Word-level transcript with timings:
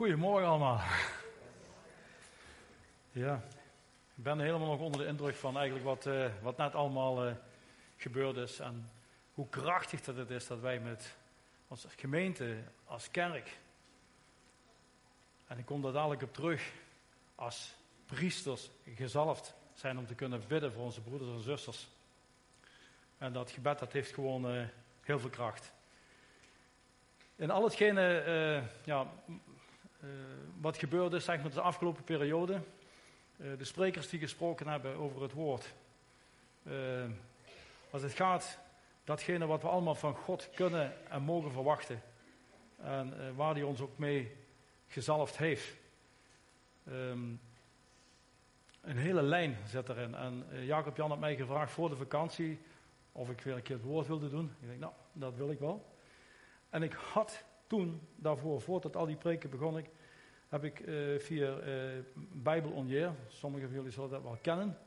Goedemorgen 0.00 0.48
allemaal. 0.48 0.80
Ja, 3.12 3.42
ik 4.14 4.22
ben 4.22 4.38
helemaal 4.38 4.68
nog 4.68 4.80
onder 4.80 5.00
de 5.00 5.06
indruk 5.06 5.34
van 5.34 5.56
eigenlijk 5.56 5.84
wat, 5.86 6.06
uh, 6.06 6.26
wat 6.42 6.56
net 6.56 6.74
allemaal 6.74 7.26
uh, 7.26 7.32
gebeurd 7.96 8.36
is. 8.36 8.58
En 8.58 8.90
hoe 9.34 9.48
krachtig 9.48 10.00
dat 10.00 10.16
het 10.16 10.30
is 10.30 10.46
dat 10.46 10.60
wij 10.60 10.80
met 10.80 11.16
als 11.68 11.86
gemeente, 11.96 12.56
als 12.84 13.10
kerk, 13.10 13.58
en 15.46 15.58
ik 15.58 15.64
kom 15.64 15.82
daar 15.82 15.92
dadelijk 15.92 16.22
op 16.22 16.34
terug, 16.34 16.72
als 17.34 17.74
priesters 18.06 18.70
gezalfd 18.94 19.54
zijn 19.74 19.98
om 19.98 20.06
te 20.06 20.14
kunnen 20.14 20.42
bidden 20.48 20.72
voor 20.72 20.82
onze 20.82 21.00
broeders 21.00 21.30
en 21.30 21.42
zusters. 21.42 21.88
En 23.18 23.32
dat 23.32 23.50
gebed 23.50 23.78
dat 23.78 23.92
heeft 23.92 24.14
gewoon 24.14 24.54
uh, 24.54 24.66
heel 25.00 25.18
veel 25.18 25.30
kracht. 25.30 25.72
In 27.36 27.50
al 27.50 27.64
hetgene 27.64 28.22
ja, 28.84 29.06
wat 30.60 30.78
gebeurde 30.78 31.18
zeg 31.18 31.42
maar, 31.42 31.50
de 31.50 31.60
afgelopen 31.60 32.04
periode, 32.04 32.60
de 33.36 33.64
sprekers 33.64 34.08
die 34.08 34.20
gesproken 34.20 34.68
hebben 34.68 34.96
over 34.96 35.22
het 35.22 35.32
woord. 35.32 35.74
als 37.90 38.02
het 38.02 38.12
gaat, 38.12 38.58
datgene 39.04 39.46
wat 39.46 39.62
we 39.62 39.68
allemaal 39.68 39.94
van 39.94 40.14
God 40.14 40.50
kunnen 40.54 41.10
en 41.10 41.22
mogen 41.22 41.52
verwachten. 41.52 42.02
En 42.76 43.34
waar 43.36 43.54
hij 43.54 43.62
ons 43.62 43.80
ook 43.80 43.98
mee 43.98 44.36
gezalfd 44.86 45.36
heeft. 45.36 45.76
Um, 46.88 47.40
een 48.80 48.96
hele 48.96 49.22
lijn 49.22 49.56
zit 49.66 49.88
erin. 49.88 50.14
En 50.14 50.46
Jacob 50.64 50.96
Jan 50.96 51.10
had 51.10 51.18
mij 51.18 51.36
gevraagd 51.36 51.72
voor 51.72 51.88
de 51.88 51.96
vakantie 51.96 52.58
of 53.12 53.30
ik 53.30 53.40
weer 53.40 53.54
een 53.54 53.62
keer 53.62 53.76
het 53.76 53.84
woord 53.84 54.06
wilde 54.06 54.30
doen. 54.30 54.54
Ik 54.60 54.68
denk, 54.68 54.80
nou, 54.80 54.92
dat 55.12 55.34
wil 55.34 55.50
ik 55.50 55.58
wel. 55.58 55.94
En 56.70 56.82
ik 56.82 56.92
had 56.92 57.44
toen, 57.70 58.00
daarvoor, 58.16 58.60
voordat 58.60 58.96
al 58.96 59.06
die 59.06 59.16
preken 59.16 59.50
begon 59.50 59.78
ik, 59.78 59.90
heb 60.48 60.64
ik 60.64 60.80
uh, 60.80 61.18
via 61.18 61.58
uh, 61.60 62.02
Bijbel 62.32 62.70
on 62.70 62.86
Year, 62.86 63.14
sommigen 63.28 63.68
van 63.68 63.76
jullie 63.76 63.92
zullen 63.92 64.10
dat 64.10 64.22
wel 64.22 64.38
kennen. 64.40 64.78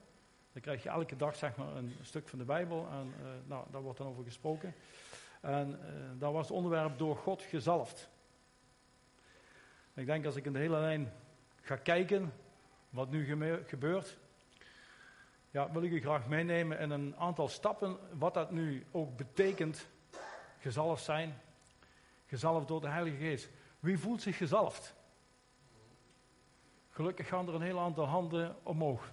Dan 0.51 0.61
krijg 0.61 0.83
je 0.83 0.89
elke 0.89 1.15
dag 1.15 1.35
zeg 1.35 1.55
maar 1.55 1.75
een 1.75 1.95
stuk 2.01 2.27
van 2.27 2.39
de 2.39 2.45
Bijbel 2.45 2.87
en 2.91 3.13
uh, 3.21 3.27
nou, 3.45 3.65
daar 3.71 3.81
wordt 3.81 3.97
dan 3.97 4.07
over 4.07 4.23
gesproken. 4.23 4.73
En 5.41 5.79
daar 6.17 6.31
was 6.31 6.47
het 6.47 6.57
onderwerp 6.57 6.97
door 6.97 7.15
God 7.15 7.41
gezalfd. 7.41 8.09
Ik 9.93 10.05
denk 10.05 10.25
als 10.25 10.35
ik 10.35 10.45
in 10.45 10.53
de 10.53 10.59
hele 10.59 10.79
lijn 10.79 11.13
ga 11.61 11.75
kijken 11.75 12.33
wat 12.89 13.09
nu 13.09 13.37
gebeurt, 13.65 14.17
ja, 15.51 15.71
wil 15.71 15.83
ik 15.83 15.91
u 15.91 16.01
graag 16.01 16.27
meenemen 16.27 16.79
in 16.79 16.91
een 16.91 17.15
aantal 17.15 17.47
stappen, 17.47 17.97
wat 18.11 18.33
dat 18.33 18.51
nu 18.51 18.85
ook 18.91 19.17
betekent, 19.17 19.87
gezalfd 20.59 21.03
zijn, 21.03 21.41
gezalfd 22.33 22.67
door 22.67 22.81
de 22.81 22.87
Heilige 22.87 23.17
Geest. 23.17 23.49
Wie 23.79 23.97
voelt 23.97 24.21
zich 24.21 24.37
gezalfd? 24.37 24.95
Gelukkig 26.89 27.27
gaan 27.27 27.47
er 27.47 27.53
een 27.53 27.61
heel 27.61 27.79
aantal 27.79 28.05
handen 28.05 28.55
omhoog. 28.63 29.11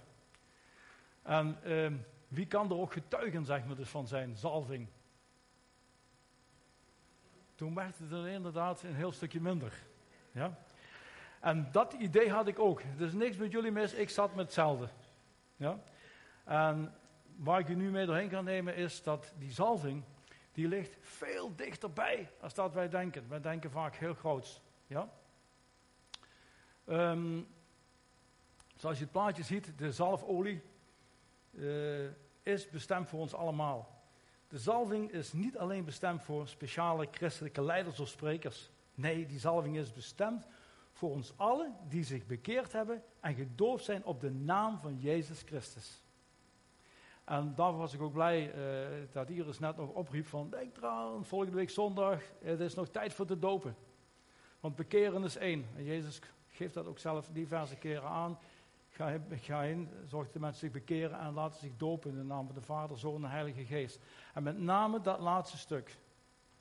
En 1.21 1.63
eh, 1.63 1.91
wie 2.27 2.45
kan 2.45 2.69
er 2.69 2.77
ook 2.77 2.93
getuigen, 2.93 3.45
zeg 3.45 3.65
maar, 3.65 3.75
dus 3.75 3.89
van 3.89 4.07
zijn 4.07 4.35
zalving? 4.35 4.87
Toen 7.55 7.75
werd 7.75 7.97
het 7.97 8.11
er 8.11 8.27
inderdaad 8.27 8.83
een 8.83 8.95
heel 8.95 9.11
stukje 9.11 9.41
minder. 9.41 9.73
Ja? 10.31 10.57
En 11.39 11.69
dat 11.71 11.93
idee 11.93 12.31
had 12.31 12.47
ik 12.47 12.59
ook. 12.59 12.81
Er 12.81 13.05
is 13.05 13.13
niks 13.13 13.37
met 13.37 13.51
jullie 13.51 13.71
mis, 13.71 13.93
ik 13.93 14.09
zat 14.09 14.35
met 14.35 14.45
hetzelfde. 14.45 14.89
Ja? 15.55 15.79
En 16.43 16.93
waar 17.35 17.59
ik 17.59 17.67
u 17.67 17.75
nu 17.75 17.91
mee 17.91 18.05
doorheen 18.05 18.29
kan 18.29 18.43
nemen 18.43 18.75
is 18.75 19.03
dat 19.03 19.33
die 19.37 19.51
zalving, 19.51 20.03
die 20.51 20.67
ligt 20.67 20.97
veel 21.01 21.55
dichterbij 21.55 22.31
als 22.39 22.53
dat 22.53 22.73
wij 22.73 22.89
denken. 22.89 23.29
Wij 23.29 23.41
denken 23.41 23.71
vaak 23.71 23.95
heel 23.95 24.13
groots. 24.13 24.61
Ja? 24.87 25.09
Um, 26.85 27.47
zoals 28.75 28.97
je 28.97 29.03
het 29.03 29.11
plaatje 29.11 29.43
ziet, 29.43 29.77
de 29.77 29.91
zalfolie 29.91 30.61
uh, 31.51 32.09
is 32.43 32.69
bestemd 32.69 33.09
voor 33.09 33.19
ons 33.19 33.33
allemaal. 33.33 34.03
De 34.47 34.59
zalving 34.59 35.11
is 35.11 35.33
niet 35.33 35.57
alleen 35.57 35.85
bestemd 35.85 36.23
voor 36.23 36.47
speciale 36.47 37.07
christelijke 37.11 37.61
leiders 37.61 37.99
of 37.99 38.07
sprekers. 38.07 38.69
Nee, 38.93 39.25
die 39.25 39.39
zalving 39.39 39.77
is 39.77 39.93
bestemd 39.93 40.47
voor 40.91 41.09
ons 41.11 41.33
allen 41.35 41.75
die 41.87 42.03
zich 42.03 42.25
bekeerd 42.25 42.71
hebben 42.71 43.03
en 43.19 43.35
gedoopt 43.35 43.83
zijn 43.83 44.05
op 44.05 44.21
de 44.21 44.31
naam 44.31 44.79
van 44.79 44.99
Jezus 44.99 45.41
Christus. 45.41 46.00
En 47.31 47.53
daar 47.55 47.77
was 47.77 47.93
ik 47.93 48.01
ook 48.01 48.13
blij 48.13 48.55
uh, 48.55 48.87
dat 49.11 49.29
Iris 49.29 49.59
net 49.59 49.77
nog 49.77 49.89
opriep 49.89 50.25
van, 50.25 50.49
denk 50.49 50.77
eraan, 50.77 51.25
volgende 51.25 51.55
week 51.55 51.69
zondag, 51.69 52.21
het 52.43 52.59
is 52.59 52.73
nog 52.73 52.89
tijd 52.89 53.13
voor 53.13 53.25
te 53.25 53.39
dopen. 53.39 53.75
Want 54.59 54.75
bekeren 54.75 55.23
is 55.23 55.37
één. 55.37 55.65
En 55.75 55.83
Jezus 55.83 56.19
geeft 56.47 56.73
dat 56.73 56.87
ook 56.87 56.99
zelf 56.99 57.29
diverse 57.31 57.75
keren 57.75 58.09
aan. 58.09 58.39
Ga, 58.89 59.17
ga 59.29 59.61
heen, 59.61 59.89
zorg 60.05 60.23
dat 60.23 60.33
de 60.33 60.39
mensen 60.39 60.59
zich 60.59 60.71
bekeren 60.71 61.19
en 61.19 61.33
laten 61.33 61.59
zich 61.59 61.77
dopen 61.77 62.09
in 62.09 62.17
de 62.17 62.23
naam 62.23 62.45
van 62.45 62.55
de 62.55 62.61
Vader, 62.61 62.97
Zoon 62.97 63.23
en 63.23 63.29
Heilige 63.29 63.65
Geest. 63.65 63.99
En 64.33 64.43
met 64.43 64.59
name 64.59 65.01
dat 65.01 65.19
laatste 65.19 65.57
stuk, 65.57 65.97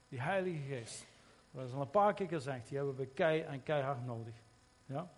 die 0.08 0.20
Heilige 0.20 0.74
Geest. 0.74 1.06
Dat 1.50 1.66
is 1.66 1.72
al 1.72 1.80
een 1.80 1.90
paar 1.90 2.14
keer 2.14 2.28
gezegd, 2.28 2.68
die 2.68 2.76
hebben 2.76 2.96
we 2.96 3.06
kei 3.06 3.40
en 3.40 3.62
keihard 3.62 4.04
nodig. 4.04 4.34
Ja? 4.86 5.10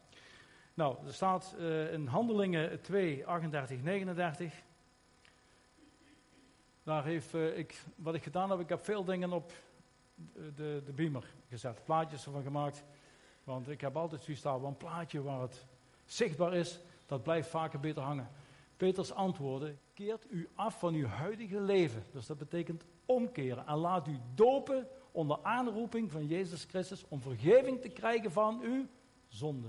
Nou, 0.74 0.96
er 1.06 1.14
staat 1.14 1.54
uh, 1.58 1.92
in 1.92 2.06
Handelingen 2.06 2.80
2, 2.80 3.26
38, 3.26 3.82
39. 3.82 4.62
Daar 6.82 7.04
heeft 7.04 7.34
uh, 7.34 7.58
ik, 7.58 7.84
wat 7.96 8.14
ik 8.14 8.22
gedaan 8.22 8.50
heb, 8.50 8.60
ik 8.60 8.68
heb 8.68 8.84
veel 8.84 9.04
dingen 9.04 9.32
op 9.32 9.52
de, 10.54 10.82
de 10.84 10.92
beamer 10.94 11.34
gezet. 11.48 11.84
Plaatjes 11.84 12.26
ervan 12.26 12.42
gemaakt. 12.42 12.84
Want 13.44 13.68
ik 13.68 13.80
heb 13.80 13.96
altijd 13.96 14.22
zoiets 14.22 14.42
staan, 14.42 14.64
een 14.64 14.76
plaatje 14.76 15.22
waar 15.22 15.40
het 15.40 15.66
zichtbaar 16.04 16.54
is, 16.54 16.80
dat 17.06 17.22
blijft 17.22 17.48
vaker 17.48 17.80
beter 17.80 18.02
hangen. 18.02 18.30
Peters 18.76 19.12
antwoorden, 19.12 19.78
keert 19.94 20.26
u 20.30 20.48
af 20.54 20.78
van 20.78 20.94
uw 20.94 21.06
huidige 21.06 21.60
leven. 21.60 22.02
Dus 22.12 22.26
dat 22.26 22.38
betekent 22.38 22.84
omkeren. 23.06 23.66
En 23.66 23.76
laat 23.76 24.08
u 24.08 24.18
dopen 24.34 24.88
onder 25.10 25.38
aanroeping 25.42 26.10
van 26.10 26.26
Jezus 26.26 26.64
Christus 26.64 27.04
om 27.08 27.20
vergeving 27.20 27.80
te 27.80 27.88
krijgen 27.88 28.32
van 28.32 28.60
uw 28.60 28.86
zonde. 29.28 29.68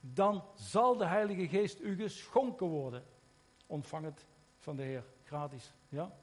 Dan 0.00 0.44
zal 0.54 0.96
de 0.96 1.06
Heilige 1.06 1.48
Geest 1.48 1.80
u 1.80 1.96
geschonken 1.96 2.66
worden. 2.66 3.04
Ontvang 3.66 4.04
het 4.04 4.26
van 4.58 4.76
de 4.76 4.82
Heer, 4.82 5.04
gratis. 5.22 5.72
Ja? 5.88 6.16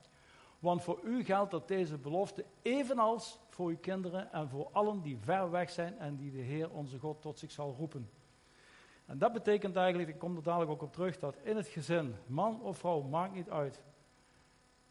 Want 0.63 0.83
voor 0.83 0.99
u 1.03 1.23
geldt 1.23 1.51
dat 1.51 1.67
deze 1.67 1.97
belofte 1.97 2.45
evenals 2.61 3.39
voor 3.49 3.69
uw 3.69 3.77
kinderen 3.77 4.31
en 4.31 4.49
voor 4.49 4.69
allen 4.71 5.01
die 5.01 5.17
ver 5.17 5.51
weg 5.51 5.69
zijn 5.69 5.99
en 5.99 6.15
die 6.15 6.31
de 6.31 6.41
Heer 6.41 6.71
onze 6.71 6.99
God 6.99 7.21
tot 7.21 7.39
zich 7.39 7.51
zal 7.51 7.75
roepen. 7.77 8.09
En 9.05 9.17
dat 9.17 9.33
betekent 9.33 9.75
eigenlijk, 9.75 10.09
ik 10.09 10.19
kom 10.19 10.35
er 10.35 10.43
dadelijk 10.43 10.71
ook 10.71 10.81
op 10.81 10.93
terug, 10.93 11.19
dat 11.19 11.35
in 11.43 11.55
het 11.55 11.67
gezin, 11.67 12.15
man 12.25 12.61
of 12.61 12.77
vrouw, 12.77 13.01
maakt 13.01 13.33
niet 13.33 13.49
uit, 13.49 13.81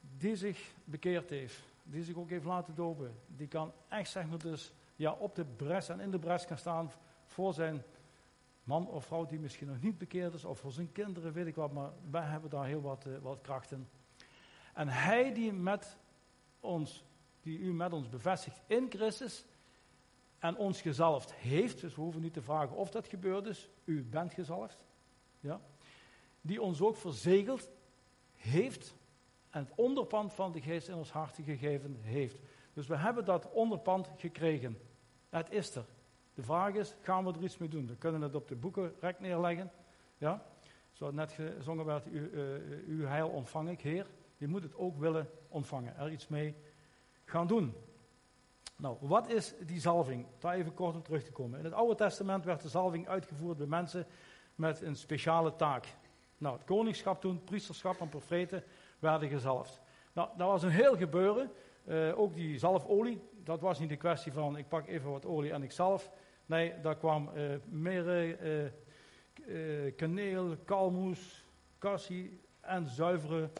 die 0.00 0.36
zich 0.36 0.74
bekeerd 0.84 1.30
heeft, 1.30 1.62
die 1.82 2.02
zich 2.02 2.16
ook 2.16 2.30
heeft 2.30 2.44
laten 2.44 2.74
dopen, 2.74 3.14
die 3.26 3.48
kan 3.48 3.72
echt 3.88 4.10
zeg 4.10 4.26
maar 4.26 4.38
dus 4.38 4.72
ja, 4.96 5.12
op 5.12 5.34
de 5.34 5.44
bres 5.44 5.88
en 5.88 6.00
in 6.00 6.10
de 6.10 6.18
bres 6.18 6.44
gaan 6.44 6.58
staan 6.58 6.92
voor 7.24 7.54
zijn 7.54 7.82
man 8.64 8.88
of 8.88 9.04
vrouw 9.04 9.26
die 9.26 9.40
misschien 9.40 9.68
nog 9.68 9.80
niet 9.80 9.98
bekeerd 9.98 10.34
is, 10.34 10.44
of 10.44 10.58
voor 10.58 10.72
zijn 10.72 10.92
kinderen, 10.92 11.32
weet 11.32 11.46
ik 11.46 11.54
wat, 11.54 11.72
maar 11.72 11.90
wij 12.10 12.24
hebben 12.24 12.50
daar 12.50 12.66
heel 12.66 12.82
wat, 12.82 13.06
uh, 13.06 13.18
wat 13.18 13.40
kracht 13.40 13.72
in. 13.72 13.88
En 14.72 14.88
hij 14.88 15.32
die 15.32 15.52
met 15.52 15.96
ons, 16.60 17.04
die 17.40 17.58
u 17.58 17.72
met 17.72 17.92
ons 17.92 18.08
bevestigt 18.08 18.60
in 18.66 18.86
Christus 18.90 19.44
en 20.38 20.56
ons 20.56 20.80
gezalfd 20.80 21.34
heeft, 21.34 21.80
dus 21.80 21.94
we 21.94 22.00
hoeven 22.00 22.20
niet 22.20 22.32
te 22.32 22.42
vragen 22.42 22.76
of 22.76 22.90
dat 22.90 23.06
gebeurd 23.06 23.46
is, 23.46 23.68
u 23.84 24.04
bent 24.04 24.32
gezalfd, 24.32 24.84
ja, 25.40 25.60
die 26.40 26.62
ons 26.62 26.80
ook 26.80 26.96
verzegeld 26.96 27.70
heeft 28.34 28.94
en 29.50 29.64
het 29.64 29.72
onderpand 29.74 30.32
van 30.32 30.52
de 30.52 30.60
geest 30.60 30.88
in 30.88 30.94
ons 30.94 31.10
hart 31.10 31.38
gegeven 31.44 31.96
heeft. 32.00 32.38
Dus 32.72 32.86
we 32.86 32.96
hebben 32.96 33.24
dat 33.24 33.50
onderpand 33.50 34.10
gekregen. 34.16 34.78
Het 35.28 35.50
is 35.50 35.74
er. 35.74 35.84
De 36.34 36.42
vraag 36.42 36.74
is, 36.74 36.94
gaan 37.00 37.24
we 37.24 37.32
er 37.32 37.42
iets 37.42 37.58
mee 37.58 37.68
doen? 37.68 37.86
We 37.86 37.96
kunnen 37.96 38.20
het 38.20 38.34
op 38.34 38.48
de 38.48 38.56
boekenrek 38.56 39.20
neerleggen. 39.20 39.70
Ja? 40.18 40.46
Zoals 40.92 41.14
net 41.14 41.32
gezongen 41.32 41.84
werd, 41.84 42.06
u, 42.06 42.30
uh, 42.30 42.88
uw 42.88 43.06
heil 43.06 43.28
ontvang 43.28 43.68
ik, 43.70 43.80
Heer. 43.80 44.06
Je 44.42 44.48
moet 44.48 44.62
het 44.62 44.76
ook 44.76 44.98
willen 44.98 45.30
ontvangen, 45.48 45.96
er 45.96 46.10
iets 46.10 46.28
mee 46.28 46.54
gaan 47.24 47.46
doen. 47.46 47.74
Nou, 48.76 48.96
wat 49.00 49.28
is 49.28 49.54
die 49.66 49.80
zalving? 49.80 50.26
Daar 50.38 50.54
even 50.54 50.74
kort 50.74 50.94
om 50.94 51.02
terug 51.02 51.22
te 51.22 51.32
komen. 51.32 51.58
In 51.58 51.64
het 51.64 51.74
Oude 51.74 51.94
Testament 51.94 52.44
werd 52.44 52.62
de 52.62 52.68
zalving 52.68 53.08
uitgevoerd 53.08 53.58
bij 53.58 53.66
mensen 53.66 54.06
met 54.54 54.80
een 54.80 54.96
speciale 54.96 55.56
taak. 55.56 55.86
Nou, 56.38 56.56
het 56.56 56.64
koningschap 56.64 57.20
toen, 57.20 57.44
priesterschap 57.44 58.00
en 58.00 58.08
profeten 58.08 58.64
werden 58.98 59.28
gezalfd. 59.28 59.80
Nou, 60.12 60.28
dat 60.36 60.48
was 60.48 60.62
een 60.62 60.70
heel 60.70 60.96
gebeuren. 60.96 61.50
Uh, 61.84 62.18
ook 62.18 62.34
die 62.34 62.58
zalfolie, 62.58 63.22
dat 63.44 63.60
was 63.60 63.78
niet 63.78 63.88
de 63.88 63.96
kwestie 63.96 64.32
van 64.32 64.56
ik 64.56 64.68
pak 64.68 64.86
even 64.86 65.10
wat 65.10 65.26
olie 65.26 65.52
en 65.52 65.62
ik 65.62 65.72
zalf. 65.72 66.10
Nee, 66.46 66.80
daar 66.80 66.96
kwam 66.96 67.30
uh, 67.34 67.56
meer 67.64 68.38
uh, 69.46 69.92
kaneel, 69.96 70.56
kalmoes, 70.64 71.44
cassie 71.78 72.40
en 72.60 72.86
zuivere 72.86 73.50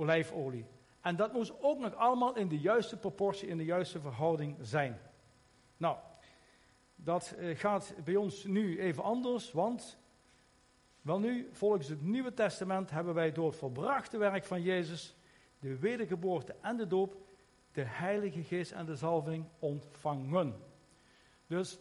olijfolie. 0.00 0.66
En 1.00 1.16
dat 1.16 1.32
moest 1.32 1.52
ook 1.60 1.78
nog 1.78 1.94
allemaal 1.94 2.36
in 2.36 2.48
de 2.48 2.58
juiste 2.58 2.96
proportie, 2.96 3.48
in 3.48 3.56
de 3.56 3.64
juiste 3.64 4.00
verhouding 4.00 4.56
zijn. 4.60 5.00
Nou, 5.76 5.96
dat 6.94 7.34
eh, 7.38 7.58
gaat 7.58 7.94
bij 8.04 8.16
ons 8.16 8.44
nu 8.44 8.80
even 8.80 9.02
anders, 9.02 9.52
want 9.52 9.98
wel 11.02 11.18
nu, 11.18 11.48
volgens 11.52 11.88
het 11.88 12.02
Nieuwe 12.02 12.34
Testament 12.34 12.90
hebben 12.90 13.14
wij 13.14 13.32
door 13.32 13.46
het 13.46 13.56
volbrachte 13.56 14.18
werk 14.18 14.44
van 14.44 14.62
Jezus, 14.62 15.16
de 15.58 15.78
wedergeboorte 15.78 16.54
en 16.60 16.76
de 16.76 16.86
doop, 16.86 17.16
de 17.72 17.82
Heilige 17.82 18.42
Geest 18.42 18.72
en 18.72 18.86
de 18.86 18.96
zalving 18.96 19.44
ontvangen. 19.58 20.54
Dus 21.46 21.78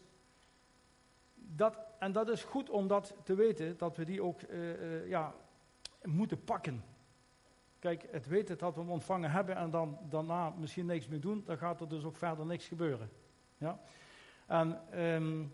dat, 1.35 1.77
en 1.99 2.11
dat 2.11 2.29
is 2.29 2.43
goed 2.43 2.69
om 2.69 2.87
dat 2.87 3.15
te 3.23 3.35
weten, 3.35 3.77
dat 3.77 3.97
we 3.97 4.05
die 4.05 4.23
ook 4.23 4.41
uh, 4.41 4.81
uh, 4.81 5.07
ja, 5.07 5.33
moeten 6.03 6.43
pakken. 6.43 6.83
Kijk, 7.79 8.07
het 8.11 8.27
weten 8.27 8.57
dat 8.57 8.75
we 8.75 8.79
hem 8.79 8.89
ontvangen 8.89 9.31
hebben 9.31 9.55
en 9.55 9.69
dan 9.69 9.97
daarna 10.09 10.49
misschien 10.49 10.85
niks 10.85 11.07
meer 11.07 11.19
doen, 11.21 11.43
dan 11.45 11.57
gaat 11.57 11.81
er 11.81 11.89
dus 11.89 12.03
ook 12.03 12.15
verder 12.15 12.45
niks 12.45 12.67
gebeuren. 12.67 13.09
Ja? 13.57 13.79
En 14.45 14.99
um, 15.03 15.53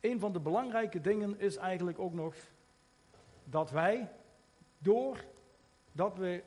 een 0.00 0.20
van 0.20 0.32
de 0.32 0.40
belangrijke 0.40 1.00
dingen 1.00 1.40
is 1.40 1.56
eigenlijk 1.56 1.98
ook 1.98 2.12
nog 2.12 2.34
dat 3.44 3.70
wij, 3.70 4.10
door 4.78 5.24
dat 5.92 6.16
we. 6.16 6.42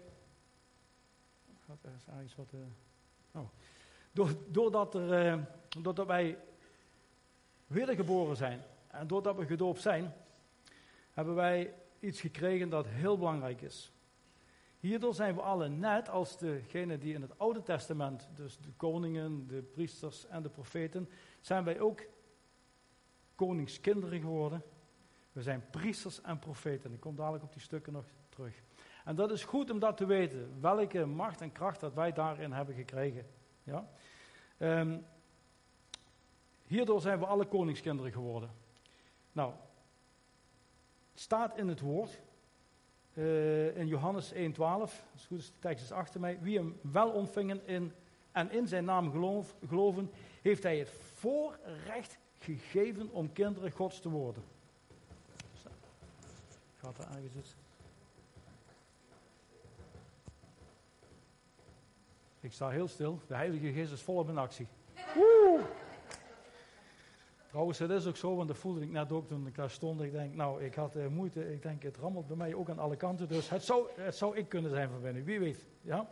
Er 1.82 1.92
eigenlijk 2.18 2.36
wat. 2.36 2.62
Uh, 2.62 3.42
oh. 3.42 3.50
Door, 4.12 4.36
doordat, 4.48 4.96
er, 4.96 5.34
uh, 5.34 5.44
doordat 5.82 6.08
wij 6.08 6.38
wedergeboren 7.68 8.36
zijn 8.36 8.62
en 8.88 9.08
doordat 9.08 9.36
we 9.36 9.46
gedoopt 9.46 9.82
zijn, 9.82 10.14
hebben 11.14 11.36
wij 11.36 11.74
iets 12.04 12.22
gekregen 12.22 12.70
dat 12.70 12.88
heel 12.88 13.18
belangrijk 13.18 13.62
is. 13.62 13.92
Hierdoor 14.80 15.14
zijn 15.14 15.36
we 15.36 15.42
alle 15.42 15.70
net 15.70 16.10
als 16.10 16.38
degenen 16.38 17.00
die 17.00 17.14
in 17.14 17.22
het 17.22 17.40
Oude 17.40 17.64
Testament, 17.64 18.30
dus 18.36 18.58
de 18.58 18.72
koningen, 18.78 19.48
de 19.48 19.62
priesters 19.62 20.28
en 20.28 20.44
de 20.44 20.50
profeten, 20.50 21.10
zijn 21.42 21.64
wij 21.64 21.80
ook 21.80 22.02
koningskinderen 23.36 24.20
geworden. 24.20 24.64
We 25.32 25.42
zijn 25.42 25.66
priesters 25.70 26.22
en 26.22 26.40
profeten. 26.40 26.94
Ik 26.94 27.00
kom 27.00 27.16
dadelijk 27.16 27.44
op 27.44 27.54
die 27.54 27.62
stukken 27.62 27.94
nog 27.94 28.06
terug. 28.30 28.62
En 29.06 29.16
dat 29.16 29.32
is 29.32 29.44
goed 29.44 29.70
om 29.70 29.80
dat 29.80 29.98
te 29.98 30.06
weten, 30.06 30.62
welke 30.62 31.06
macht 31.06 31.42
en 31.42 31.52
kracht 31.52 31.80
dat 31.80 31.94
wij 31.94 32.12
daarin 32.12 32.52
hebben 32.52 32.76
gekregen. 32.76 33.26
Ja? 33.64 33.90
Um, 34.58 35.06
hierdoor 36.64 37.02
zijn 37.02 37.20
we 37.20 37.26
alle 37.26 37.46
koningskinderen 37.46 38.12
geworden. 38.12 38.50
Nou, 39.32 39.54
staat 41.14 41.58
in 41.58 41.68
het 41.68 41.80
woord, 41.80 42.22
uh, 43.14 43.78
in 43.78 43.88
Johannes 43.88 44.34
1,12, 44.34 44.38
als 44.58 45.26
goed 45.28 45.40
is 45.40 45.46
de 45.46 45.60
tekst 45.60 45.84
is 45.84 45.92
achter 45.92 46.20
mij, 46.20 46.38
wie 46.42 46.58
hem 46.58 46.80
wel 46.82 47.10
ontvingen 47.10 47.68
in, 47.68 47.92
en 48.32 48.52
in 48.52 48.68
zijn 48.68 48.86
naam 48.86 49.12
geloof, 49.12 49.56
geloven, 49.68 50.12
heeft 50.42 50.64
hij 50.64 50.78
het 50.78 50.90
voorrecht 50.90 52.18
gegeven 52.40 53.12
om 53.12 53.34
kinderen 53.34 53.72
Gods 53.72 54.00
te 54.00 54.10
worden. 54.10 54.44
Gaat 56.78 56.98
er 56.98 57.08
ergens 57.24 57.56
Ik 62.44 62.54
sta 62.54 62.70
heel 62.70 62.88
stil. 62.88 63.20
De 63.28 63.36
Heilige 63.36 63.72
Geest 63.72 63.92
is 63.92 64.02
volop 64.02 64.30
in 64.30 64.38
actie. 64.38 64.68
Trouwens, 67.54 67.80
het 67.80 67.90
is 67.90 68.06
ook 68.06 68.18
zo, 68.18 68.36
want 68.36 68.48
dat 68.48 68.58
voelde 68.58 68.82
ik 68.82 68.90
net 68.90 69.12
ook 69.12 69.28
toen 69.28 69.48
ik 69.48 69.56
daar 69.56 69.70
stond. 69.70 70.02
Ik 70.02 70.12
denk, 70.12 70.34
nou, 70.34 70.64
ik 70.64 70.76
had 70.76 70.96
uh, 70.96 71.08
moeite. 71.08 71.54
Ik 71.54 71.62
denk, 71.62 71.84
het 71.84 71.98
rammelt 71.98 72.28
bij 72.28 72.36
mij 72.36 72.54
ook 72.54 72.70
aan 72.70 72.80
alle 72.80 72.96
kanten. 72.96 73.28
Dus 73.28 73.50
het 73.50 73.64
zou, 73.64 73.90
het 73.96 74.16
zou 74.16 74.38
ik 74.38 74.50
kunnen 74.50 74.72
zijn 74.72 74.90
van 74.90 75.02
binnen. 75.02 75.24
Wie 75.24 75.40
weet. 75.40 75.68
Ja? 75.82 76.10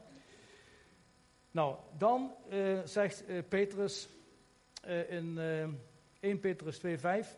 Nou, 1.52 1.76
dan 1.98 2.32
uh, 2.50 2.80
zegt 2.84 3.30
uh, 3.30 3.42
Petrus 3.48 4.10
in 5.10 5.40
1 6.20 6.40
Petrus 6.40 6.80
2, 6.80 6.98
5. 6.98 7.38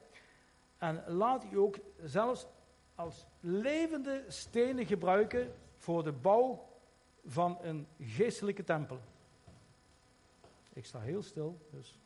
En 0.78 1.04
laat 1.08 1.46
u 1.52 1.58
ook 1.58 1.80
zelfs 2.04 2.48
als 2.96 3.26
levende 3.40 4.24
stenen 4.28 4.86
gebruiken 4.86 5.54
voor 5.78 6.04
de 6.04 6.12
bouw 6.12 6.68
van 7.26 7.58
een 7.62 7.88
geestelijke 8.00 8.64
tempel. 8.64 9.00
Ik 10.74 10.86
sta 10.86 11.00
heel 11.00 11.22
stil, 11.22 11.58
dus. 11.72 11.98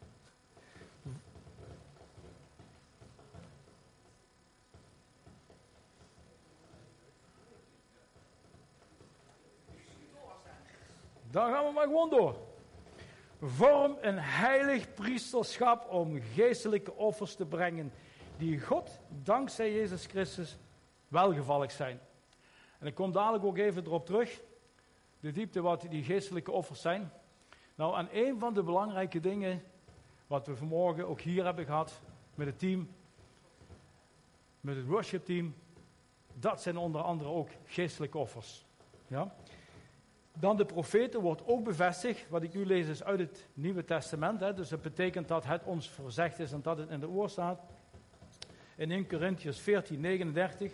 Dan 11.37 11.51
gaan 11.51 11.65
we 11.65 11.71
maar 11.71 11.85
gewoon 11.85 12.09
door. 12.09 12.35
Vorm 13.41 13.97
een 14.01 14.17
heilig 14.19 14.93
priesterschap 14.93 15.89
om 15.89 16.21
geestelijke 16.21 16.93
offers 16.93 17.35
te 17.35 17.45
brengen, 17.45 17.91
die 18.37 18.61
God, 18.61 18.99
dankzij 19.23 19.73
Jezus 19.73 20.05
Christus, 20.05 20.57
welgevallig 21.07 21.71
zijn. 21.71 21.99
En 22.79 22.87
ik 22.87 22.95
kom 22.95 23.11
dadelijk 23.11 23.43
ook 23.43 23.57
even 23.57 23.85
erop 23.85 24.05
terug, 24.05 24.41
de 25.19 25.31
diepte 25.31 25.61
wat 25.61 25.85
die 25.89 26.03
geestelijke 26.03 26.51
offers 26.51 26.81
zijn. 26.81 27.11
Nou, 27.75 27.97
en 27.97 28.09
een 28.11 28.39
van 28.39 28.53
de 28.53 28.63
belangrijke 28.63 29.19
dingen, 29.19 29.63
wat 30.27 30.47
we 30.47 30.55
vanmorgen 30.55 31.07
ook 31.07 31.21
hier 31.21 31.43
hebben 31.45 31.65
gehad, 31.65 32.01
met 32.35 32.47
het 32.47 32.59
team, 32.59 32.89
met 34.61 34.75
het 34.75 34.85
worship 34.85 35.25
team, 35.25 35.55
dat 36.33 36.61
zijn 36.61 36.77
onder 36.77 37.01
andere 37.01 37.29
ook 37.29 37.49
geestelijke 37.65 38.17
offers. 38.17 38.65
Ja? 39.07 39.35
Dan 40.39 40.57
de 40.57 40.65
profeten 40.65 41.21
wordt 41.21 41.47
ook 41.47 41.63
bevestigd. 41.63 42.29
Wat 42.29 42.43
ik 42.43 42.53
nu 42.53 42.65
lees 42.65 42.87
is 42.87 43.03
uit 43.03 43.19
het 43.19 43.47
Nieuwe 43.53 43.83
Testament. 43.83 44.39
Hè, 44.39 44.53
dus 44.53 44.69
dat 44.69 44.81
betekent 44.81 45.27
dat 45.27 45.45
het 45.45 45.63
ons 45.63 45.89
verzegd 45.89 46.39
is 46.39 46.51
en 46.51 46.61
dat 46.61 46.77
het 46.77 46.89
in 46.89 46.99
de 46.99 47.09
oor 47.09 47.29
staat. 47.29 47.59
In 48.75 48.91
1 48.91 49.07
Corinthians 49.07 49.59
14, 49.59 49.99
39. 49.99 50.71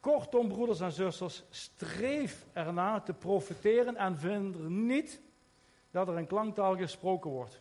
Kortom, 0.00 0.48
broeders 0.48 0.80
en 0.80 0.92
zusters, 0.92 1.44
streef 1.50 2.46
ernaar 2.52 3.04
te 3.04 3.12
profiteren 3.12 3.96
en 3.96 4.18
vind 4.18 4.54
er 4.54 4.70
niet 4.70 5.20
dat 5.90 6.08
er 6.08 6.16
een 6.16 6.26
klanktaal 6.26 6.76
gesproken 6.76 7.30
wordt. 7.30 7.60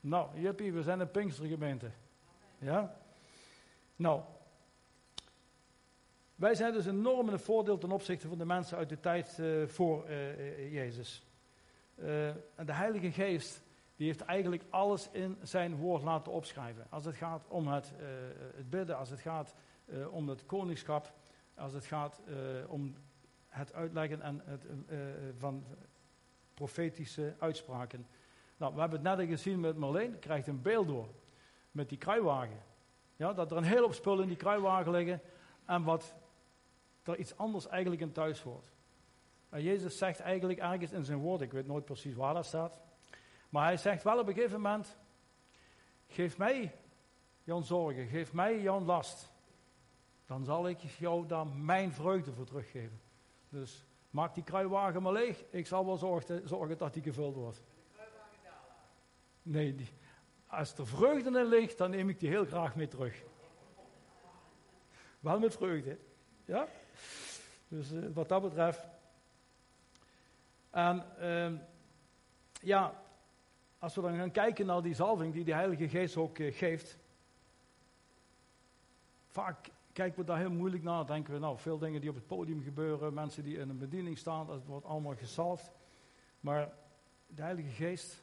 Nou, 0.00 0.40
jippie, 0.40 0.72
we 0.72 0.82
zijn 0.82 1.00
een 1.00 1.10
Pinkstergemeente. 1.10 1.90
Ja? 2.58 2.96
Nou, 3.96 4.20
wij 6.40 6.54
zijn 6.54 6.72
dus 6.72 6.86
enorm 6.86 7.28
een 7.28 7.38
voordeel 7.38 7.78
ten 7.78 7.90
opzichte 7.90 8.28
van 8.28 8.38
de 8.38 8.44
mensen 8.44 8.76
uit 8.76 8.88
de 8.88 9.00
tijd 9.00 9.38
uh, 9.40 9.66
voor 9.66 10.08
uh, 10.08 10.72
Jezus. 10.72 11.26
Uh, 11.96 12.28
en 12.28 12.66
de 12.66 12.72
Heilige 12.72 13.12
Geest, 13.12 13.62
die 13.96 14.06
heeft 14.06 14.20
eigenlijk 14.20 14.64
alles 14.70 15.08
in 15.12 15.38
zijn 15.42 15.76
woord 15.76 16.02
laten 16.02 16.32
opschrijven. 16.32 16.86
Als 16.90 17.04
het 17.04 17.14
gaat 17.14 17.46
om 17.48 17.68
het, 17.68 17.92
het 18.56 18.70
bidden, 18.70 18.96
als 18.96 19.10
het 19.10 19.20
gaat 19.20 19.54
om 20.10 20.28
het 20.28 20.46
koningschap, 20.46 21.12
als 21.54 21.72
het 21.72 21.84
gaat 21.84 22.20
om 22.66 22.94
het 23.48 23.72
uitleggen 23.72 24.22
en 24.22 24.42
het, 24.44 24.66
van 25.38 25.64
profetische 26.54 27.34
uitspraken. 27.38 28.06
Nou, 28.56 28.74
we 28.74 28.80
hebben 28.80 29.04
het 29.04 29.18
net 29.18 29.28
gezien 29.28 29.60
met 29.60 29.76
Marleen, 29.76 30.18
krijgt 30.18 30.46
een 30.46 30.62
beeld 30.62 30.86
door. 30.86 31.08
Met 31.70 31.88
die 31.88 31.98
kruiwagen. 31.98 32.62
Ja, 33.16 33.32
dat 33.32 33.50
er 33.50 33.56
een 33.56 33.64
hele 33.64 33.80
hoop 33.80 33.94
spullen 33.94 34.22
in 34.22 34.28
die 34.28 34.36
kruiwagen 34.36 34.92
liggen. 34.92 35.20
En 35.64 35.82
wat 35.82 36.14
er 37.10 37.18
iets 37.18 37.36
anders 37.36 37.68
eigenlijk 37.68 38.02
in 38.02 38.12
thuis 38.12 38.42
hoort. 38.42 38.72
En 39.48 39.62
Jezus 39.62 39.98
zegt 39.98 40.20
eigenlijk 40.20 40.58
ergens 40.58 40.92
in 40.92 41.04
zijn 41.04 41.18
woord, 41.18 41.40
ik 41.40 41.52
weet 41.52 41.66
nooit 41.66 41.84
precies 41.84 42.14
waar 42.14 42.34
dat 42.34 42.46
staat, 42.46 42.80
maar 43.48 43.64
hij 43.64 43.76
zegt 43.76 44.02
wel 44.02 44.18
op 44.18 44.28
een 44.28 44.34
gegeven 44.34 44.60
moment, 44.60 44.98
geef 46.06 46.38
mij 46.38 46.74
jouw 47.42 47.60
zorgen, 47.60 48.06
geef 48.06 48.32
mij 48.32 48.60
jouw 48.60 48.80
last, 48.80 49.32
dan 50.26 50.44
zal 50.44 50.68
ik 50.68 50.78
jou 50.80 51.26
daar 51.26 51.46
mijn 51.46 51.92
vreugde 51.92 52.32
voor 52.32 52.46
teruggeven. 52.46 53.00
Dus 53.48 53.84
maak 54.10 54.34
die 54.34 54.44
kruiwagen 54.44 55.02
maar 55.02 55.12
leeg, 55.12 55.44
ik 55.50 55.66
zal 55.66 55.86
wel 55.86 55.96
zorgen, 55.96 56.48
zorgen 56.48 56.78
dat 56.78 56.94
die 56.94 57.02
gevuld 57.02 57.34
wordt. 57.34 57.62
Nee, 59.42 59.74
die, 59.74 59.88
als 60.46 60.78
er 60.78 60.86
vreugde 60.86 61.38
in 61.38 61.46
ligt, 61.46 61.78
dan 61.78 61.90
neem 61.90 62.08
ik 62.08 62.20
die 62.20 62.28
heel 62.28 62.44
graag 62.44 62.76
mee 62.76 62.88
terug. 62.88 63.22
Wel 65.20 65.38
met 65.38 65.54
vreugde. 65.54 65.98
Ja? 66.44 66.68
Dus 67.68 67.92
uh, 67.92 68.06
wat 68.14 68.28
dat 68.28 68.42
betreft. 68.42 68.86
En 70.70 71.04
uh, 71.20 71.58
ja, 72.60 73.02
als 73.78 73.94
we 73.94 74.00
dan 74.00 74.16
gaan 74.16 74.30
kijken 74.30 74.66
naar 74.66 74.82
die 74.82 74.94
zalving 74.94 75.32
die 75.32 75.44
de 75.44 75.54
Heilige 75.54 75.88
Geest 75.88 76.16
ook 76.16 76.38
uh, 76.38 76.54
geeft. 76.54 76.98
Vaak 79.26 79.68
kijken 79.92 80.20
we 80.20 80.26
daar 80.26 80.38
heel 80.38 80.50
moeilijk 80.50 80.82
naar. 80.82 81.06
Denken 81.06 81.32
we, 81.32 81.38
nou, 81.38 81.58
veel 81.58 81.78
dingen 81.78 82.00
die 82.00 82.10
op 82.10 82.16
het 82.16 82.26
podium 82.26 82.62
gebeuren, 82.62 83.14
mensen 83.14 83.42
die 83.42 83.58
in 83.58 83.68
een 83.68 83.78
bediening 83.78 84.18
staan, 84.18 84.46
dat 84.46 84.64
wordt 84.64 84.86
allemaal 84.86 85.16
gezalfd. 85.16 85.70
Maar 86.40 86.72
de 87.26 87.42
Heilige 87.42 87.70
Geest 87.70 88.22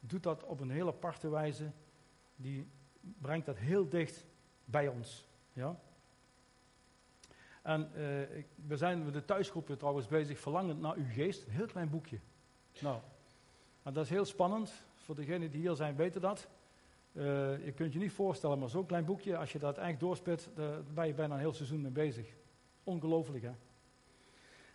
doet 0.00 0.22
dat 0.22 0.44
op 0.44 0.60
een 0.60 0.70
heel 0.70 0.88
aparte 0.88 1.28
wijze. 1.28 1.70
Die 2.36 2.66
brengt 3.00 3.46
dat 3.46 3.58
heel 3.58 3.88
dicht 3.88 4.24
bij 4.64 4.88
ons. 4.88 5.26
Ja? 5.52 5.80
En 7.62 7.90
uh, 7.94 7.98
we 8.66 8.76
zijn 8.76 9.04
met 9.04 9.12
de 9.12 9.24
thuisgroepen 9.24 9.78
trouwens 9.78 10.06
bezig, 10.06 10.38
verlangend 10.38 10.80
naar 10.80 10.96
uw 10.96 11.10
geest. 11.12 11.46
Een 11.46 11.52
heel 11.52 11.66
klein 11.66 11.90
boekje. 11.90 12.18
Nou, 12.80 13.00
dat 13.82 14.04
is 14.04 14.10
heel 14.10 14.24
spannend. 14.24 14.72
Voor 14.94 15.14
degenen 15.14 15.50
die 15.50 15.60
hier 15.60 15.74
zijn 15.74 15.96
weten 15.96 16.20
dat. 16.20 16.48
Uh, 17.12 17.24
je 17.64 17.72
kunt 17.72 17.92
je 17.92 17.98
niet 17.98 18.12
voorstellen, 18.12 18.58
maar 18.58 18.68
zo'n 18.68 18.86
klein 18.86 19.04
boekje, 19.04 19.36
als 19.36 19.52
je 19.52 19.58
dat 19.58 19.78
echt 19.78 20.00
doorspit, 20.00 20.48
daar 20.54 20.82
ben 20.94 21.06
je 21.06 21.14
bijna 21.14 21.34
een 21.34 21.40
heel 21.40 21.52
seizoen 21.52 21.80
mee 21.80 21.90
bezig. 21.90 22.34
Ongelooflijk, 22.84 23.44
hè? 23.44 23.52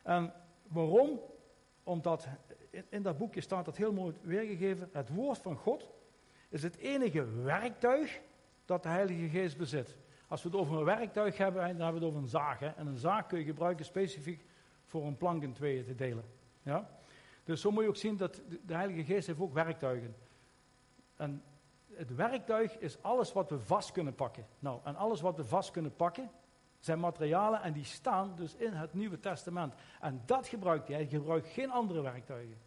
En 0.03 0.33
waarom? 0.67 1.19
Omdat 1.83 2.27
in, 2.69 2.85
in 2.89 3.01
dat 3.01 3.17
boekje 3.17 3.41
staat 3.41 3.65
dat 3.65 3.77
heel 3.77 3.93
mooi 3.93 4.15
weergegeven. 4.21 4.89
Het 4.91 5.09
woord 5.09 5.37
van 5.37 5.55
God 5.55 5.89
is 6.49 6.63
het 6.63 6.77
enige 6.77 7.25
werktuig 7.25 8.21
dat 8.65 8.83
de 8.83 8.89
Heilige 8.89 9.29
Geest 9.29 9.57
bezit. 9.57 9.95
Als 10.27 10.43
we 10.43 10.49
het 10.49 10.57
over 10.57 10.77
een 10.77 10.83
werktuig 10.83 11.37
hebben, 11.37 11.61
dan 11.61 11.69
hebben 11.69 11.87
we 11.87 11.99
het 11.99 12.07
over 12.07 12.21
een 12.21 12.27
zaag. 12.27 12.59
Hè? 12.59 12.67
En 12.67 12.87
een 12.87 12.97
zaag 12.97 13.27
kun 13.27 13.39
je 13.39 13.45
gebruiken 13.45 13.85
specifiek 13.85 14.45
voor 14.85 15.05
een 15.05 15.17
plank 15.17 15.43
in 15.43 15.53
tweeën 15.53 15.85
te 15.85 15.95
delen. 15.95 16.23
Ja? 16.61 16.89
Dus 17.43 17.61
zo 17.61 17.71
moet 17.71 17.83
je 17.83 17.89
ook 17.89 17.95
zien 17.95 18.17
dat 18.17 18.41
de 18.65 18.73
Heilige 18.73 19.03
Geest 19.03 19.27
heeft 19.27 19.39
ook 19.39 19.53
werktuigen. 19.53 20.15
En 21.15 21.43
het 21.93 22.15
werktuig 22.15 22.77
is 22.77 23.01
alles 23.01 23.33
wat 23.33 23.49
we 23.49 23.59
vast 23.59 23.91
kunnen 23.91 24.15
pakken. 24.15 24.45
Nou, 24.59 24.79
en 24.83 24.95
alles 24.95 25.21
wat 25.21 25.37
we 25.37 25.45
vast 25.45 25.71
kunnen 25.71 25.95
pakken, 25.95 26.31
zijn 26.79 26.99
materialen 26.99 27.61
en 27.61 27.73
die 27.73 27.83
staan 27.83 28.35
dus 28.35 28.55
in 28.55 28.71
het 28.73 28.93
Nieuwe 28.93 29.19
Testament. 29.19 29.73
En 30.01 30.21
dat 30.25 30.47
gebruikt 30.47 30.87
hij. 30.87 30.97
Hij 30.97 31.07
gebruikt 31.07 31.47
geen 31.47 31.71
andere 31.71 32.01
werktuigen. 32.01 32.57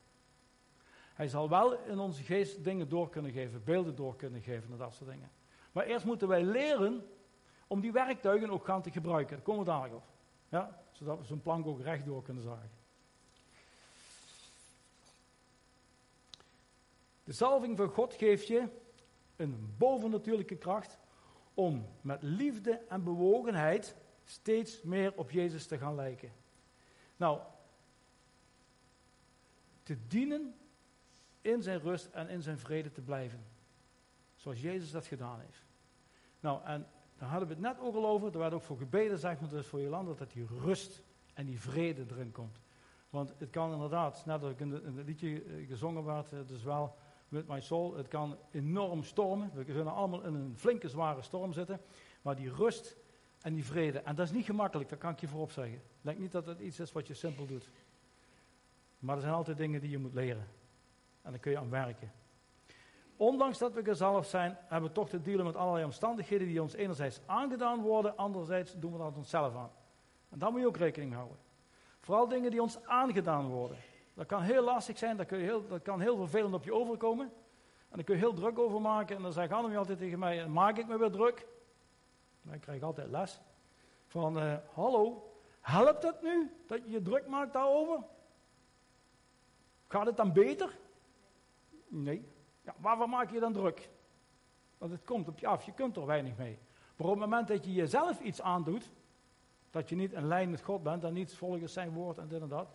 Hij 1.15 1.29
zal 1.29 1.49
wel 1.49 1.79
in 1.79 1.99
onze 1.99 2.23
geest 2.23 2.65
dingen 2.65 2.89
door 2.89 3.09
kunnen 3.09 3.33
geven, 3.33 3.65
beelden 3.65 3.95
door 3.95 4.17
kunnen 4.17 4.41
geven 4.43 4.73
en 4.73 4.79
dat 4.79 4.95
soort 4.95 5.11
dingen. 5.11 5.31
Maar 5.73 5.85
eerst 5.85 6.05
moeten 6.05 6.29
wij 6.29 6.43
leren 6.43 7.07
om 7.69 7.81
die 7.81 7.93
werktuigen 7.93 8.51
ook 8.51 8.65
gaan 8.65 8.83
te 8.83 8.91
gebruiken. 8.91 9.37
Daar 9.37 9.45
komen 9.45 9.65
we 9.65 9.71
dadelijk 9.71 9.95
op. 9.95 10.05
Ja? 10.49 10.83
Zodat 10.93 11.19
we 11.19 11.25
zo'n 11.25 11.43
plank 11.43 11.67
ook 11.67 11.81
rechtdoor 11.81 12.23
kunnen 12.23 12.43
zagen. 12.43 12.71
De 17.25 17.33
salving 17.33 17.77
van 17.77 17.89
God 17.89 18.15
geeft 18.15 18.47
je 18.47 18.69
een 19.37 19.75
bovennatuurlijke 19.79 20.57
kracht 20.57 20.99
om 21.55 21.87
met 22.01 22.23
liefde 22.23 22.81
en 22.89 23.05
bewogenheid 23.05 23.97
steeds 24.25 24.83
meer 24.83 25.13
op 25.17 25.31
Jezus 25.31 25.67
te 25.67 25.79
gaan 25.79 25.95
lijken. 25.95 26.33
Nou, 27.17 27.41
te 29.83 30.07
dienen 30.07 30.55
in 31.41 31.63
zijn 31.63 31.81
rust 31.81 32.07
en 32.07 32.29
in 32.29 32.43
zijn 32.43 32.59
vrede 32.59 32.93
te 32.93 33.01
blijven. 33.01 33.45
Zoals 34.37 34.61
Jezus 34.61 34.91
dat 34.91 35.07
gedaan 35.07 35.41
heeft. 35.41 35.65
Nou, 36.41 36.65
en 36.65 36.87
daar 37.19 37.29
hadden 37.29 37.49
we 37.49 37.55
het 37.55 37.63
net 37.63 37.81
ook 37.81 37.95
al 37.95 38.07
over. 38.07 38.33
Er 38.33 38.39
werd 38.39 38.53
ook 38.53 38.63
voor 38.63 38.79
gebeden, 38.79 39.19
zeg 39.19 39.41
maar, 39.41 39.49
dus 39.49 39.67
voor 39.67 39.81
je 39.81 39.89
land, 39.89 40.19
dat 40.19 40.31
die 40.31 40.47
rust 40.61 41.03
en 41.35 41.47
die 41.47 41.61
vrede 41.61 42.05
erin 42.11 42.33
komt. 42.33 42.61
Want 43.11 43.35
het 43.39 43.51
kan 43.51 43.73
inderdaad, 43.73 44.27
net 44.27 44.43
als 44.43 44.53
ik 44.53 44.61
in, 44.61 44.71
het 44.71 45.07
liedje 45.07 45.43
eh, 45.43 45.67
gezongen 45.67 46.05
werd, 46.05 46.31
het 46.31 46.51
is 46.51 46.63
wel 46.63 46.97
with 47.29 47.49
my 47.49 47.61
soul, 47.61 47.97
het 47.97 48.09
kan 48.09 48.37
enorm 48.51 49.03
stormen. 49.03 49.51
We 49.55 49.65
kunnen 49.65 49.93
allemaal 49.93 50.23
in 50.25 50.35
een 50.35 50.55
flinke, 50.57 50.89
zware 50.89 51.23
storm 51.23 51.53
zitten. 51.53 51.81
Maar 52.23 52.37
die 52.37 52.53
rust 52.53 52.97
en 53.41 53.55
die 53.55 53.65
vrede, 53.65 53.99
en 53.99 54.15
dat 54.15 54.27
is 54.27 54.33
niet 54.33 54.45
gemakkelijk, 54.45 54.89
dat 54.89 54.99
kan 54.99 55.13
ik 55.13 55.21
je 55.21 55.29
voorop 55.29 55.51
zeggen. 55.51 55.83
Denk 56.01 56.19
niet 56.19 56.33
dat 56.33 56.47
het 56.47 56.61
iets 56.61 56.81
is 56.81 56.93
wat 56.93 57.07
je 57.07 57.15
simpel 57.15 57.47
doet. 57.47 57.71
Maar 58.99 59.15
er 59.15 59.21
zijn 59.21 59.35
altijd 59.35 59.57
dingen 59.57 59.81
die 59.81 59.91
je 59.91 59.99
moet 59.99 60.15
leren. 60.15 60.47
En 61.23 61.31
daar 61.31 61.41
kun 61.41 61.51
je 61.51 61.59
aan 61.59 61.71
werken. 61.71 62.13
Ondanks 63.19 63.59
dat 63.59 63.73
we 63.73 63.85
gezalfd 63.85 64.29
zijn, 64.29 64.57
hebben 64.61 64.89
we 64.89 64.95
toch 64.95 65.09
te 65.09 65.23
dealen 65.23 65.45
met 65.45 65.57
allerlei 65.57 65.85
omstandigheden 65.85 66.47
die 66.47 66.63
ons 66.63 66.75
enerzijds 66.75 67.21
aangedaan 67.27 67.81
worden, 67.81 68.17
anderzijds 68.17 68.75
doen 68.77 68.93
we 68.93 68.99
dat 68.99 69.17
onszelf 69.17 69.57
aan. 69.57 69.71
En 70.29 70.39
daar 70.39 70.51
moet 70.51 70.61
je 70.61 70.67
ook 70.67 70.77
rekening 70.77 71.11
mee 71.11 71.19
houden. 71.19 71.39
Vooral 72.01 72.29
dingen 72.29 72.51
die 72.51 72.63
ons 72.63 72.85
aangedaan 72.85 73.49
worden. 73.49 73.77
Dat 74.15 74.27
kan 74.27 74.43
heel 74.43 74.63
lastig 74.63 74.99
zijn, 74.99 75.17
dat, 75.17 75.27
kun 75.27 75.39
heel, 75.41 75.67
dat 75.67 75.83
kan 75.83 76.01
heel 76.01 76.17
vervelend 76.17 76.55
op 76.55 76.65
je 76.65 76.75
overkomen. 76.75 77.27
En 77.89 77.97
daar 77.97 78.05
kun 78.05 78.15
je 78.15 78.21
heel 78.21 78.35
druk 78.35 78.59
over 78.59 78.81
maken. 78.81 79.17
En 79.17 79.23
dan 79.23 79.33
zegt 79.33 79.53
Annemie 79.53 79.79
altijd 79.79 79.99
tegen 79.99 80.19
mij, 80.19 80.49
maak 80.49 80.79
ik 80.79 80.87
me 80.87 80.99
weer 80.99 81.11
druk? 81.11 81.47
Ik 82.53 82.61
krijg 82.61 82.83
altijd 82.83 83.11
les. 83.11 83.41
Van, 84.07 84.39
uh, 84.39 84.55
hallo, 84.73 85.33
helpt 85.61 86.03
het 86.03 86.23
nu 86.23 86.51
dat 86.67 86.85
je 86.85 86.91
je 86.91 87.03
druk 87.03 87.27
maakt 87.27 87.53
daarover? 87.53 88.03
Gaat 89.89 90.07
het 90.07 90.17
dan 90.17 90.33
beter? 90.33 90.79
Nee. 91.89 92.37
Ja, 92.69 92.75
waarvoor 92.79 93.09
maak 93.09 93.31
je 93.31 93.41
dan 93.41 93.53
druk? 93.53 93.89
Want 94.79 94.93
het 94.93 95.05
komt 95.05 95.29
op 95.29 95.39
je 95.39 95.47
af, 95.47 95.65
je 95.65 95.73
kunt 95.73 95.97
er 95.97 96.07
weinig 96.07 96.37
mee. 96.37 96.59
Maar 96.97 97.07
op 97.07 97.13
het 97.13 97.21
moment 97.21 97.49
dat 97.49 97.65
je 97.65 97.73
jezelf 97.73 98.21
iets 98.21 98.41
aandoet, 98.41 98.91
dat 99.71 99.89
je 99.89 99.97
niet 99.97 100.13
in 100.13 100.27
lijn 100.27 100.51
met 100.51 100.63
God 100.63 100.83
bent 100.83 101.05
en 101.05 101.13
niet 101.13 101.35
volgens 101.35 101.73
zijn 101.73 101.93
woord 101.93 102.19
en 102.19 102.29
dit 102.29 102.41
en 102.41 102.49
dat, 102.49 102.69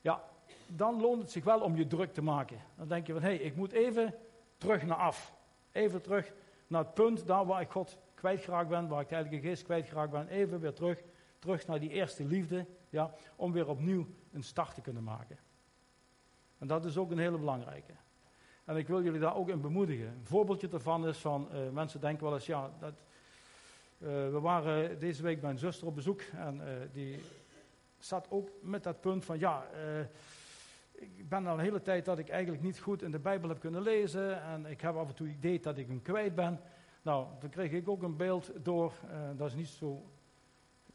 ja, 0.00 0.24
dan 0.66 1.00
loont 1.00 1.22
het 1.22 1.30
zich 1.30 1.44
wel 1.44 1.60
om 1.60 1.76
je 1.76 1.86
druk 1.86 2.14
te 2.14 2.22
maken. 2.22 2.58
Dan 2.76 2.88
denk 2.88 3.06
je 3.06 3.12
van, 3.12 3.22
hé, 3.22 3.28
hey, 3.28 3.38
ik 3.38 3.56
moet 3.56 3.72
even 3.72 4.14
terug 4.56 4.82
naar 4.82 4.96
af. 4.96 5.34
Even 5.72 6.02
terug 6.02 6.32
naar 6.66 6.84
het 6.84 6.94
punt 6.94 7.26
daar 7.26 7.46
waar 7.46 7.60
ik 7.60 7.70
God 7.70 7.98
kwijtgeraakt 8.14 8.68
ben, 8.68 8.88
waar 8.88 9.00
ik 9.00 9.08
de 9.08 9.14
Heilige 9.14 9.40
Geest 9.40 9.62
kwijtgeraakt 9.62 10.10
ben. 10.10 10.28
Even 10.28 10.60
weer 10.60 10.72
terug, 10.72 11.02
terug 11.38 11.66
naar 11.66 11.80
die 11.80 11.90
eerste 11.90 12.24
liefde, 12.24 12.66
ja, 12.90 13.14
om 13.36 13.52
weer 13.52 13.68
opnieuw 13.68 14.06
een 14.32 14.44
start 14.44 14.74
te 14.74 14.80
kunnen 14.80 15.04
maken. 15.04 15.38
En 16.58 16.66
dat 16.66 16.84
is 16.84 16.96
ook 16.96 17.10
een 17.10 17.18
hele 17.18 17.38
belangrijke. 17.38 17.92
En 18.68 18.76
ik 18.76 18.88
wil 18.88 19.02
jullie 19.02 19.20
daar 19.20 19.36
ook 19.36 19.48
in 19.48 19.60
bemoedigen. 19.60 20.06
Een 20.06 20.26
voorbeeldje 20.26 20.68
daarvan 20.68 21.06
is 21.06 21.18
van, 21.18 21.48
uh, 21.52 21.70
mensen 21.70 22.00
denken 22.00 22.24
wel 22.24 22.34
eens, 22.34 22.46
ja, 22.46 22.70
dat, 22.80 22.92
uh, 23.98 24.08
we 24.08 24.40
waren 24.40 24.98
deze 24.98 25.22
week 25.22 25.40
bij 25.40 25.50
een 25.50 25.58
zuster 25.58 25.86
op 25.86 25.94
bezoek 25.94 26.20
en 26.20 26.60
die 26.92 27.20
zat 27.98 28.26
ook 28.30 28.48
met 28.60 28.82
dat 28.82 29.00
punt 29.00 29.24
van, 29.24 29.38
ja, 29.38 29.66
ik 30.92 31.28
ben 31.28 31.46
al 31.46 31.54
een 31.54 31.64
hele 31.64 31.82
tijd 31.82 32.04
dat 32.04 32.18
ik 32.18 32.28
eigenlijk 32.28 32.62
niet 32.62 32.78
goed 32.78 33.02
in 33.02 33.10
de 33.10 33.18
Bijbel 33.18 33.48
heb 33.48 33.60
kunnen 33.60 33.82
lezen 33.82 34.42
en 34.42 34.66
ik 34.66 34.80
heb 34.80 34.96
af 34.96 35.08
en 35.08 35.14
toe 35.14 35.26
het 35.26 35.36
idee 35.36 35.60
dat 35.60 35.78
ik 35.78 35.86
hem 35.86 36.02
kwijt 36.02 36.34
ben. 36.34 36.60
Nou, 37.02 37.26
dan 37.40 37.50
kreeg 37.50 37.72
ik 37.72 37.88
ook 37.88 38.02
een 38.02 38.16
beeld 38.16 38.52
door, 38.62 38.92
dat 39.36 39.48
is 39.48 39.54
niet 39.54 39.68
zo 39.68 40.10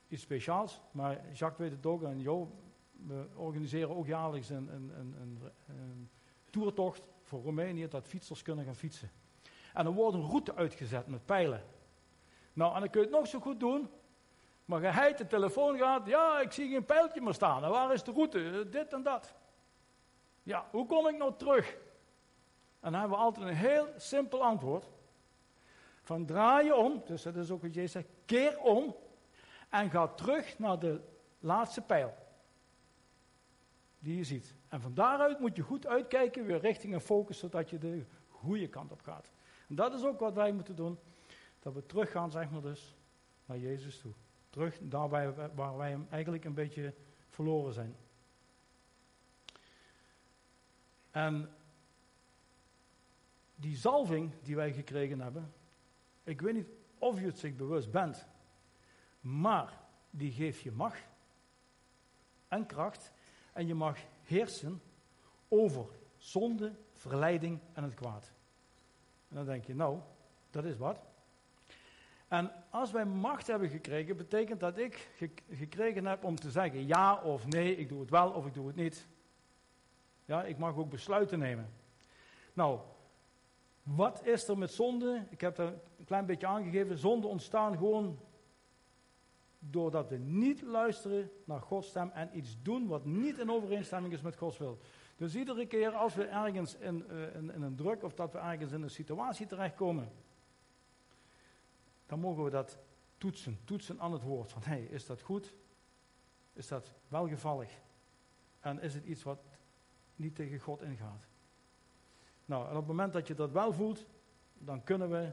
iets 0.08 0.22
speciaals, 0.22 0.82
maar 0.92 1.22
Jacques 1.32 1.70
weet 1.70 1.78
het 1.78 1.86
ook 1.86 2.04
en 2.04 2.20
Jo, 2.20 2.52
we 2.92 3.26
organiseren 3.36 3.96
ook 3.96 4.08
jaarlijks 4.08 4.50
een, 4.50 4.70
een, 4.74 4.92
een, 4.98 5.38
een 5.68 6.10
toertocht 6.50 7.13
voor 7.34 7.44
Roemenië, 7.44 7.88
dat 7.88 8.08
fietsers 8.08 8.42
kunnen 8.42 8.66
gaan 8.66 8.76
fietsen. 8.76 9.12
En 9.74 9.86
er 9.86 9.92
wordt 9.92 10.16
een 10.16 10.30
route 10.30 10.56
uitgezet 10.56 11.08
met 11.08 11.26
pijlen. 11.26 11.64
Nou, 12.54 12.74
en 12.74 12.80
dan 12.80 12.90
kun 12.90 13.02
je 13.02 13.08
het 13.08 13.16
nog 13.16 13.28
zo 13.28 13.40
goed 13.40 13.60
doen, 13.60 13.90
maar 14.66 14.80
geheid 14.80 15.18
de 15.18 15.28
telefoon 15.28 15.78
gaat, 15.78 16.08
ja, 16.08 16.40
ik 16.40 16.52
zie 16.52 16.70
geen 16.70 16.86
pijltje 16.86 17.22
meer 17.22 17.34
staan. 17.34 17.64
En 17.64 17.70
waar 17.70 17.94
is 17.94 18.04
de 18.04 18.12
route? 18.12 18.68
Dit 18.70 18.94
en 18.94 19.04
dat. 19.04 19.34
Ja, 20.44 20.68
hoe 20.72 20.86
kom 20.86 21.08
ik 21.08 21.18
nou 21.18 21.34
terug? 21.38 21.72
En 22.80 22.92
dan 22.92 23.00
hebben 23.00 23.18
we 23.18 23.24
altijd 23.24 23.48
een 23.48 23.56
heel 23.56 23.88
simpel 23.98 24.44
antwoord. 24.44 24.90
Van 26.02 26.26
draai 26.26 26.66
je 26.66 26.76
om, 26.76 27.02
dus 27.06 27.22
dat 27.22 27.36
is 27.36 27.52
ook 27.52 27.62
wat 27.62 27.74
Jezus 27.74 27.92
zegt, 27.92 28.08
keer 28.26 28.60
om 28.60 28.96
en 29.70 29.90
ga 29.90 30.08
terug 30.08 30.60
naar 30.60 30.80
de 30.80 31.02
laatste 31.40 31.82
pijl 31.82 32.14
die 34.00 34.18
je 34.18 34.24
ziet. 34.24 34.56
En 34.74 34.82
van 34.82 34.94
daaruit 34.94 35.40
moet 35.40 35.56
je 35.56 35.62
goed 35.62 35.88
uitkijken, 35.88 36.46
weer 36.46 36.60
richting 36.60 36.94
en 36.94 37.02
focus, 37.02 37.40
zodat 37.40 37.70
je 37.70 37.78
de 37.78 38.06
goede 38.30 38.68
kant 38.68 38.92
op 38.92 39.02
gaat. 39.02 39.32
En 39.68 39.76
dat 39.76 39.94
is 39.94 40.04
ook 40.04 40.20
wat 40.20 40.34
wij 40.34 40.52
moeten 40.52 40.76
doen. 40.76 41.00
Dat 41.60 41.74
we 41.74 41.86
teruggaan, 41.86 42.32
zeg 42.32 42.50
maar 42.50 42.62
dus, 42.62 42.96
naar 43.46 43.58
Jezus 43.58 44.00
toe. 44.00 44.12
Terug 44.50 44.80
daar 44.82 45.10
waar, 45.10 45.56
waar 45.56 45.78
wij 45.78 45.90
hem 45.90 46.08
eigenlijk 46.10 46.46
een 46.46 46.54
beetje 46.54 46.94
verloren 47.30 47.74
zijn. 47.74 47.96
En 51.12 51.50
die 53.56 53.76
zalving 53.76 54.32
die 54.42 54.56
wij 54.56 54.74
gekregen 54.74 55.20
hebben, 55.20 55.54
ik 56.24 56.42
weet 56.42 56.54
niet 56.54 56.70
of 56.98 57.20
je 57.20 57.26
het 57.26 57.40
zich 57.40 57.56
bewust 57.56 57.92
bent, 57.92 58.28
maar 59.20 59.82
die 60.10 60.32
geeft 60.32 60.62
je 60.62 60.72
macht 60.72 61.08
en 62.48 62.66
kracht 62.66 63.12
en 63.52 63.68
je 63.68 63.76
mag 63.76 63.98
heersen 64.24 64.82
over 65.48 65.86
zonde, 66.18 66.72
verleiding 66.92 67.60
en 67.74 67.84
het 67.84 67.94
kwaad. 67.94 68.32
En 69.30 69.36
dan 69.36 69.46
denk 69.46 69.66
je, 69.66 69.76
nou, 69.76 70.00
dat 70.50 70.66
is 70.66 70.78
wat. 70.78 71.00
En 72.28 72.52
als 72.70 72.92
wij 72.92 73.06
macht 73.06 73.48
hebben 73.48 73.70
gekregen, 73.70 74.18
betekent 74.18 74.60
dat 74.60 74.78
ik 74.78 75.10
gekregen 75.52 76.06
heb 76.06 76.24
om 76.24 76.36
te 76.36 76.52
zeggen 76.52 76.88
ja 76.88 77.22
of 77.22 77.48
nee, 77.48 77.76
ik 77.76 77.90
doe 77.90 78.00
het 78.00 78.10
wel 78.10 78.30
of 78.30 78.46
ik 78.46 78.54
doe 78.54 78.68
het 78.68 78.76
niet. 78.76 79.08
Ja, 80.26 80.44
ik 80.44 80.58
mag 80.58 80.76
ook 80.76 80.90
besluiten 80.90 81.40
nemen. 81.40 81.74
Nou, 82.54 82.80
wat 83.84 84.26
is 84.26 84.48
er 84.48 84.58
met 84.58 84.72
zonde? 84.72 85.26
Ik 85.30 85.42
heb 85.42 85.58
er 85.58 85.74
een 85.98 86.06
klein 86.06 86.26
beetje 86.26 86.48
aangegeven. 86.48 86.98
Zonde 86.98 87.28
ontstaan 87.28 87.78
gewoon 87.78 88.20
doordat 89.70 90.10
we 90.10 90.18
niet 90.18 90.62
luisteren 90.62 91.32
naar 91.46 91.62
Gods 91.62 91.88
stem 91.88 92.10
en 92.10 92.38
iets 92.38 92.58
doen 92.62 92.88
wat 92.88 93.06
niet 93.06 93.38
in 93.38 93.52
overeenstemming 93.52 94.14
is 94.14 94.22
met 94.22 94.38
Gods 94.38 94.58
wil. 94.58 94.80
Dus 95.16 95.36
iedere 95.36 95.66
keer 95.68 95.92
als 95.92 96.16
we 96.16 96.24
ergens 96.24 96.76
in, 96.76 97.10
in, 97.10 97.52
in, 97.52 97.62
een 97.62 97.76
druk 97.76 98.04
of 98.04 98.14
dat 98.14 98.32
we 98.32 98.38
ergens 98.38 98.72
in 98.72 98.82
een 98.82 98.90
situatie 98.90 99.46
terechtkomen, 99.46 100.12
dan 102.06 102.20
mogen 102.20 102.44
we 102.44 102.50
dat 102.50 102.78
toetsen, 103.18 103.60
toetsen 103.64 104.00
aan 104.00 104.12
het 104.12 104.22
woord. 104.22 104.52
Van 104.52 104.62
hé, 104.62 104.70
hey, 104.70 104.84
is 104.84 105.06
dat 105.06 105.22
goed? 105.22 105.54
Is 106.54 106.68
dat 106.68 106.94
welgevallig? 107.08 107.82
En 108.60 108.82
is 108.82 108.94
het 108.94 109.04
iets 109.04 109.24
wat 109.24 109.44
niet 110.16 110.36
tegen 110.36 110.60
God 110.60 110.82
ingaat? 110.82 111.28
Nou, 112.46 112.64
en 112.64 112.72
op 112.72 112.78
het 112.78 112.88
moment 112.88 113.14
dat 113.14 113.28
je 113.28 113.34
dat 113.34 113.52
wel 113.52 113.74
voelt, 113.74 114.06
dan 114.54 114.84
kunnen 114.84 115.10
we 115.10 115.32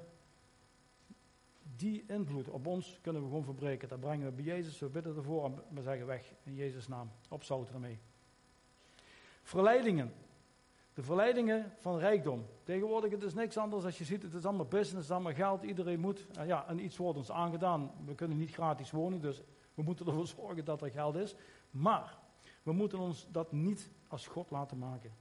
die 1.80 2.04
invloed 2.06 2.48
op 2.48 2.66
ons 2.66 2.98
kunnen 3.00 3.22
we 3.22 3.28
gewoon 3.28 3.44
verbreken. 3.44 3.88
Dat 3.88 4.00
brengen 4.00 4.26
we 4.26 4.32
bij 4.32 4.44
Jezus, 4.44 4.78
we 4.78 4.88
bidden 4.88 5.16
ervoor 5.16 5.44
en 5.44 5.54
we 5.68 5.82
zeggen 5.82 6.06
weg 6.06 6.32
in 6.42 6.54
Jezus' 6.54 6.88
naam. 6.88 7.10
Opzouten 7.28 7.74
ermee. 7.74 7.98
Verleidingen. 9.42 10.12
De 10.94 11.02
verleidingen 11.02 11.72
van 11.78 11.98
rijkdom. 11.98 12.46
Tegenwoordig 12.62 13.10
het 13.10 13.22
is 13.22 13.34
niks 13.34 13.56
anders 13.56 13.84
als 13.84 13.98
je 13.98 14.04
ziet, 14.04 14.22
het 14.22 14.34
is 14.34 14.44
allemaal 14.44 14.66
business, 14.66 14.94
het 14.94 15.04
is 15.04 15.10
allemaal 15.10 15.34
geld, 15.34 15.62
iedereen 15.62 16.00
moet. 16.00 16.26
En 16.32 16.46
ja, 16.46 16.68
en 16.68 16.84
iets 16.84 16.96
wordt 16.96 17.18
ons 17.18 17.30
aangedaan. 17.30 17.90
We 18.04 18.14
kunnen 18.14 18.36
niet 18.36 18.50
gratis 18.50 18.90
wonen, 18.90 19.20
dus 19.20 19.42
we 19.74 19.82
moeten 19.82 20.06
ervoor 20.06 20.26
zorgen 20.36 20.64
dat 20.64 20.82
er 20.82 20.90
geld 20.90 21.14
is. 21.14 21.34
Maar 21.70 22.18
we 22.62 22.72
moeten 22.72 22.98
ons 22.98 23.26
dat 23.30 23.52
niet 23.52 23.90
als 24.08 24.26
God 24.26 24.50
laten 24.50 24.78
maken. 24.78 25.12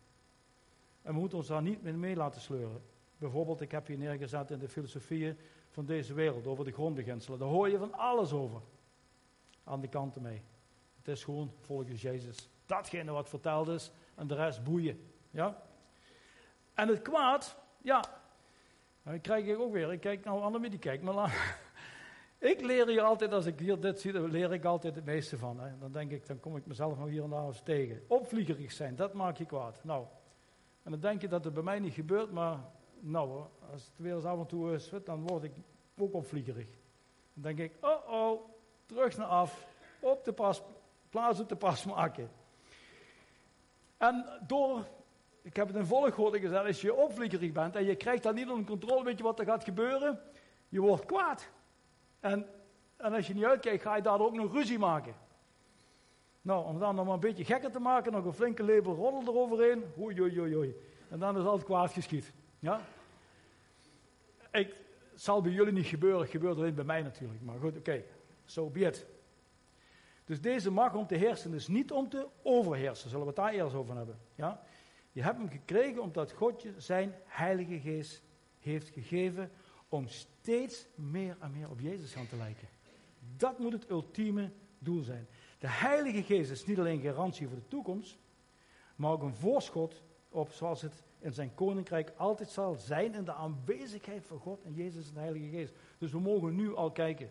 En 1.02 1.14
we 1.14 1.20
moeten 1.20 1.38
ons 1.38 1.48
daar 1.48 1.62
niet 1.62 1.84
mee 1.84 2.16
laten 2.16 2.42
sleuren. 2.42 2.82
Bijvoorbeeld, 3.18 3.62
ik 3.62 3.72
heb 3.72 3.88
hier 3.88 3.98
neergezet 3.98 4.52
in 4.52 4.60
de 4.60 4.70
filosofieën 4.70 5.38
van 5.70 5.86
deze 5.86 6.14
wereld, 6.14 6.48
over 6.48 6.66
de 6.66 6.72
grondbeginselen. 6.72 7.40
Daar 7.40 7.48
hoor 7.48 7.70
je 7.70 7.78
van 7.78 7.94
alles 7.94 8.32
over. 8.32 8.62
Aan 9.64 9.82
de 9.82 9.88
kanten 9.88 10.22
mee. 10.22 10.42
Het 10.98 11.08
is 11.08 11.24
gewoon 11.24 11.54
volgens 11.60 12.02
Jezus. 12.02 12.50
Datgene 12.66 13.12
wat 13.12 13.30
verteld 13.30 13.68
is 13.68 13.92
en 14.16 14.28
de 14.28 14.36
rest 14.36 14.64
boeien. 14.64 15.12
Ja? 15.32 15.64
En 16.74 16.88
het 16.88 17.02
kwaad, 17.02 17.58
ja, 17.82 18.04
dan 19.04 19.22
krijg 19.22 19.46
ik 19.46 19.60
ook 19.60 19.74
weer. 19.74 19.92
Ik 19.92 20.00
kijk 20.00 20.26
nou 20.26 20.42
Annemie, 20.42 20.70
die 20.70 20.80
kijkt 20.80 21.04
me 21.04 21.18
aan. 21.18 21.32
Ik 22.40 22.62
leer 22.62 22.88
hier 22.88 23.02
altijd, 23.02 23.32
als 23.32 23.46
ik 23.46 23.60
hier 23.60 23.80
dit 23.80 24.00
zie, 24.00 24.12
dan 24.12 24.32
leer 24.32 24.54
ik 24.54 24.66
altijd 24.66 24.96
het 24.96 25.06
meeste 25.06 25.38
van. 25.38 25.60
Hè. 25.60 25.78
Dan 25.78 25.92
denk 25.92 26.12
ik, 26.12 26.28
dan 26.28 26.40
kom 26.40 26.56
ik 26.56 26.66
mezelf 26.66 26.98
nog 26.98 27.08
hier 27.08 27.24
en 27.24 27.30
daar 27.30 27.46
eens 27.46 27.62
tegen. 27.62 28.04
Opvliegerig 28.08 28.72
zijn, 28.72 28.96
dat 28.96 29.14
maakt 29.14 29.38
je 29.38 29.46
kwaad. 29.46 29.84
Nou, 29.84 30.06
en 30.84 30.92
dan 30.92 31.00
denk 31.00 31.22
je 31.22 31.28
dat 31.28 31.44
het 31.44 31.54
bij 31.54 31.64
mij 31.64 31.80
niet 31.80 31.94
gebeurt, 31.94 32.32
maar 32.32 32.60
nou, 33.00 33.44
als 33.72 33.86
het 33.86 33.94
weer 33.96 34.16
eens 34.16 34.26
af 34.26 34.40
en 34.40 34.48
toe 34.48 34.74
is, 34.74 34.92
dan 35.06 35.28
word 35.28 35.44
ik 35.44 35.52
ook 35.98 36.14
opvliegerig. 36.14 36.68
Dan 37.34 37.44
denk 37.44 37.60
ik, 37.60 37.86
oh 37.86 38.12
oh, 38.12 38.50
terug 38.86 39.18
naar 39.18 39.28
af, 39.28 39.68
op 40.00 40.24
de 40.24 40.34
pas, 40.34 40.62
plaats 41.10 41.40
op 41.40 41.50
de 41.50 41.56
pas 41.56 41.86
maken. 41.86 42.30
En 43.98 44.26
door, 44.48 44.88
ik 45.42 45.56
heb 45.56 45.68
het 45.68 45.76
in 45.76 45.86
volgorde 45.86 46.40
gezegd, 46.40 46.66
als 46.66 46.82
je 46.82 46.94
opvliegerig 46.94 47.52
bent 47.52 47.76
en 47.76 47.84
je 47.84 47.96
krijgt 47.96 48.24
dat 48.24 48.36
niet 48.36 48.50
onder 48.50 48.66
controle, 48.66 49.04
weet 49.04 49.18
je 49.18 49.24
wat 49.24 49.40
er 49.40 49.46
gaat 49.46 49.64
gebeuren? 49.64 50.20
Je 50.70 50.82
wordt 50.82 51.06
kwaad. 51.06 51.50
En, 52.20 52.46
en 52.98 53.14
als 53.14 53.28
je 53.28 53.34
niet 53.34 53.46
uitkijkt, 53.46 53.82
ga 53.82 53.96
je 53.96 54.02
daar 54.02 54.20
ook 54.20 54.34
nog 54.34 54.54
ruzie 54.54 54.80
maken. 54.80 55.16
Nou, 56.42 56.66
om 56.66 56.80
dan 56.80 56.96
nog 56.96 57.06
maar 57.06 57.14
een 57.14 57.20
beetje 57.20 57.46
gekker 57.46 57.72
te 57.72 57.80
maken, 57.80 58.12
nog 58.12 58.26
een 58.26 58.34
flinke 58.34 58.64
lepel 58.64 58.96
roddel 58.96 59.34
eroverheen. 59.34 59.84
Oei, 60.00 60.22
oei, 60.22 60.40
oei, 60.40 60.56
oei. 60.56 60.76
En 61.10 61.20
dan 61.20 61.38
is 61.38 61.46
alles 61.46 61.64
kwaad 61.64 61.92
geschiet. 61.92 62.34
Ja? 62.60 62.82
Ik, 64.52 64.76
het 65.12 65.22
zal 65.22 65.42
bij 65.42 65.52
jullie 65.52 65.74
niet 65.74 65.86
gebeuren, 65.86 66.22
het 66.22 66.30
gebeurt 66.30 66.58
alleen 66.58 66.76
bij 66.76 66.84
mij 66.84 67.02
natuurlijk. 67.02 67.42
Maar 67.42 67.60
goed, 67.60 67.70
oké, 67.70 67.80
okay. 67.80 68.06
so 68.46 68.70
be 68.70 68.80
it. 68.80 69.06
Dus 70.26 70.42
deze 70.42 70.72
macht 70.72 70.96
om 70.96 71.08
te 71.08 71.16
heersen 71.16 71.54
is 71.54 71.68
niet 71.68 71.92
om 71.92 72.10
te 72.10 72.28
overheersen. 72.42 73.10
Zullen 73.10 73.26
we 73.26 73.32
het 73.32 73.42
daar 73.42 73.54
eerst 73.54 73.76
over 73.76 73.96
hebben? 73.96 74.20
Ja? 74.36 74.62
Je 75.12 75.22
hebt 75.22 75.38
hem 75.38 75.50
gekregen 75.50 76.02
omdat 76.02 76.32
God 76.32 76.62
je 76.62 76.74
zijn 76.78 77.16
heilige 77.26 77.80
geest 77.80 78.22
heeft 78.60 78.90
gegeven 78.90 79.52
om 79.90 80.08
steeds 80.08 80.88
meer 80.96 81.38
en 81.40 81.52
meer 81.52 81.70
op 81.70 81.80
Jezus 81.80 82.14
gaan 82.14 82.28
te 82.28 82.36
lijken. 82.36 82.68
Dat 83.38 83.60
moet 83.60 83.74
het 83.74 83.90
ultieme 83.90 84.52
doel 84.80 85.02
zijn. 85.02 85.28
De 85.60 85.68
Heilige 85.68 86.24
Geest 86.24 86.52
is 86.52 86.66
niet 86.66 86.80
alleen 86.80 87.02
garantie 87.02 87.48
voor 87.48 87.58
de 87.58 87.68
toekomst, 87.68 88.18
maar 88.96 89.12
ook 89.12 89.24
een 89.24 89.34
voorschot 89.34 90.04
op 90.30 90.52
zoals 90.52 90.82
het 90.82 91.04
in 91.20 91.34
zijn 91.34 91.54
koninkrijk 91.54 92.14
altijd 92.18 92.50
zal 92.50 92.76
zijn 92.76 93.14
in 93.14 93.24
de 93.24 93.34
aanwezigheid 93.34 94.26
van 94.26 94.40
God 94.40 94.64
en 94.64 94.74
Jezus 94.74 95.08
en 95.08 95.14
de 95.14 95.20
Heilige 95.20 95.50
Geest. 95.50 95.74
Dus 95.98 96.12
we 96.12 96.20
mogen 96.20 96.56
nu 96.56 96.76
al 96.76 96.92
kijken. 96.92 97.30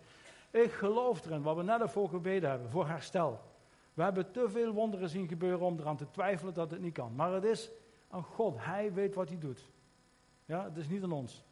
Ik 0.50 0.72
geloof 0.72 1.24
erin, 1.24 1.42
wat 1.42 1.56
we 1.56 1.62
net 1.62 1.80
ervoor 1.80 2.08
gebeden 2.08 2.50
hebben, 2.50 2.70
voor 2.70 2.86
herstel. 2.86 3.40
We 3.94 4.02
hebben 4.02 4.30
te 4.30 4.48
veel 4.48 4.72
wonderen 4.72 5.08
zien 5.08 5.28
gebeuren 5.28 5.66
om 5.66 5.78
eraan 5.78 5.96
te 5.96 6.10
twijfelen 6.10 6.54
dat 6.54 6.70
het 6.70 6.80
niet 6.80 6.92
kan. 6.92 7.14
Maar 7.14 7.32
het 7.32 7.44
is 7.44 7.70
aan 8.08 8.22
God. 8.22 8.54
Hij 8.58 8.92
weet 8.92 9.14
wat 9.14 9.28
hij 9.28 9.38
doet. 9.38 9.70
Ja, 10.44 10.64
het 10.64 10.76
is 10.76 10.88
niet 10.88 11.02
aan 11.02 11.12
ons. 11.12 11.44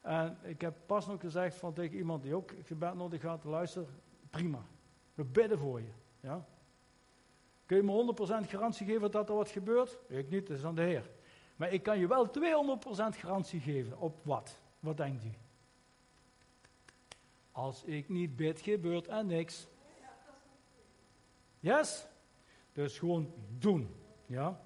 En 0.00 0.38
ik 0.42 0.60
heb 0.60 0.74
pas 0.86 1.06
nog 1.06 1.20
gezegd 1.20 1.56
van 1.56 1.72
tegen 1.72 1.96
iemand 1.96 2.22
die 2.22 2.34
ook 2.34 2.52
gebed 2.62 2.94
nodig 2.94 3.22
had, 3.22 3.44
luister, 3.44 3.84
prima. 4.30 4.66
We 5.14 5.24
bidden 5.24 5.58
voor 5.58 5.80
je. 5.80 5.90
Ja? 6.20 6.46
Kun 7.66 7.76
je 7.76 7.82
me 7.82 8.14
100% 8.44 8.48
garantie 8.48 8.86
geven 8.86 9.10
dat 9.10 9.28
er 9.28 9.34
wat 9.34 9.48
gebeurt? 9.48 9.98
Ik 10.08 10.30
niet, 10.30 10.46
dat 10.46 10.56
is 10.56 10.64
aan 10.64 10.74
de 10.74 10.82
Heer. 10.82 11.10
Maar 11.56 11.72
ik 11.72 11.82
kan 11.82 11.98
je 11.98 12.06
wel 12.06 12.28
200% 12.28 13.18
garantie 13.18 13.60
geven. 13.60 13.98
Op 13.98 14.24
wat? 14.24 14.60
Wat 14.80 14.96
denkt 14.96 15.24
u? 15.24 15.32
Als 17.52 17.84
ik 17.84 18.08
niet 18.08 18.36
bid, 18.36 18.60
gebeurt 18.60 19.08
er 19.08 19.24
niks. 19.24 19.66
Yes? 21.60 22.06
Dus 22.72 22.98
gewoon 22.98 23.32
doen. 23.58 23.94
Ja? 24.26 24.60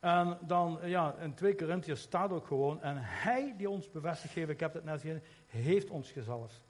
En 0.00 0.38
dan, 0.40 0.78
ja, 0.82 1.14
in 1.14 1.34
2 1.34 1.54
Korintiërs 1.54 2.00
staat 2.00 2.30
ook 2.30 2.46
gewoon, 2.46 2.82
en 2.82 2.96
hij 2.98 3.54
die 3.56 3.70
ons 3.70 3.90
bevestigd 3.90 4.34
heeft, 4.34 4.50
ik 4.50 4.60
heb 4.60 4.74
het 4.74 4.84
net 4.84 5.00
gezien, 5.00 5.22
heeft 5.46 5.90
ons 5.90 6.10
gezalfd. 6.10 6.62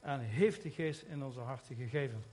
En 0.00 0.20
heeft 0.20 0.62
de 0.62 0.70
geest 0.70 1.02
in 1.02 1.24
onze 1.24 1.40
harten 1.40 1.76
gegeven. 1.76 2.24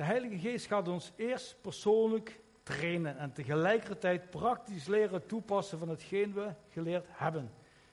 De 0.00 0.06
Heilige 0.06 0.38
Geest 0.38 0.66
gaat 0.66 0.88
ons 0.88 1.12
eerst 1.16 1.60
persoonlijk 1.60 2.40
trainen 2.62 3.18
en 3.18 3.32
tegelijkertijd 3.32 4.30
praktisch 4.30 4.86
leren 4.86 5.26
toepassen 5.26 5.78
van 5.78 5.88
hetgeen 5.88 6.32
we 6.32 6.54
geleerd 6.68 7.06
hebben. 7.08 7.50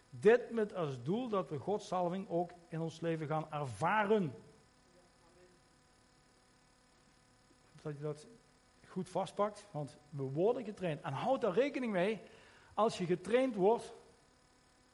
Dit 0.09 0.51
met 0.51 0.75
als 0.75 1.03
doel 1.03 1.29
dat 1.29 1.49
we 1.49 1.57
Gods 1.57 1.87
salving 1.87 2.29
ook 2.29 2.51
in 2.69 2.81
ons 2.81 2.99
leven 2.99 3.27
gaan 3.27 3.51
ervaren. 3.51 4.33
Dat 7.81 7.97
je 7.97 8.03
dat 8.03 8.27
goed 8.87 9.09
vastpakt, 9.09 9.67
want 9.71 9.97
we 10.09 10.23
worden 10.23 10.63
getraind. 10.63 11.01
En 11.01 11.13
houd 11.13 11.41
daar 11.41 11.53
rekening 11.53 11.91
mee, 11.91 12.21
als 12.73 12.97
je 12.97 13.05
getraind 13.05 13.55
wordt. 13.55 13.93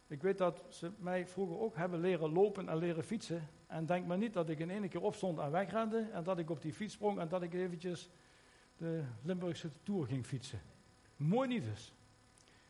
Ik 0.08 0.22
weet 0.22 0.38
dat 0.38 0.64
ze 0.70 0.92
mij 0.98 1.28
vroeger 1.28 1.60
ook 1.60 1.76
hebben 1.76 2.00
leren 2.00 2.32
lopen 2.32 2.70
en 2.70 2.78
leren 2.78 3.04
fietsen. 3.04 3.48
En 3.74 3.86
denk 3.86 4.06
maar 4.06 4.18
niet 4.18 4.34
dat 4.34 4.50
ik 4.50 4.60
in 4.60 4.70
één 4.70 4.90
keer 4.90 5.02
opstond 5.02 5.40
en 5.40 5.52
wegrende 5.52 6.08
en 6.12 6.24
dat 6.24 6.38
ik 6.38 6.50
op 6.50 6.62
die 6.62 6.74
fiets 6.74 6.94
sprong 6.94 7.20
en 7.20 7.28
dat 7.28 7.42
ik 7.42 7.54
eventjes 7.54 8.10
de 8.78 9.04
Limburgse 9.22 9.70
Tour 9.84 10.06
ging 10.06 10.26
fietsen. 10.26 10.62
Mooi 11.16 11.48
niet 11.48 11.64
dus. 11.64 11.94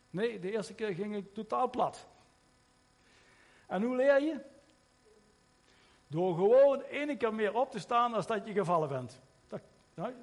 Nee, 0.09 0.39
de 0.39 0.51
eerste 0.51 0.73
keer 0.73 0.93
ging 0.93 1.15
ik 1.15 1.33
totaal 1.33 1.69
plat. 1.69 2.07
En 3.67 3.83
hoe 3.83 3.95
leer 3.95 4.21
je? 4.21 4.39
Door 6.07 6.35
gewoon 6.35 6.83
één 6.83 7.17
keer 7.17 7.33
meer 7.33 7.55
op 7.55 7.71
te 7.71 7.79
staan 7.79 8.13
als 8.13 8.27
dat 8.27 8.47
je 8.47 8.53
gevallen 8.53 8.89
bent. 8.89 9.21
Nou, 9.93 10.13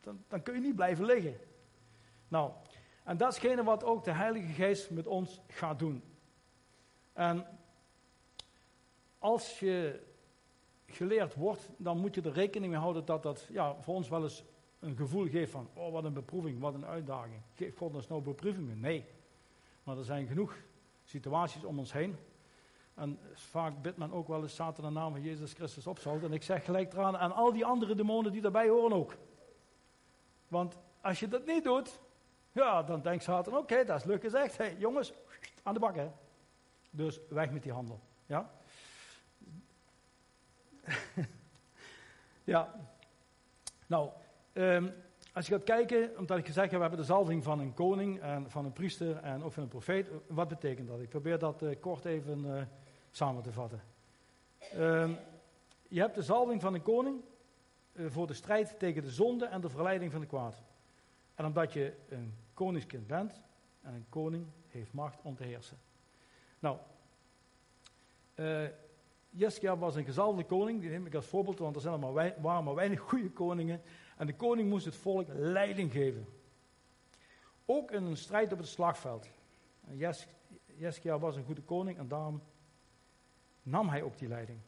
dan, 0.00 0.24
dan 0.28 0.42
kun 0.42 0.54
je 0.54 0.60
niet 0.60 0.76
blijven 0.76 1.04
liggen. 1.04 1.38
Nou, 2.28 2.52
en 3.04 3.16
dat 3.16 3.44
is 3.44 3.54
wat 3.54 3.84
ook 3.84 4.04
de 4.04 4.12
Heilige 4.12 4.52
Geest 4.52 4.90
met 4.90 5.06
ons 5.06 5.40
gaat 5.46 5.78
doen. 5.78 6.02
En 7.12 7.46
als 9.18 9.58
je 9.58 10.08
geleerd 10.92 11.34
wordt, 11.34 11.68
dan 11.76 11.98
moet 11.98 12.14
je 12.14 12.22
er 12.22 12.32
rekening 12.32 12.72
mee 12.72 12.80
houden 12.80 13.04
dat 13.04 13.22
dat 13.22 13.46
ja, 13.50 13.76
voor 13.80 13.94
ons 13.94 14.08
wel 14.08 14.22
eens 14.22 14.44
een 14.78 14.96
gevoel 14.96 15.28
geeft 15.28 15.52
van, 15.52 15.68
oh 15.74 15.92
wat 15.92 16.04
een 16.04 16.12
beproeving, 16.12 16.60
wat 16.60 16.74
een 16.74 16.86
uitdaging. 16.86 17.42
Geeft 17.54 17.76
God 17.76 17.94
ons 17.94 18.08
nou 18.08 18.22
beproevingen? 18.22 18.80
Nee. 18.80 19.04
Maar 19.82 19.98
er 19.98 20.04
zijn 20.04 20.26
genoeg 20.26 20.56
situaties 21.04 21.64
om 21.64 21.78
ons 21.78 21.92
heen. 21.92 22.16
En 22.94 23.18
vaak 23.32 23.82
bidt 23.82 23.96
men 23.96 24.12
ook 24.12 24.28
wel 24.28 24.42
eens 24.42 24.54
Satan 24.54 24.84
de 24.84 24.90
naam 24.90 25.12
van 25.12 25.22
Jezus 25.22 25.52
Christus 25.52 25.86
opzout. 25.86 26.22
En 26.22 26.32
ik 26.32 26.42
zeg 26.42 26.64
gelijk 26.64 26.92
eraan, 26.92 27.16
en 27.16 27.32
al 27.32 27.52
die 27.52 27.64
andere 27.64 27.94
demonen 27.94 28.32
die 28.32 28.40
daarbij 28.40 28.68
horen 28.68 28.96
ook. 28.96 29.16
Want 30.48 30.78
als 31.00 31.20
je 31.20 31.28
dat 31.28 31.46
niet 31.46 31.64
doet, 31.64 32.00
ja, 32.52 32.82
dan 32.82 33.02
denkt 33.02 33.22
Satan, 33.22 33.56
oké, 33.56 33.84
dat 33.84 33.98
is 33.98 34.04
leuk 34.04 34.20
gezegd. 34.20 34.58
Jongens, 34.78 35.12
aan 35.62 35.74
de 35.74 35.80
bak 35.80 35.94
hè. 35.94 36.10
Dus 36.90 37.20
weg 37.28 37.50
met 37.50 37.62
die 37.62 37.72
handel. 37.72 38.00
Ja? 38.26 38.50
ja. 42.44 42.74
Nou, 43.86 44.10
ehm, 44.52 44.88
als 45.32 45.46
je 45.46 45.52
gaat 45.54 45.64
kijken, 45.64 46.18
omdat 46.18 46.38
ik 46.38 46.46
gezegd 46.46 46.70
heb, 46.70 46.74
we 46.74 46.86
hebben 46.86 46.98
de 46.98 47.12
zalving 47.12 47.44
van 47.44 47.60
een 47.60 47.74
koning 47.74 48.20
en 48.20 48.50
van 48.50 48.64
een 48.64 48.72
priester 48.72 49.16
en 49.16 49.42
ook 49.42 49.52
van 49.52 49.62
een 49.62 49.68
profeet. 49.68 50.10
Wat 50.26 50.48
betekent 50.48 50.88
dat? 50.88 51.00
Ik 51.00 51.08
probeer 51.08 51.38
dat 51.38 51.62
uh, 51.62 51.80
kort 51.80 52.04
even 52.04 52.44
uh, 52.44 52.62
samen 53.10 53.42
te 53.42 53.52
vatten. 53.52 53.82
Um, 54.76 55.18
je 55.88 56.00
hebt 56.00 56.14
de 56.14 56.22
zalving 56.22 56.60
van 56.60 56.74
een 56.74 56.82
koning 56.82 57.20
uh, 57.92 58.10
voor 58.10 58.26
de 58.26 58.34
strijd 58.34 58.78
tegen 58.78 59.02
de 59.02 59.10
zonde 59.10 59.46
en 59.46 59.60
de 59.60 59.68
verleiding 59.68 60.12
van 60.12 60.20
de 60.20 60.26
kwaad. 60.26 60.62
En 61.34 61.44
omdat 61.44 61.72
je 61.72 61.92
een 62.08 62.34
koningskind 62.54 63.06
bent 63.06 63.42
en 63.82 63.94
een 63.94 64.06
koning 64.08 64.46
heeft 64.68 64.92
macht 64.92 65.20
om 65.22 65.36
te 65.36 65.44
heersen. 65.44 65.78
Nou, 66.58 66.78
Jeskia 69.30 69.76
was 69.76 69.96
een 69.96 70.04
gezalfde 70.04 70.44
koning, 70.44 70.80
die 70.80 70.90
neem 70.90 71.06
ik 71.06 71.14
als 71.14 71.26
voorbeeld, 71.26 71.58
want 71.58 71.74
er 71.76 71.80
zijn 71.80 72.00
maar 72.00 72.12
waren 72.40 72.64
maar 72.64 72.74
weinig 72.74 73.00
goede 73.00 73.30
koningen. 73.30 73.82
En 74.16 74.26
de 74.26 74.36
koning 74.36 74.68
moest 74.68 74.84
het 74.84 74.96
volk 74.96 75.26
leiding 75.28 75.92
geven. 75.92 76.26
Ook 77.66 77.90
in 77.90 78.04
een 78.04 78.16
strijd 78.16 78.52
op 78.52 78.58
het 78.58 78.68
slagveld. 78.68 79.28
Jes, 79.90 80.26
Jeskia 80.76 81.18
was 81.18 81.36
een 81.36 81.44
goede 81.44 81.62
koning 81.62 81.98
en 81.98 82.08
daarom 82.08 82.42
nam 83.62 83.88
hij 83.88 84.02
ook 84.02 84.18
die 84.18 84.28
leiding. 84.28 84.58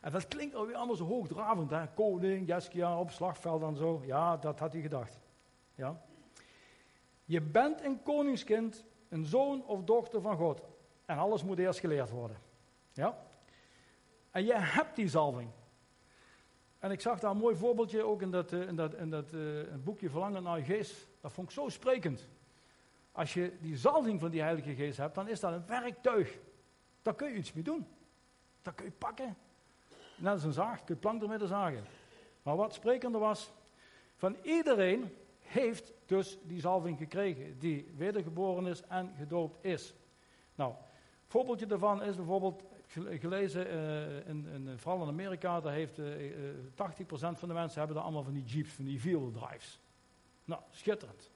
En 0.00 0.12
dat 0.12 0.28
klinkt 0.28 0.54
alweer 0.54 0.74
allemaal 0.76 0.96
zo 0.96 1.04
hoogdravend, 1.04 1.70
hè? 1.70 1.86
Koning, 1.94 2.46
Jeskia 2.46 2.98
op 2.98 3.10
slagveld 3.10 3.62
en 3.62 3.76
zo. 3.76 4.02
Ja, 4.04 4.36
dat 4.36 4.58
had 4.58 4.72
hij 4.72 4.82
gedacht. 4.82 5.20
Ja. 5.74 6.02
Je 7.24 7.40
bent 7.40 7.84
een 7.84 8.02
koningskind, 8.02 8.84
een 9.08 9.24
zoon 9.24 9.66
of 9.66 9.82
dochter 9.82 10.20
van 10.20 10.36
God. 10.36 10.62
En 11.04 11.18
alles 11.18 11.44
moet 11.44 11.58
eerst 11.58 11.80
geleerd 11.80 12.10
worden. 12.10 12.36
Ja? 12.92 13.18
En 14.34 14.44
je 14.44 14.54
hebt 14.54 14.96
die 14.96 15.08
zalving. 15.08 15.50
En 16.78 16.90
ik 16.90 17.00
zag 17.00 17.20
daar 17.20 17.30
een 17.30 17.36
mooi 17.36 17.56
voorbeeldje 17.56 18.02
ook 18.02 18.22
in 18.22 18.30
dat, 18.30 18.52
eh, 18.52 18.68
in 18.68 18.76
dat, 18.76 18.94
in 18.94 19.10
dat 19.10 19.32
uh, 19.32 19.62
boekje 19.84 20.10
Verlangen 20.10 20.42
naar 20.42 20.58
je 20.58 20.64
geest. 20.64 21.08
Dat 21.20 21.32
vond 21.32 21.48
ik 21.48 21.54
zo 21.54 21.68
sprekend. 21.68 22.28
Als 23.12 23.34
je 23.34 23.52
die 23.60 23.76
zalving 23.76 24.20
van 24.20 24.30
die 24.30 24.40
Heilige 24.40 24.74
Geest 24.74 24.96
hebt, 24.96 25.14
dan 25.14 25.28
is 25.28 25.40
dat 25.40 25.52
een 25.52 25.66
werktuig. 25.66 26.38
Daar 27.02 27.14
kun 27.14 27.28
je 27.28 27.34
iets 27.34 27.52
mee 27.52 27.62
doen. 27.62 27.86
Dat 28.62 28.74
kun 28.74 28.84
je 28.84 28.90
pakken. 28.90 29.36
Net 30.16 30.32
als 30.32 30.44
een 30.44 30.52
zaag, 30.52 30.84
kun 30.84 30.94
je 30.94 31.00
plank 31.00 31.22
ermee 31.22 31.46
zagen. 31.46 31.84
Maar 32.42 32.56
wat 32.56 32.74
sprekender 32.74 33.20
was, 33.20 33.52
van 34.16 34.36
iedereen 34.42 35.14
heeft 35.38 35.92
dus 36.06 36.38
die 36.42 36.60
zalving 36.60 36.98
gekregen, 36.98 37.58
die 37.58 37.92
wedergeboren 37.96 38.66
is 38.66 38.82
en 38.82 39.14
gedoopt 39.18 39.64
is. 39.64 39.94
Nou, 40.54 40.70
een 40.70 40.76
voorbeeldje 41.26 41.66
daarvan 41.66 42.02
is 42.02 42.16
bijvoorbeeld 42.16 42.62
gelezen, 43.02 43.66
uh, 43.66 44.28
in, 44.28 44.46
in, 44.46 44.78
vooral 44.78 45.02
in 45.02 45.08
Amerika, 45.08 45.60
daar 45.60 45.72
heeft 45.72 45.98
uh, 45.98 46.30
uh, 46.30 46.54
80% 46.58 47.38
van 47.38 47.48
de 47.48 47.54
mensen 47.54 47.78
hebben 47.78 47.96
daar 47.96 48.04
allemaal 48.04 48.22
van 48.22 48.32
die 48.32 48.44
jeeps, 48.44 48.72
van 48.72 48.84
die 48.84 49.00
wheel 49.00 49.30
drives. 49.30 49.80
Nou, 50.44 50.62
schitterend. 50.70 51.30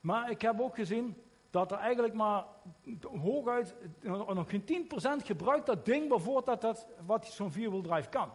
Maar 0.00 0.30
ik 0.30 0.42
heb 0.42 0.60
ook 0.60 0.74
gezien 0.74 1.16
dat 1.50 1.72
er 1.72 1.78
eigenlijk 1.78 2.14
maar 2.14 2.44
hooguit 3.02 3.74
nog 4.02 4.50
geen 4.50 4.88
10% 5.22 5.24
gebruikt 5.24 5.66
dat 5.66 5.84
ding 5.84 6.08
waarvoor 6.08 6.44
dat, 6.44 6.60
dat, 6.60 6.86
wat 7.06 7.26
zo'n 7.26 7.52
vierwiel 7.52 7.82
drive 7.82 8.08
kan. 8.08 8.32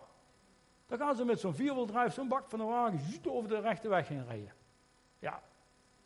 Dan 0.85 0.97
gaan 0.97 1.15
ze 1.15 1.25
met 1.25 1.39
zo'n 1.39 1.53
vierwiel 1.53 1.85
drive 1.85 2.09
zo'n 2.09 2.27
bak 2.27 2.49
van 2.49 2.59
een 2.59 2.67
wagen 2.67 2.99
over 3.27 3.49
de 3.49 3.59
rechte 3.59 3.89
weg 3.89 4.07
heen 4.07 4.25
rijden. 4.25 4.53
Ja, 5.19 5.43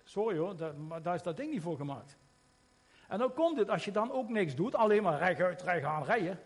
sorry 0.04 0.38
hoor, 0.38 0.76
maar 0.76 1.02
daar 1.02 1.16
is 1.16 1.24
dat 1.24 1.38
ding 1.38 1.52
niet 1.52 1.62
voor 1.62 1.78
gemaakt. 1.78 2.18
En 3.08 3.18
dan 3.18 3.34
komt 3.34 3.58
het, 3.58 3.70
als 3.70 3.86
je 3.86 3.92
dan 3.92 4.12
ook 4.12 4.30
niks 4.30 4.56
doet, 4.56 4.76
alleen 4.76 5.04
maar 5.04 5.18
recht 5.18 5.62
gaan 5.62 6.04
rijden. 6.04 6.40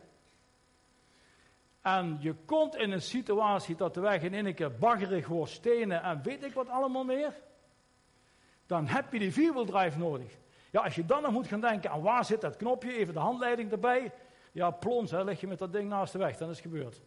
En 1.81 2.17
je 2.19 2.33
komt 2.45 2.75
in 2.75 2.91
een 2.91 3.01
situatie 3.01 3.75
dat 3.75 3.93
de 3.93 3.99
weg 3.99 4.21
in 4.21 4.33
één 4.33 4.53
keer 4.53 4.77
baggerig 4.77 5.27
wordt, 5.27 5.51
stenen 5.51 6.03
en 6.03 6.21
weet 6.23 6.43
ik 6.43 6.53
wat 6.53 6.69
allemaal 6.69 7.03
meer. 7.03 7.33
Dan 8.65 8.87
heb 8.87 9.13
je 9.13 9.19
die 9.19 9.33
vierwieldrive 9.33 9.97
nodig. 9.97 10.37
Ja, 10.71 10.81
als 10.81 10.95
je 10.95 11.05
dan 11.05 11.21
nog 11.21 11.31
moet 11.31 11.47
gaan 11.47 11.61
denken 11.61 11.91
aan 11.91 12.01
waar 12.01 12.25
zit 12.25 12.41
dat 12.41 12.57
knopje, 12.57 12.97
even 12.97 13.13
de 13.13 13.19
handleiding 13.19 13.71
erbij. 13.71 14.11
Ja, 14.51 14.71
plons, 14.71 15.11
hè, 15.11 15.23
leg 15.23 15.39
je 15.39 15.47
met 15.47 15.59
dat 15.59 15.73
ding 15.73 15.89
naast 15.89 16.11
de 16.11 16.17
weg, 16.17 16.37
dan 16.37 16.49
is 16.49 16.55
het 16.55 16.65
gebeurd. 16.65 17.01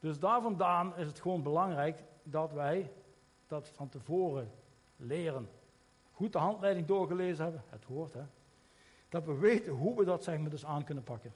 Dus 0.00 0.18
daar 0.18 0.42
vandaan 0.42 0.96
is 0.96 1.06
het 1.06 1.20
gewoon 1.20 1.42
belangrijk 1.42 2.02
dat 2.22 2.52
wij 2.52 2.90
dat 3.46 3.70
van 3.74 3.88
tevoren 3.88 4.50
leren. 4.96 5.48
Goed 6.12 6.32
de 6.32 6.38
handleiding 6.38 6.86
doorgelezen 6.86 7.44
hebben, 7.44 7.62
het 7.68 7.84
hoort 7.84 8.12
hè. 8.12 8.22
Dat 9.12 9.24
we 9.24 9.38
weten 9.38 9.72
hoe 9.72 9.96
we 9.96 10.04
dat 10.04 10.24
zeg 10.24 10.38
maar 10.38 10.50
dus 10.50 10.64
aan 10.64 10.84
kunnen 10.84 11.04
pakken. 11.04 11.34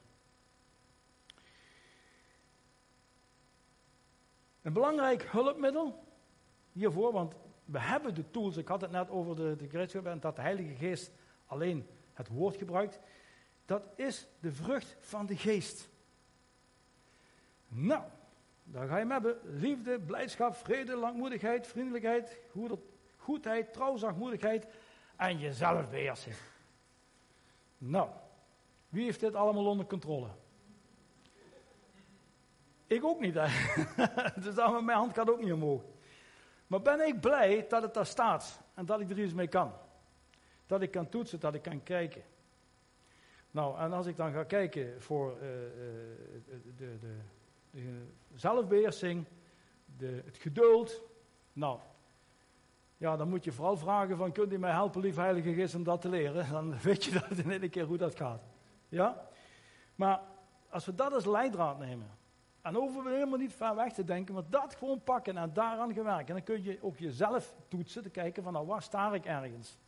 Een 4.63 4.73
belangrijk 4.73 5.23
hulpmiddel 5.23 6.05
hiervoor, 6.73 7.13
want 7.13 7.35
we 7.65 7.79
hebben 7.79 8.15
de 8.15 8.31
tools. 8.31 8.57
Ik 8.57 8.69
had 8.69 8.81
het 8.81 8.91
net 8.91 9.11
over 9.11 9.37
de, 9.37 9.57
de 9.57 9.69
gereedschap 9.69 10.07
en 10.07 10.21
dat 10.21 10.37
de 10.37 10.43
Heilige 10.43 10.75
Geest 10.75 11.13
alleen 11.47 11.87
het 12.13 12.29
woord 12.29 12.57
gebruikt. 12.57 13.01
Dat 13.65 13.83
is 13.95 14.27
de 14.41 14.53
vrucht 14.53 14.97
van 15.01 15.27
de 15.27 15.37
geest. 15.37 15.89
Nou, 17.69 18.03
daar 18.65 18.89
ga 18.89 18.99
je 18.99 19.07
hebben. 19.07 19.39
Liefde, 19.45 20.01
blijdschap, 20.01 20.55
vrede, 20.55 20.97
langmoedigheid, 20.97 21.67
vriendelijkheid, 21.67 22.39
goedheid, 23.17 23.73
trouw, 23.73 23.97
zachtmoedigheid 23.97 24.67
en 25.17 25.39
jezelf. 25.39 25.87
Nou, 27.79 28.11
wie 28.89 29.05
heeft 29.05 29.21
dit 29.21 29.35
allemaal 29.35 29.67
onder 29.67 29.87
controle? 29.87 30.29
Ik 32.87 33.05
ook 33.05 33.21
niet, 33.21 33.35
hè. 33.35 33.47
dus 34.45 34.55
mijn 34.55 34.99
hand 34.99 35.15
gaat 35.15 35.31
ook 35.31 35.43
niet 35.43 35.53
omhoog. 35.53 35.83
Maar 36.67 36.83
ben 36.83 37.07
ik 37.07 37.21
blij 37.21 37.67
dat 37.69 37.83
het 37.83 37.95
daar 37.95 38.07
staat 38.07 38.61
en 38.75 38.87
dat 38.87 39.01
ik 39.01 39.11
er 39.11 39.19
iets 39.19 39.35
mee 39.35 39.49
kan. 39.49 39.73
Dat 40.67 40.83
ik 40.83 40.91
kan 40.91 41.09
toetsen, 41.09 41.41
dat 41.41 41.55
ik 41.55 41.63
kan 41.63 41.83
kijken. 41.83 42.23
Nou, 43.51 43.79
en 43.79 43.93
als 43.93 44.07
ik 44.07 44.17
dan 44.17 44.33
ga 44.33 44.45
kijken 44.45 45.03
voor 45.03 45.33
uh, 45.33 45.41
de, 45.41 46.61
de, 46.77 46.99
de, 47.01 47.17
de, 47.71 48.03
zelfbeheersing, 48.35 49.25
de, 49.97 50.23
het 50.25 50.37
geduld. 50.37 51.03
Nou, 51.53 51.79
ja, 52.97 53.17
dan 53.17 53.29
moet 53.29 53.45
je 53.45 53.53
vooral 53.53 53.77
vragen 53.77 54.17
van, 54.17 54.33
kunt 54.33 54.53
u 54.53 54.59
mij 54.59 54.71
helpen, 54.71 55.01
lief 55.01 55.17
Heilige 55.17 55.55
Geest, 55.55 55.75
om 55.75 55.85
dat 55.85 56.01
te 56.01 56.09
leren? 56.09 56.51
Dan 56.53 56.79
weet 56.83 57.05
je 57.05 57.11
dat 57.11 57.39
in 57.39 57.51
één 57.51 57.71
keer 57.71 57.85
hoe 57.85 57.97
dat 57.97 58.17
gaat. 58.17 58.43
Ja? 58.89 59.29
Maar 59.95 60.21
als 60.71 60.87
we 60.87 60.95
dat 60.95 61.13
als 61.13 61.25
leidraad 61.25 61.79
nemen, 61.79 62.11
en 62.63 62.75
we 62.75 63.03
helemaal 63.05 63.39
niet 63.39 63.53
ver 63.53 63.75
weg 63.75 63.93
te 63.93 64.05
denken, 64.05 64.35
maar 64.35 64.43
dat 64.51 64.75
gewoon 64.75 65.03
pakken 65.03 65.37
en 65.37 65.53
daaraan 65.53 65.93
gewerkt. 65.93 66.29
En 66.29 66.35
dan 66.35 66.43
kun 66.43 66.63
je 66.63 66.79
ook 66.81 66.99
jezelf 66.99 67.55
toetsen, 67.69 68.03
te 68.03 68.11
kijken 68.11 68.43
van, 68.43 68.53
nou, 68.53 68.67
waar 68.67 68.83
sta 68.83 69.15
ik 69.15 69.25
ergens? 69.25 69.79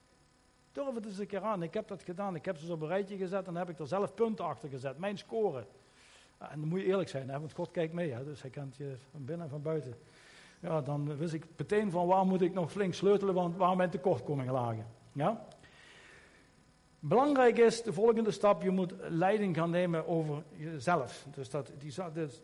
Durf 0.73 0.95
het 0.95 1.07
eens 1.07 1.19
een 1.19 1.27
keer 1.27 1.43
aan. 1.43 1.63
Ik 1.63 1.75
heb 1.75 1.89
dat 1.89 2.03
gedaan. 2.03 2.35
Ik 2.35 2.45
heb 2.45 2.57
ze 2.57 2.73
op 2.73 2.81
een 2.81 2.89
rijtje 2.89 3.17
gezet 3.17 3.47
en 3.47 3.55
heb 3.55 3.69
ik 3.69 3.79
er 3.79 3.87
zelf 3.87 4.15
punten 4.15 4.45
achter 4.45 4.69
gezet. 4.69 4.99
Mijn 4.99 5.19
score. 5.19 5.67
En 6.39 6.61
dan 6.61 6.69
moet 6.69 6.81
je 6.81 6.87
eerlijk 6.87 7.09
zijn, 7.09 7.29
hè, 7.29 7.41
want 7.41 7.53
God 7.53 7.71
kijkt 7.71 7.93
mee. 7.93 8.13
Hè, 8.13 8.25
dus 8.25 8.43
hij 8.43 8.51
kent 8.51 8.77
je 8.77 8.97
van 9.11 9.25
binnen 9.25 9.45
en 9.45 9.51
van 9.51 9.63
buiten 9.63 9.95
ja, 10.61 10.81
dan 10.81 11.17
wist 11.17 11.33
ik 11.33 11.45
meteen 11.57 11.91
van 11.91 12.07
waar 12.07 12.27
moet 12.27 12.43
ik 12.43 12.55
nog 12.55 12.73
flink 12.73 12.95
sleutelen, 12.95 13.35
want 13.35 13.57
waar 13.57 13.77
mijn 13.77 13.91
tekortkomingen 13.91 14.53
lagen. 14.53 14.87
Ja? 15.13 15.47
Belangrijk 17.01 17.59
is 17.59 17.83
de 17.83 17.93
volgende 17.93 18.31
stap, 18.31 18.63
je 18.63 18.71
moet 18.71 18.95
leiding 19.09 19.57
gaan 19.57 19.71
nemen 19.71 20.07
over 20.07 20.43
jezelf. 20.57 21.27
Dus 21.35 21.51
dat, 21.51 21.73
die, 21.79 21.95
dus, 22.13 22.43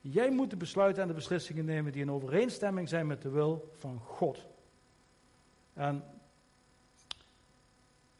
jij 0.00 0.30
moet 0.30 0.50
de 0.50 0.56
besluiten 0.56 1.02
en 1.02 1.08
de 1.08 1.14
beslissingen 1.14 1.64
nemen 1.64 1.92
die 1.92 2.02
in 2.02 2.10
overeenstemming 2.10 2.88
zijn 2.88 3.06
met 3.06 3.22
de 3.22 3.30
wil 3.30 3.70
van 3.78 3.98
God. 3.98 4.46
En 5.72 6.04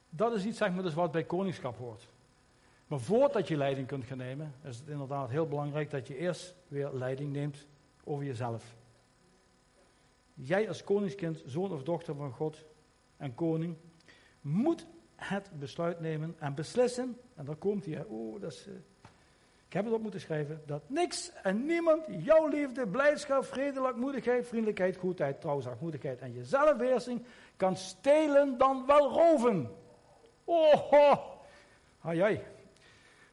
dat 0.09 0.35
is 0.35 0.45
iets 0.45 0.59
zeg 0.59 0.73
maar, 0.73 0.83
dus 0.83 0.95
wat 0.95 1.13
bij 1.13 1.25
koningschap 1.25 1.77
hoort. 1.77 2.07
Maar 2.87 3.01
voordat 3.01 3.49
je 3.49 3.57
leiding 3.57 3.87
kunt 3.87 4.05
gaan 4.05 4.19
nemen, 4.19 4.55
is 4.65 4.79
het 4.79 4.89
inderdaad 4.89 5.31
heel 5.31 5.47
belangrijk 5.47 5.91
dat 5.91 6.07
je 6.07 6.17
eerst 6.17 6.55
weer 6.69 6.91
leiding 6.93 7.33
neemt 7.33 7.67
over 8.05 8.25
jezelf. 8.25 8.75
Jij 10.35 10.69
als 10.69 10.85
koningskind, 10.85 11.43
zoon 11.47 11.73
of 11.73 11.83
dochter 11.83 12.15
van 12.15 12.33
God 12.33 12.65
en 13.17 13.35
koning, 13.35 13.77
moet 14.41 14.87
het 15.17 15.51
besluit 15.59 16.01
nemen 16.01 16.35
en 16.39 16.55
beslissen, 16.55 17.19
en 17.35 17.45
dan 17.45 17.59
komt 17.59 17.85
hij, 17.85 18.05
oh, 18.05 18.41
dat 18.41 18.53
is, 18.53 18.67
uh, 18.67 18.75
ik 19.67 19.73
heb 19.73 19.85
het 19.85 19.95
op 19.95 20.03
moeten 20.03 20.21
schrijven, 20.21 20.63
dat 20.67 20.83
niks 20.87 21.33
en 21.43 21.67
niemand 21.67 22.05
jouw 22.09 22.49
liefde, 22.49 22.87
blijdschap, 22.87 23.45
vrede, 23.45 23.81
lakmoedigheid, 23.81 24.47
vriendelijkheid, 24.47 24.97
goedheid, 24.97 25.41
trouw, 25.41 25.61
zachtmoedigheid 25.61 26.21
en 26.21 26.33
je 26.33 26.45
zelfbeheersing 26.45 27.23
kan 27.57 27.77
stelen 27.77 28.59
dan 28.59 28.87
wel 28.87 29.11
roven. 29.11 29.71
Oh, 30.45 30.93
oh. 30.93 31.17
Ai, 32.01 32.41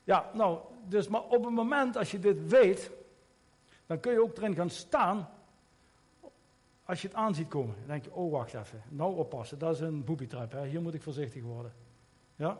Ja, 0.03 0.29
nou, 0.33 0.59
dus 0.87 1.07
maar 1.07 1.23
op 1.23 1.43
het 1.43 1.53
moment 1.53 1.97
als 1.97 2.11
je 2.11 2.19
dit 2.19 2.47
weet, 2.47 2.91
dan 3.89 3.99
kun 3.99 4.11
je 4.11 4.21
ook 4.21 4.37
erin 4.37 4.55
gaan 4.55 4.69
staan. 4.69 5.29
Als 6.83 7.01
je 7.01 7.07
het 7.07 7.15
aan 7.15 7.35
ziet 7.35 7.47
komen, 7.47 7.75
dan 7.77 7.87
denk 7.87 8.03
je, 8.03 8.13
oh 8.13 8.31
wacht 8.31 8.53
even, 8.53 8.81
nou 8.89 9.15
oppassen, 9.15 9.59
dat 9.59 9.73
is 9.73 9.79
een 9.79 10.03
boebietrap, 10.03 10.51
hè. 10.51 10.65
hier 10.65 10.81
moet 10.81 10.93
ik 10.93 11.01
voorzichtig 11.01 11.43
worden. 11.43 11.73
Ja? 12.35 12.59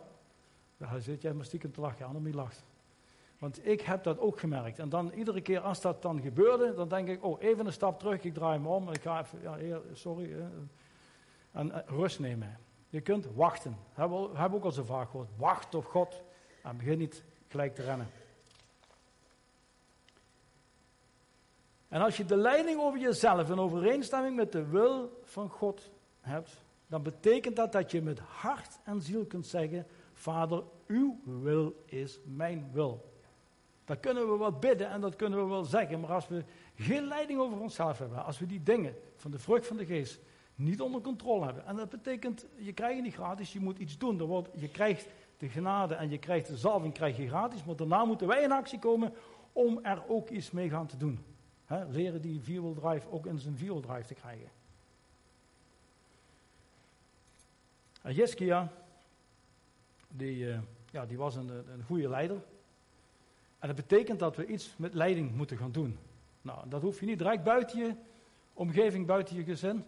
Daar 0.76 1.00
zit 1.00 1.22
jij 1.22 1.32
maar 1.32 1.44
stiekem 1.44 1.72
te 1.72 1.80
lachen, 1.80 2.06
Annemie 2.06 2.34
lacht. 2.34 2.64
Want 3.38 3.66
ik 3.66 3.80
heb 3.80 4.02
dat 4.02 4.18
ook 4.18 4.40
gemerkt. 4.40 4.78
En 4.78 4.88
dan 4.88 5.10
iedere 5.10 5.40
keer 5.40 5.60
als 5.60 5.80
dat 5.80 6.02
dan 6.02 6.20
gebeurde, 6.20 6.74
dan 6.74 6.88
denk 6.88 7.08
ik, 7.08 7.24
oh 7.24 7.42
even 7.42 7.66
een 7.66 7.72
stap 7.72 7.98
terug, 7.98 8.22
ik 8.22 8.34
draai 8.34 8.58
me 8.58 8.68
om, 8.68 8.90
ik 8.90 9.02
ga 9.02 9.20
even, 9.20 9.66
ja, 9.66 9.80
sorry. 9.92 10.34
En 11.50 11.66
uh, 11.66 11.76
rust 11.86 12.20
nemen. 12.20 12.58
Je 12.88 13.00
kunt 13.00 13.26
wachten. 13.34 13.76
Hebben 13.92 14.30
we 14.30 14.38
hebben 14.38 14.58
ook 14.58 14.64
al 14.64 14.72
zo 14.72 14.82
vaak 14.82 15.10
gehoord. 15.10 15.28
Wacht 15.36 15.74
op 15.74 15.84
God. 15.84 16.22
En 16.62 16.76
begin 16.76 16.98
niet 16.98 17.24
gelijk 17.48 17.74
te 17.74 17.82
rennen. 17.82 18.06
En 21.90 22.00
als 22.00 22.16
je 22.16 22.24
de 22.24 22.36
leiding 22.36 22.80
over 22.80 23.00
jezelf 23.00 23.50
in 23.50 23.58
overeenstemming 23.58 24.36
met 24.36 24.52
de 24.52 24.66
wil 24.66 25.20
van 25.24 25.48
God 25.48 25.90
hebt, 26.20 26.62
dan 26.86 27.02
betekent 27.02 27.56
dat 27.56 27.72
dat 27.72 27.90
je 27.90 28.02
met 28.02 28.18
hart 28.18 28.78
en 28.84 29.00
ziel 29.00 29.24
kunt 29.24 29.46
zeggen: 29.46 29.86
Vader, 30.12 30.62
uw 30.86 31.20
wil 31.24 31.82
is 31.84 32.20
mijn 32.24 32.68
wil. 32.72 33.12
Dat 33.84 34.00
kunnen 34.00 34.30
we 34.30 34.38
wel 34.38 34.52
bidden 34.52 34.88
en 34.88 35.00
dat 35.00 35.16
kunnen 35.16 35.38
we 35.38 35.48
wel 35.48 35.64
zeggen, 35.64 36.00
maar 36.00 36.12
als 36.12 36.28
we 36.28 36.44
geen 36.74 37.04
leiding 37.04 37.40
over 37.40 37.60
onszelf 37.60 37.98
hebben, 37.98 38.24
als 38.24 38.38
we 38.38 38.46
die 38.46 38.62
dingen 38.62 38.94
van 39.16 39.30
de 39.30 39.38
vrucht 39.38 39.66
van 39.66 39.76
de 39.76 39.86
geest 39.86 40.20
niet 40.54 40.80
onder 40.80 41.00
controle 41.00 41.44
hebben. 41.44 41.66
En 41.66 41.76
dat 41.76 41.88
betekent, 41.88 42.46
je 42.56 42.72
krijgt 42.72 42.94
het 42.94 43.04
niet 43.04 43.14
gratis, 43.14 43.52
je 43.52 43.60
moet 43.60 43.78
iets 43.78 43.98
doen. 43.98 44.20
Er 44.20 44.26
wordt, 44.26 44.48
je 44.54 44.68
krijgt 44.68 45.06
de 45.38 45.48
genade 45.48 45.94
en 45.94 46.10
je 46.10 46.18
krijgt 46.18 46.46
de 46.46 46.56
zalving 46.56 46.94
krijg 46.94 47.16
je 47.16 47.28
gratis, 47.28 47.64
maar 47.64 47.76
daarna 47.76 48.04
moeten 48.04 48.26
wij 48.26 48.42
in 48.42 48.52
actie 48.52 48.78
komen 48.78 49.12
om 49.52 49.78
er 49.82 50.02
ook 50.08 50.28
iets 50.28 50.50
mee 50.50 50.68
gaan 50.68 50.86
te 50.86 50.96
doen. 50.96 51.29
Leren 51.88 52.22
die 52.22 52.40
vierwheel 52.40 52.74
drive 52.74 53.10
ook 53.10 53.26
in 53.26 53.38
zijn 53.38 53.56
vierwheel 53.56 53.80
drive 53.80 54.06
te 54.06 54.14
krijgen. 54.14 54.48
En 58.02 58.70
die, 60.08 60.36
uh, 60.36 60.58
ja, 60.90 61.06
die 61.06 61.18
was 61.18 61.36
een, 61.36 61.48
een 61.48 61.82
goede 61.86 62.08
leider. 62.08 62.42
En 63.58 63.66
dat 63.66 63.76
betekent 63.76 64.18
dat 64.18 64.36
we 64.36 64.46
iets 64.46 64.74
met 64.76 64.94
leiding 64.94 65.34
moeten 65.34 65.56
gaan 65.56 65.72
doen. 65.72 65.98
Nou, 66.42 66.68
dat 66.68 66.82
hoef 66.82 67.00
je 67.00 67.06
niet 67.06 67.18
direct 67.18 67.44
buiten 67.44 67.78
je 67.78 67.94
omgeving, 68.52 69.06
buiten 69.06 69.36
je 69.36 69.44
gezin. 69.44 69.84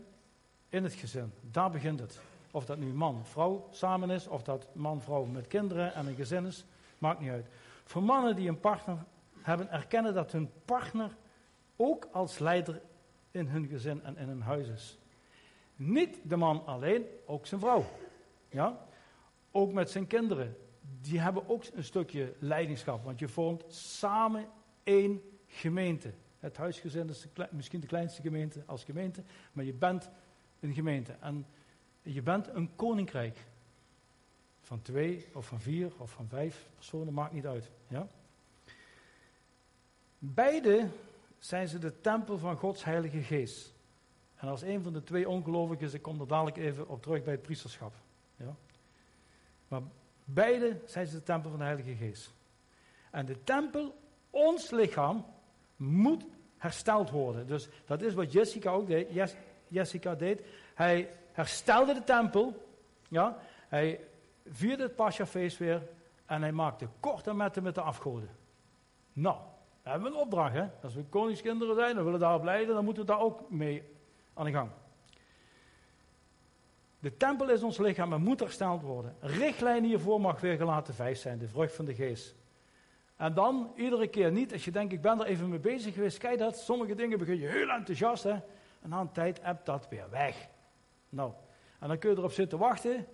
In 0.68 0.82
het 0.82 0.92
gezin. 0.92 1.32
Daar 1.40 1.70
begint 1.70 2.00
het. 2.00 2.20
Of 2.50 2.64
dat 2.64 2.78
nu 2.78 2.92
man, 2.92 3.26
vrouw 3.26 3.68
samen 3.70 4.10
is, 4.10 4.26
of 4.26 4.42
dat 4.42 4.68
man, 4.72 5.00
vrouw 5.00 5.24
met 5.24 5.46
kinderen 5.46 5.94
en 5.94 6.06
een 6.06 6.14
gezin 6.14 6.46
is, 6.46 6.64
maakt 6.98 7.20
niet 7.20 7.30
uit. 7.30 7.46
Voor 7.84 8.02
mannen 8.02 8.36
die 8.36 8.48
een 8.48 8.60
partner 8.60 9.04
hebben, 9.40 9.70
erkennen 9.70 10.14
dat 10.14 10.32
hun 10.32 10.50
partner 10.64 11.16
ook 11.76 12.08
als 12.12 12.38
leider 12.38 12.82
in 13.30 13.46
hun 13.46 13.66
gezin 13.66 14.02
en 14.02 14.16
in 14.16 14.28
hun 14.28 14.42
huis 14.42 14.68
is. 14.68 14.98
Niet 15.76 16.18
de 16.22 16.36
man 16.36 16.66
alleen, 16.66 17.06
ook 17.26 17.46
zijn 17.46 17.60
vrouw. 17.60 17.84
Ja? 18.48 18.86
Ook 19.50 19.72
met 19.72 19.90
zijn 19.90 20.06
kinderen. 20.06 20.56
Die 21.00 21.20
hebben 21.20 21.48
ook 21.48 21.64
een 21.74 21.84
stukje 21.84 22.34
leidingschap, 22.38 23.04
want 23.04 23.18
je 23.18 23.28
vormt 23.28 23.64
samen 23.68 24.46
één 24.82 25.22
gemeente. 25.46 26.12
Het 26.38 26.56
huisgezin 26.56 27.08
is 27.08 27.26
misschien 27.50 27.80
de 27.80 27.86
kleinste 27.86 28.22
gemeente 28.22 28.62
als 28.66 28.84
gemeente, 28.84 29.22
maar 29.52 29.64
je 29.64 29.72
bent 29.72 30.10
een 30.60 30.74
gemeente. 30.74 31.12
En 31.20 31.46
je 32.02 32.22
bent 32.22 32.48
een 32.48 32.70
koninkrijk. 32.76 33.38
Van 34.60 34.82
twee 34.82 35.26
of 35.32 35.46
van 35.46 35.60
vier 35.60 35.92
of 35.98 36.10
van 36.10 36.28
vijf 36.28 36.68
personen, 36.74 37.14
maakt 37.14 37.32
niet 37.32 37.46
uit. 37.46 37.70
Ja? 37.88 38.08
Beide 40.18 40.88
zijn 41.42 41.68
ze 41.68 41.78
de 41.78 42.00
tempel 42.00 42.38
van 42.38 42.56
Gods 42.56 42.84
Heilige 42.84 43.22
Geest. 43.22 43.74
En 44.34 44.48
als 44.48 44.62
een 44.62 44.82
van 44.82 44.92
de 44.92 45.02
twee 45.02 45.28
ongelovigen, 45.28 45.94
ik 45.94 46.02
kom 46.02 46.20
er 46.20 46.26
dadelijk 46.26 46.56
even 46.56 46.88
op 46.88 47.02
terug 47.02 47.22
bij 47.22 47.32
het 47.32 47.42
priesterschap. 47.42 47.94
Ja? 48.36 48.54
Maar 49.68 49.80
beide 50.24 50.80
zijn 50.86 51.06
ze 51.06 51.16
de 51.16 51.22
tempel 51.22 51.50
van 51.50 51.58
de 51.58 51.64
Heilige 51.64 51.94
Geest. 51.94 52.32
En 53.10 53.26
de 53.26 53.44
tempel, 53.44 53.94
ons 54.30 54.70
lichaam, 54.70 55.26
moet 55.76 56.24
hersteld 56.56 57.10
worden. 57.10 57.46
Dus 57.46 57.68
dat 57.86 58.02
is 58.02 58.14
wat 58.14 58.32
Jessica 58.32 58.70
ook 58.70 58.86
deed. 58.86 59.34
Jessica 59.68 60.14
deed. 60.14 60.40
Hij 60.74 61.10
herstelde 61.32 61.94
de 61.94 62.04
tempel. 62.04 62.66
Ja? 63.08 63.38
Hij 63.68 64.00
vierde 64.46 64.82
het 64.82 64.96
Pascha-feest 64.96 65.58
weer. 65.58 65.82
En 66.26 66.42
hij 66.42 66.52
maakte 66.52 66.88
korte 67.00 67.34
metten 67.34 67.62
met 67.62 67.74
de 67.74 67.80
afgoden. 67.80 68.28
Nou, 69.12 69.36
we 69.82 69.90
hebben 69.90 70.12
een 70.12 70.18
opdracht. 70.18 70.52
Hè? 70.52 70.66
Als 70.82 70.94
we 70.94 71.04
koningskinderen 71.04 71.74
zijn 71.74 71.96
en 71.96 72.04
willen 72.04 72.20
daarop 72.20 72.44
leiden, 72.44 72.74
dan 72.74 72.84
moeten 72.84 73.02
we 73.02 73.08
daar 73.08 73.20
ook 73.20 73.50
mee 73.50 73.82
aan 74.34 74.44
de 74.44 74.52
gang. 74.52 74.70
De 76.98 77.16
tempel 77.16 77.50
is 77.50 77.62
ons 77.62 77.78
lichaam 77.78 78.12
en 78.12 78.22
moet 78.22 78.40
hersteld 78.40 78.82
worden. 78.82 79.16
Richtlijn 79.20 79.84
hiervoor 79.84 80.20
mag 80.20 80.40
weer 80.40 80.56
gelaten 80.56 80.94
vijf 80.94 81.18
zijn, 81.18 81.38
de 81.38 81.48
vrucht 81.48 81.74
van 81.74 81.84
de 81.84 81.94
geest. 81.94 82.34
En 83.16 83.34
dan 83.34 83.72
iedere 83.76 84.06
keer 84.06 84.32
niet, 84.32 84.52
als 84.52 84.64
je 84.64 84.70
denkt, 84.70 84.92
ik 84.92 85.00
ben 85.00 85.20
er 85.20 85.26
even 85.26 85.48
mee 85.48 85.58
bezig 85.58 85.94
geweest, 85.94 86.18
kijk 86.18 86.38
dat, 86.38 86.58
sommige 86.58 86.94
dingen 86.94 87.18
begin 87.18 87.38
je 87.38 87.46
heel 87.46 87.68
enthousiast, 87.68 88.22
hè, 88.22 88.30
en 88.82 88.88
na 88.88 89.00
een 89.00 89.12
tijd 89.12 89.42
hebt 89.42 89.66
dat 89.66 89.88
weer 89.88 90.10
weg. 90.10 90.48
Nou, 91.08 91.32
en 91.78 91.88
dan 91.88 91.98
kun 91.98 92.10
je 92.10 92.16
erop 92.16 92.32
zitten 92.32 92.58
wachten. 92.58 93.06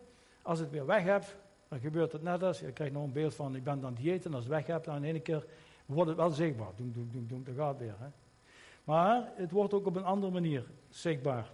Als 0.42 0.58
het 0.58 0.70
weer 0.70 0.86
weg 0.86 1.02
hebt, 1.02 1.36
dan 1.68 1.78
gebeurt 1.78 2.12
het 2.12 2.22
net 2.22 2.42
als, 2.42 2.60
je 2.60 2.72
krijgt 2.72 2.94
nog 2.94 3.04
een 3.04 3.12
beeld 3.12 3.34
van, 3.34 3.56
ik 3.56 3.64
ben 3.64 3.80
dan 3.80 3.94
dieet, 3.94 4.24
en 4.24 4.34
als 4.34 4.44
het 4.44 4.52
weg 4.52 4.66
hebt, 4.66 4.84
dan 4.84 4.96
in 4.96 5.04
één 5.04 5.22
keer 5.22 5.44
wordt 5.94 6.08
het 6.08 6.18
wel 6.18 6.30
zichtbaar. 6.30 6.72
Doem, 6.76 6.92
doem, 6.92 7.08
doem, 7.12 7.26
doem, 7.26 7.44
dat 7.44 7.54
gaat 7.54 7.78
weer. 7.78 7.94
Hè. 7.98 8.08
Maar 8.84 9.32
het 9.34 9.50
wordt 9.50 9.74
ook 9.74 9.86
op 9.86 9.96
een 9.96 10.04
andere 10.04 10.32
manier 10.32 10.66
zichtbaar. 10.88 11.50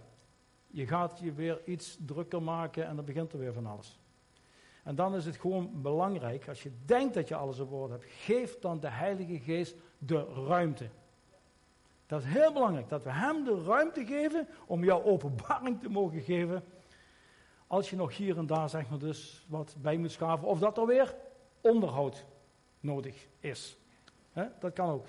Je 0.67 0.87
gaat 0.87 1.19
je 1.19 1.33
weer 1.33 1.61
iets 1.65 1.97
drukker 2.05 2.41
maken 2.41 2.87
en 2.87 2.95
dan 2.95 3.05
begint 3.05 3.33
er 3.33 3.39
weer 3.39 3.53
van 3.53 3.65
alles. 3.65 3.99
En 4.83 4.95
dan 4.95 5.15
is 5.15 5.25
het 5.25 5.35
gewoon 5.35 5.81
belangrijk, 5.81 6.47
als 6.47 6.63
je 6.63 6.71
denkt 6.85 7.13
dat 7.13 7.27
je 7.27 7.35
alles 7.35 7.59
op 7.59 7.71
orde 7.71 7.93
hebt, 7.93 8.05
geef 8.05 8.59
dan 8.59 8.79
de 8.79 8.89
Heilige 8.89 9.39
Geest 9.39 9.75
de 9.97 10.23
ruimte. 10.47 10.89
Dat 12.05 12.21
is 12.21 12.27
heel 12.27 12.53
belangrijk, 12.53 12.89
dat 12.89 13.03
we 13.03 13.11
Hem 13.11 13.43
de 13.43 13.63
ruimte 13.63 14.05
geven 14.05 14.47
om 14.65 14.83
jouw 14.83 15.03
openbaring 15.03 15.81
te 15.81 15.89
mogen 15.89 16.21
geven. 16.21 16.63
Als 17.67 17.89
je 17.89 17.95
nog 17.95 18.17
hier 18.17 18.37
en 18.37 18.45
daar 18.45 18.69
zeg 18.69 18.89
maar 18.89 18.99
dus 18.99 19.45
wat 19.47 19.75
bij 19.81 19.97
moet 19.97 20.11
schaven, 20.11 20.47
of 20.47 20.59
dat 20.59 20.77
er 20.77 20.85
weer 20.85 21.15
onderhoud 21.61 22.25
nodig 22.79 23.27
is. 23.39 23.77
Dat 24.59 24.73
kan 24.73 24.89
ook. 24.89 25.07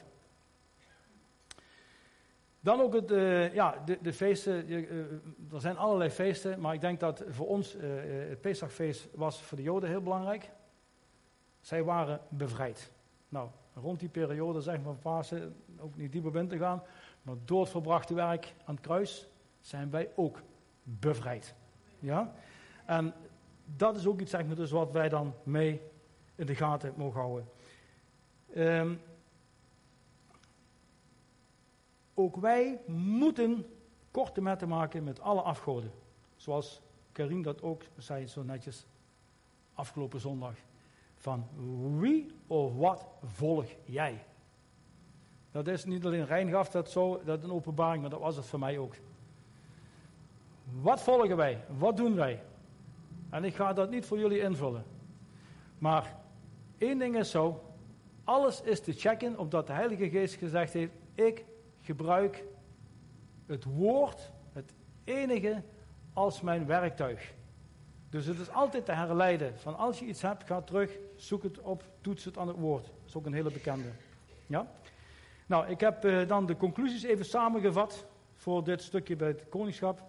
Dan 2.61 2.81
ook 2.81 2.95
het, 2.95 3.11
uh, 3.11 3.55
ja, 3.55 3.83
de, 3.85 3.99
de 4.03 4.13
feesten. 4.13 4.73
Uh, 4.73 5.01
er 5.53 5.61
zijn 5.61 5.77
allerlei 5.77 6.11
feesten, 6.11 6.61
maar 6.61 6.75
ik 6.75 6.81
denk 6.81 7.01
dat 7.01 7.25
voor 7.29 7.47
ons 7.47 7.77
uh, 7.77 7.83
het 8.29 8.41
Pesachfeest 8.41 9.09
was 9.15 9.43
voor 9.43 9.57
de 9.57 9.63
Joden 9.63 9.89
heel 9.89 10.03
belangrijk. 10.03 10.51
Zij 11.61 11.83
waren 11.83 12.21
bevrijd. 12.29 12.93
Nou, 13.29 13.49
rond 13.75 14.01
die 14.01 14.09
periode, 14.09 14.61
zeg 14.61 14.83
maar, 14.83 14.95
Pasen, 14.95 15.57
ook 15.79 15.97
niet 15.97 16.13
dieper 16.13 16.37
in 16.37 16.49
te 16.49 16.59
gaan, 16.59 16.83
maar 17.23 17.35
door 17.45 17.61
het 17.61 17.71
verbrachte 17.71 18.15
werk 18.15 18.55
aan 18.65 18.75
het 18.75 18.85
kruis 18.85 19.29
zijn 19.61 19.91
wij 19.91 20.11
ook 20.15 20.43
bevrijd. 20.83 21.55
Ja? 21.99 22.35
En 22.85 23.15
dat 23.65 23.97
is 23.97 24.07
ook 24.07 24.21
iets, 24.21 24.31
zeg 24.31 24.47
maar, 24.47 24.57
dus 24.57 24.71
wat 24.71 24.93
wij 24.93 25.09
dan 25.09 25.35
mee 25.43 25.81
in 26.35 26.47
de 26.47 26.55
gaten 26.55 26.93
mogen 26.97 27.21
houden. 27.21 27.49
Um, 28.57 29.01
ook 32.19 32.37
wij 32.37 32.81
moeten 32.87 33.67
korte 34.11 34.41
metten 34.41 34.69
maken 34.69 35.05
met 35.05 35.21
alle 35.21 35.41
afgoden. 35.41 35.91
Zoals 36.37 36.81
Karim 37.13 37.43
dat 37.43 37.63
ook 37.63 37.83
zei 37.97 38.27
zo 38.27 38.43
netjes 38.43 38.87
afgelopen 39.75 40.21
zondag. 40.21 40.55
Van 41.17 41.47
wie 41.99 42.31
of 42.47 42.77
wat 42.77 43.07
volg 43.25 43.67
jij? 43.85 44.25
Dat 45.51 45.69
is 45.69 45.85
niet 45.85 46.05
alleen 46.05 46.27
Rijn 46.27 46.51
gaf 46.51 46.71
dat 46.71 46.91
zo, 46.91 47.21
dat 47.25 47.45
een 47.45 47.53
openbaring, 47.53 48.01
maar 48.01 48.11
dat 48.11 48.21
was 48.21 48.37
het 48.37 48.47
voor 48.47 48.59
mij 48.59 48.79
ook. 48.79 48.95
Wat 50.81 51.03
volgen 51.03 51.37
wij? 51.37 51.65
Wat 51.79 51.97
doen 51.97 52.15
wij? 52.15 52.43
En 53.31 53.45
ik 53.45 53.55
ga 53.55 53.73
dat 53.73 53.91
niet 53.91 54.07
voor 54.07 54.19
jullie 54.19 54.41
invullen. 54.41 54.85
Maar 55.79 56.17
één 56.79 56.99
ding 56.99 57.17
is 57.17 57.31
zo, 57.31 57.65
alles 58.25 58.61
is 58.63 58.81
te 58.81 58.93
checken 58.93 59.39
omdat 59.39 59.67
de 59.67 59.73
Heilige 59.73 60.09
Geest 60.09 60.35
gezegd 60.35 60.73
heeft, 60.73 60.93
ik 61.15 61.45
gebruik 61.87 62.45
het 63.47 63.65
woord, 63.65 64.31
het 64.53 64.75
enige, 65.05 65.63
als 66.13 66.41
mijn 66.41 66.67
werktuig. 66.67 67.35
Dus 68.11 68.27
het 68.27 68.39
is 68.39 68.51
altijd 68.51 68.85
te 68.85 68.93
herleiden. 68.93 69.59
Van 69.59 69.77
als 69.77 69.99
je 69.99 70.05
iets 70.05 70.23
hebt, 70.23 70.45
ga 70.45 70.61
terug, 70.61 70.99
zoek 71.17 71.43
het 71.43 71.61
op, 71.61 71.85
toets 72.01 72.25
het 72.25 72.39
aan 72.39 72.49
het 72.49 72.57
woord. 72.57 72.85
Dat 72.85 72.95
is 73.07 73.15
ook 73.15 73.27
een 73.27 73.33
hele 73.33 73.51
bekende. 73.51 73.89
Ja? 74.47 74.67
Nou, 75.47 75.69
ik 75.69 75.81
heb 75.81 76.05
uh, 76.05 76.29
dan 76.29 76.47
de 76.47 76.57
conclusies 76.57 77.03
even 77.03 77.25
samengevat 77.25 78.07
voor 78.35 78.65
dit 78.65 78.83
stukje 78.83 79.17
bij 79.17 79.29
het 79.29 79.49
koningschap. 79.49 80.03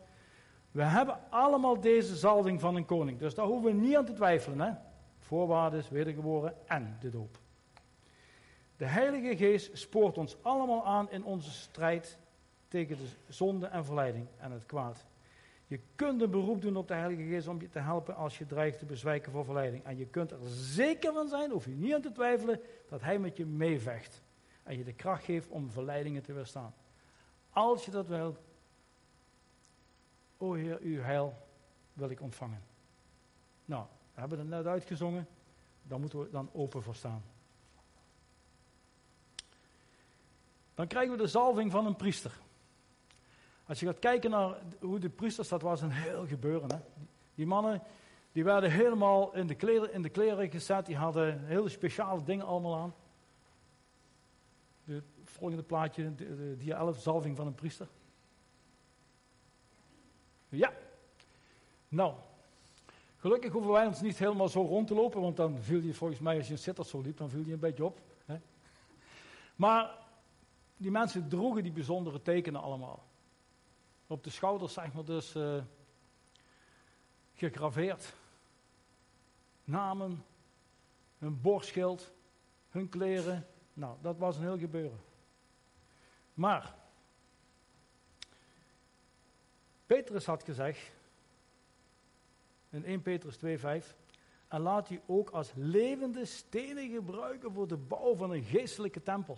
We 0.72 0.84
hebben 0.84 1.20
allemaal 1.30 1.80
deze 1.80 2.16
zalving 2.16 2.60
van 2.60 2.76
een 2.76 2.86
koning. 2.86 3.20
Dus 3.20 3.36
daar 3.36 3.46
hoeven 3.46 3.72
we 3.72 3.86
niet 3.86 3.96
aan 3.96 4.06
te 4.06 4.14
twijfelen. 4.14 4.60
Hè? 4.60 4.72
Voorwaarden, 5.20 5.84
wedergeboren 5.92 6.54
en 6.66 6.98
de 7.00 7.10
doop. 7.10 7.40
De 8.78 8.86
Heilige 8.86 9.38
Geest 9.38 9.78
spoort 9.78 10.18
ons 10.18 10.38
allemaal 10.42 10.86
aan 10.86 11.12
in 11.12 11.24
onze 11.24 11.52
strijd 11.52 12.18
tegen 12.68 12.98
de 12.98 13.08
zonde 13.34 13.66
en 13.66 13.86
verleiding 13.86 14.28
en 14.38 14.52
het 14.52 14.66
kwaad. 14.66 15.06
Je 15.68 15.80
kunt 15.96 16.22
een 16.22 16.32
beroep 16.32 16.62
doen 16.62 16.76
op 16.76 16.88
de 16.88 16.94
Heilige 16.94 17.24
Geest 17.24 17.48
om 17.48 17.62
je 17.62 17.70
te 17.70 17.80
helpen 17.80 18.16
als 18.16 18.38
je 18.38 18.46
dreigt 18.46 18.80
te 18.80 18.86
bezwijken 18.86 19.32
voor 19.32 19.46
verleiding. 19.46 19.84
En 19.84 19.98
je 19.98 20.06
kunt 20.06 20.32
er 20.32 20.40
zeker 20.50 21.14
van 21.14 21.28
zijn, 21.28 21.52
hoef 21.52 21.66
je 21.66 21.72
niet 21.72 21.94
aan 21.94 22.02
te 22.02 22.12
twijfelen, 22.12 22.62
dat 22.90 23.02
Hij 23.02 23.20
met 23.20 23.38
je 23.38 23.46
meevecht. 23.46 24.22
En 24.64 24.78
je 24.78 24.84
de 24.84 24.94
kracht 24.94 25.24
geeft 25.24 25.50
om 25.50 25.72
verleidingen 25.72 26.24
te 26.24 26.34
weerstaan. 26.34 26.74
Als 27.50 27.86
je 27.86 27.92
dat 27.92 28.08
wil, 28.08 28.38
o 30.38 30.54
Heer, 30.54 30.80
uw 30.82 31.02
heil 31.02 31.38
wil 31.94 32.10
ik 32.10 32.22
ontvangen. 32.22 32.64
Nou, 33.66 33.86
we 34.14 34.20
hebben 34.20 34.40
het 34.40 34.48
net 34.48 34.66
uitgezongen, 34.66 35.28
daar 35.84 36.00
moeten 36.00 36.20
we 36.20 36.30
dan 36.30 36.50
open 36.54 36.84
voor 36.84 36.96
staan. 36.96 37.24
Dan 40.78 40.88
krijgen 40.88 41.12
we 41.12 41.18
de 41.18 41.28
zalving 41.28 41.72
van 41.72 41.86
een 41.86 41.96
priester. 41.96 42.32
Als 43.66 43.80
je 43.80 43.86
gaat 43.86 44.00
kijken 44.00 44.30
naar 44.30 44.58
hoe 44.80 45.00
de 45.00 45.10
priesters, 45.10 45.48
dat 45.48 45.62
was 45.62 45.82
een 45.82 45.92
heel 45.92 46.28
gebeuren. 46.28 46.72
Hè? 46.72 46.80
Die 47.36 47.46
mannen, 47.46 47.82
die 48.32 48.44
werden 48.44 48.72
helemaal 48.72 49.36
in 49.36 49.48
de, 49.48 49.56
kleren, 49.56 49.94
in 49.94 50.02
de 50.02 50.10
kleren 50.10 50.50
gezet. 50.50 50.86
Die 50.86 50.96
hadden 50.96 51.46
hele 51.46 51.70
speciale 51.70 52.24
dingen 52.24 52.46
allemaal 52.46 52.78
aan. 52.78 52.96
De 54.84 55.04
volgende 55.24 55.64
plaatje, 55.64 56.16
dia 56.58 56.78
11, 56.78 57.02
zalving 57.02 57.38
van 57.38 57.48
een 57.48 57.56
priester. 57.56 57.88
Ja. 60.50 60.74
Nou, 61.88 62.14
gelukkig 63.18 63.52
hoeven 63.52 63.72
wij 63.72 63.86
ons 63.86 64.02
niet 64.02 64.18
helemaal 64.18 64.50
zo 64.50 64.62
rond 64.62 64.88
te 64.88 64.94
lopen, 64.94 65.22
want 65.22 65.38
dan 65.38 65.58
viel 65.60 65.82
je 65.82 65.94
volgens 65.94 66.20
mij, 66.20 66.38
als 66.38 66.48
je 66.48 66.58
zit 66.58 66.86
zo 66.86 67.02
liep, 67.02 67.18
dan 67.18 67.30
viel 67.30 67.46
je 67.46 67.54
een 67.54 67.60
beetje 67.60 67.86
op. 67.86 68.00
Hè? 68.26 68.38
Maar 69.56 70.06
die 70.78 70.92
mensen 70.92 71.30
droegen 71.30 71.64
die 71.64 71.72
bijzondere 71.72 72.22
tekenen 72.22 72.62
allemaal. 72.62 73.04
Op 74.08 74.24
de 74.24 74.30
schouders, 74.30 74.74
zeg 74.74 74.94
maar, 74.94 75.06
dus 75.06 75.36
uh, 75.36 75.64
gegraveerd. 77.34 78.16
Namen, 79.64 80.26
hun 81.18 81.42
borstschild, 81.42 82.12
hun 82.70 82.90
kleren. 82.90 83.48
Nou, 83.74 83.98
dat 84.02 84.18
was 84.18 84.38
een 84.38 84.44
heel 84.44 84.58
gebeuren. 84.58 85.00
Maar, 86.34 86.76
Petrus 89.86 90.26
had 90.26 90.44
gezegd, 90.44 90.92
in 92.70 92.86
1 92.86 93.02
Petrus 93.02 93.38
2,5, 93.38 93.96
en 94.48 94.62
laat 94.62 94.90
u 94.90 95.02
ook 95.06 95.30
als 95.30 95.52
levende 95.56 96.26
stenen 96.26 96.90
gebruiken 96.90 97.54
voor 97.54 97.68
de 97.68 97.78
bouw 97.78 98.16
van 98.16 98.32
een 98.32 98.44
geestelijke 98.44 99.04
tempel. 99.04 99.38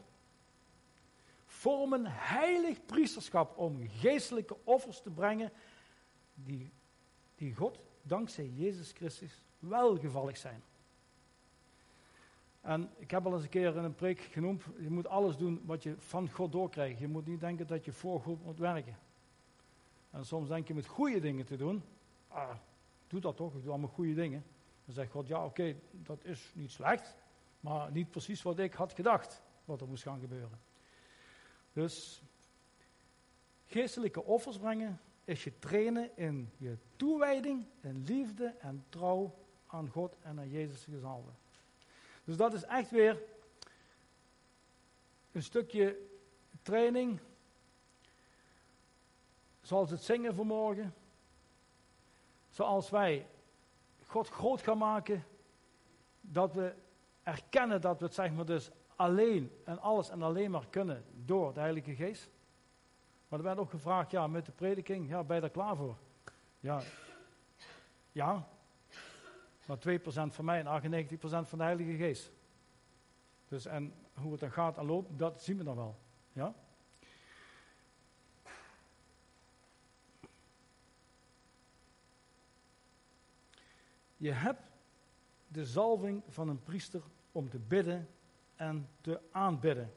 Vormen 1.59 2.05
heilig 2.07 2.85
priesterschap 2.85 3.57
om 3.57 3.87
geestelijke 3.87 4.57
offers 4.63 5.01
te 5.01 5.09
brengen 5.09 5.51
die, 6.33 6.71
die 7.35 7.55
God 7.55 7.79
dankzij 8.01 8.47
Jezus 8.47 8.91
Christus 8.91 9.41
welgevallig 9.59 10.37
zijn. 10.37 10.63
En 12.61 12.89
ik 12.97 13.11
heb 13.11 13.25
al 13.25 13.33
eens 13.33 13.43
een 13.43 13.49
keer 13.49 13.75
in 13.75 13.83
een 13.83 13.95
preek 13.95 14.19
genoemd, 14.19 14.63
je 14.79 14.89
moet 14.89 15.07
alles 15.07 15.37
doen 15.37 15.61
wat 15.65 15.83
je 15.83 15.95
van 15.97 16.29
God 16.29 16.51
doorkrijgt. 16.51 16.99
Je 16.99 17.07
moet 17.07 17.25
niet 17.25 17.39
denken 17.39 17.67
dat 17.67 17.85
je 17.85 17.91
voor 17.91 18.21
God 18.21 18.45
moet 18.45 18.59
werken. 18.59 18.97
En 20.09 20.25
soms 20.25 20.47
denk 20.47 20.67
je 20.67 20.73
met 20.73 20.85
goede 20.85 21.19
dingen 21.19 21.45
te 21.45 21.57
doen. 21.57 21.83
Ah, 22.27 22.55
doe 23.07 23.19
dat 23.19 23.35
toch, 23.35 23.55
ik 23.55 23.61
doe 23.61 23.71
allemaal 23.71 23.89
goede 23.89 24.13
dingen. 24.13 24.45
Dan 24.85 24.93
zegt 24.93 25.11
God, 25.11 25.27
ja 25.27 25.45
oké, 25.45 25.75
dat 25.91 26.23
is 26.23 26.51
niet 26.55 26.71
slecht, 26.71 27.15
maar 27.59 27.91
niet 27.91 28.11
precies 28.11 28.41
wat 28.41 28.59
ik 28.59 28.73
had 28.73 28.93
gedacht, 28.93 29.43
wat 29.65 29.81
er 29.81 29.87
moest 29.87 30.03
gaan 30.03 30.19
gebeuren. 30.19 30.68
Dus 31.79 32.21
geestelijke 33.65 34.23
offers 34.23 34.57
brengen 34.57 35.01
is 35.23 35.43
je 35.43 35.59
trainen 35.59 36.17
in 36.17 36.51
je 36.57 36.77
toewijding, 36.95 37.65
in 37.81 38.03
liefde 38.03 38.55
en 38.59 38.85
trouw 38.89 39.35
aan 39.67 39.89
God 39.89 40.15
en 40.21 40.39
aan 40.39 40.49
Jezus 40.49 40.83
gezalven. 40.83 41.37
Dus 42.23 42.37
dat 42.37 42.53
is 42.53 42.63
echt 42.63 42.91
weer 42.91 43.21
een 45.31 45.43
stukje 45.43 45.97
training. 46.61 47.19
Zoals 49.61 49.89
het 49.89 50.01
zingen 50.01 50.35
vanmorgen. 50.35 50.93
Zoals 52.49 52.89
wij 52.89 53.27
God 54.05 54.29
groot 54.29 54.61
gaan 54.61 54.77
maken. 54.77 55.25
Dat 56.21 56.53
we 56.53 56.75
erkennen 57.23 57.81
dat 57.81 57.99
we 57.99 58.05
het 58.05 58.13
zeg 58.13 58.31
maar 58.31 58.45
dus 58.45 58.71
alleen 58.99 59.51
en 59.63 59.79
alles 59.79 60.09
en 60.09 60.21
alleen 60.21 60.51
maar 60.51 60.67
kunnen 60.69 61.03
door 61.25 61.53
de 61.53 61.59
Heilige 61.59 61.95
Geest. 61.95 62.29
Maar 63.27 63.39
er 63.39 63.45
werd 63.45 63.57
ook 63.57 63.69
gevraagd, 63.69 64.11
ja, 64.11 64.27
met 64.27 64.45
de 64.45 64.51
prediking, 64.51 65.09
ja, 65.09 65.23
ben 65.23 65.35
je 65.35 65.41
daar 65.41 65.49
klaar 65.49 65.75
voor? 65.75 65.97
Ja, 66.59 66.81
ja, 68.11 68.47
maar 69.65 69.77
2% 69.77 70.33
van 70.33 70.45
mij 70.45 70.63
en 70.65 70.65
98% 70.65 71.19
van 71.19 71.57
de 71.57 71.63
Heilige 71.63 71.95
Geest. 71.95 72.31
Dus 73.47 73.65
en 73.65 73.93
hoe 74.13 74.31
het 74.31 74.39
dan 74.39 74.51
gaat 74.51 74.77
en 74.77 74.85
loopt, 74.85 75.19
dat 75.19 75.43
zien 75.43 75.57
we 75.57 75.63
dan 75.63 75.75
wel. 75.75 75.99
Ja? 76.31 76.53
Je 84.17 84.31
hebt 84.31 84.71
de 85.47 85.65
zalving 85.65 86.23
van 86.27 86.49
een 86.49 86.63
priester 86.63 87.01
om 87.31 87.49
te 87.49 87.59
bidden 87.59 88.09
en 88.59 88.89
te 89.01 89.19
aanbidden. 89.31 89.93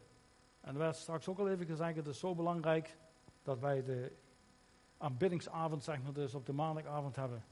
En 0.60 0.72
er 0.72 0.78
werd 0.78 0.96
straks 0.96 1.28
ook 1.28 1.38
al 1.38 1.48
even 1.48 1.66
gezegd, 1.66 1.96
het 1.96 2.06
is 2.06 2.18
zo 2.18 2.34
belangrijk 2.34 2.96
dat 3.42 3.58
wij 3.58 3.82
de 3.82 4.12
aanbiddingsavond, 4.98 5.84
zeg 5.84 6.02
maar, 6.02 6.12
dus 6.12 6.34
op 6.34 6.46
de 6.46 6.52
maandagavond 6.52 7.16
hebben. 7.16 7.44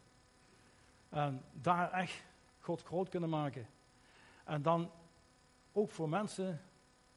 En 1.08 1.44
daar 1.52 1.92
echt 1.92 2.24
God 2.58 2.82
groot 2.82 3.08
kunnen 3.08 3.28
maken. 3.28 3.66
En 4.44 4.62
dan 4.62 4.90
ook 5.72 5.90
voor 5.90 6.08
mensen 6.08 6.60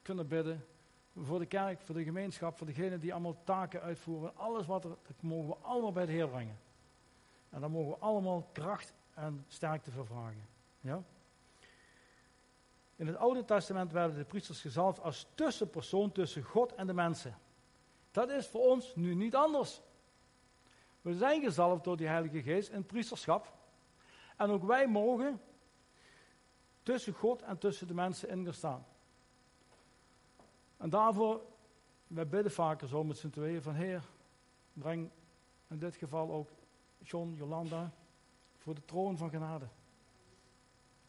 kunnen 0.02 0.28
bidden. 0.28 0.66
Voor 1.16 1.40
de 1.40 1.46
kerk, 1.46 1.82
voor 1.82 1.96
de 1.96 2.04
gemeenschap, 2.04 2.58
voor 2.58 2.68
degenen 2.68 3.00
die 3.00 3.12
allemaal 3.12 3.44
taken 3.44 3.82
uitvoeren. 3.82 4.38
Alles 4.38 4.66
wat 4.66 4.84
er, 4.84 4.90
dat 4.90 5.22
mogen 5.22 5.50
we 5.50 5.56
allemaal 5.56 5.92
bij 5.92 6.06
de 6.06 6.12
Heer 6.12 6.28
brengen. 6.28 6.58
En 7.50 7.62
dan 7.62 7.72
mogen 7.72 7.92
we 7.92 7.98
allemaal 7.98 8.50
kracht 8.52 8.94
en 9.14 9.46
sterkte 9.48 9.92
vervragen. 9.92 10.48
Ja? 10.80 11.04
In 12.96 13.08
het 13.08 13.16
Oude 13.16 13.46
Testament 13.46 13.92
werden 13.92 14.18
de 14.18 14.24
priesters 14.24 14.62
gezalfd 14.62 15.00
als 15.02 15.28
tussenpersoon 15.36 16.12
tussen 16.12 16.44
God 16.44 16.76
en 16.76 16.88
de 16.88 16.94
mensen. 16.94 17.38
Dat 18.12 18.30
is 18.30 18.48
voor 18.48 18.62
ons 18.62 18.96
nu 18.96 19.16
niet 19.16 19.36
anders. 19.36 19.82
We 21.02 21.16
zijn 21.16 21.42
gezalfd 21.42 21.84
door 21.84 21.98
die 21.98 22.08
Heilige 22.08 22.42
Geest 22.42 22.70
in 22.70 22.86
priesterschap. 22.86 23.54
En 24.38 24.50
ook 24.50 24.64
wij 24.64 24.88
mogen 24.88 25.42
tussen 26.84 27.14
God 27.14 27.42
en 27.42 27.58
tussen 27.58 27.88
de 27.88 27.94
mensen 27.94 28.30
in 28.30 28.54
staan. 28.54 28.86
En 30.78 30.90
daarvoor, 30.90 31.42
wij 32.08 32.28
bidden 32.28 32.52
vaker 32.52 32.88
zo 32.88 33.04
met 33.04 33.18
z'n 33.18 33.30
tweeën 33.30 33.62
van 33.62 33.74
Heer, 33.74 34.04
breng 34.74 35.10
in 35.68 35.80
dit 35.80 35.96
geval 35.96 36.32
ook 36.32 36.50
John, 37.00 37.34
Jolanda, 37.38 37.92
voor 38.58 38.76
de 38.76 38.86
troon 38.86 39.18
van 39.18 39.30
genade. 39.30 39.68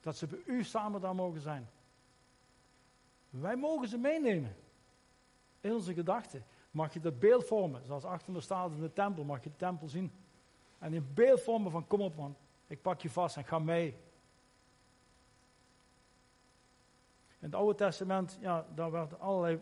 Dat 0.05 0.17
ze 0.17 0.27
bij 0.27 0.43
u 0.47 0.65
samen 0.65 1.01
daar 1.01 1.15
mogen 1.15 1.41
zijn. 1.41 1.69
Wij 3.31 3.57
mogen 3.57 3.89
ze 3.89 3.99
meenemen. 3.99 4.57
In 5.61 5.73
onze 5.73 5.95
gedachten. 5.95 6.45
Mag 6.71 6.93
je 6.93 7.01
dat 7.01 7.19
beeld 7.19 7.45
vormen. 7.45 7.85
Zoals 7.85 8.05
achter 8.05 8.33
me 8.33 8.41
staat 8.41 8.71
in 8.71 8.81
de 8.81 8.93
tempel. 8.93 9.25
Mag 9.25 9.45
je 9.45 9.51
de 9.51 9.57
tempel 9.57 9.89
zien. 9.89 10.13
En 10.79 10.93
in 10.93 11.11
beeld 11.15 11.41
vormen 11.41 11.71
van 11.71 11.87
kom 11.87 12.01
op 12.01 12.17
man. 12.17 12.37
Ik 12.67 12.83
pak 12.83 13.01
je 13.01 13.11
vast 13.11 13.37
en 13.37 13.45
ga 13.45 13.59
mee. 13.59 13.87
In 17.39 17.51
het 17.51 17.55
Oude 17.55 17.75
Testament, 17.75 18.39
ja, 18.41 18.67
daar 18.75 18.91
werden 18.91 19.21
allerlei 19.21 19.61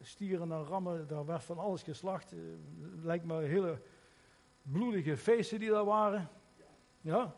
stieren 0.00 0.52
en 0.52 0.64
rammen, 0.64 1.08
daar 1.08 1.26
werd 1.26 1.44
van 1.44 1.58
alles 1.58 1.82
geslacht. 1.82 2.32
Eh, 2.32 2.38
lijkt 3.02 3.24
me 3.24 3.42
hele 3.42 3.80
bloedige 4.62 5.16
feesten 5.16 5.58
die 5.58 5.70
daar 5.70 5.84
waren. 5.84 6.28
Ja. 7.00 7.34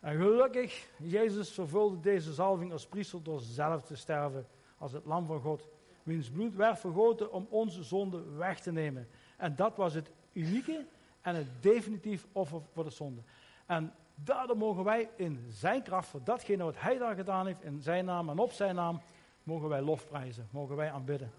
En 0.00 0.16
gelukkig, 0.16 0.88
Jezus 0.98 1.52
vervulde 1.52 2.00
deze 2.00 2.32
zalving 2.32 2.72
als 2.72 2.86
priester 2.86 3.22
door 3.22 3.40
zelf 3.40 3.82
te 3.82 3.96
sterven 3.96 4.46
als 4.78 4.92
het 4.92 5.04
lam 5.04 5.26
van 5.26 5.40
God. 5.40 5.68
Wiens 6.02 6.30
bloed 6.30 6.54
werd 6.54 6.78
vergoten 6.78 7.32
om 7.32 7.46
onze 7.50 7.82
zonde 7.82 8.22
weg 8.22 8.60
te 8.60 8.72
nemen. 8.72 9.08
En 9.36 9.56
dat 9.56 9.76
was 9.76 9.94
het 9.94 10.10
unieke 10.32 10.86
en 11.20 11.34
het 11.34 11.46
definitief 11.60 12.26
offer 12.32 12.62
voor 12.72 12.84
de 12.84 12.90
zonde. 12.90 13.20
En 13.66 13.94
daardoor 14.14 14.56
mogen 14.56 14.84
wij 14.84 15.10
in 15.16 15.46
zijn 15.48 15.82
kracht, 15.82 16.08
voor 16.08 16.24
datgene 16.24 16.64
wat 16.64 16.80
hij 16.80 16.98
daar 16.98 17.14
gedaan 17.14 17.46
heeft, 17.46 17.62
in 17.62 17.82
zijn 17.82 18.04
naam 18.04 18.28
en 18.28 18.38
op 18.38 18.52
zijn 18.52 18.74
naam, 18.74 19.00
mogen 19.42 19.68
wij 19.68 19.80
lofprijzen, 19.80 20.48
mogen 20.50 20.76
wij 20.76 20.90
aanbidden. 20.90 21.32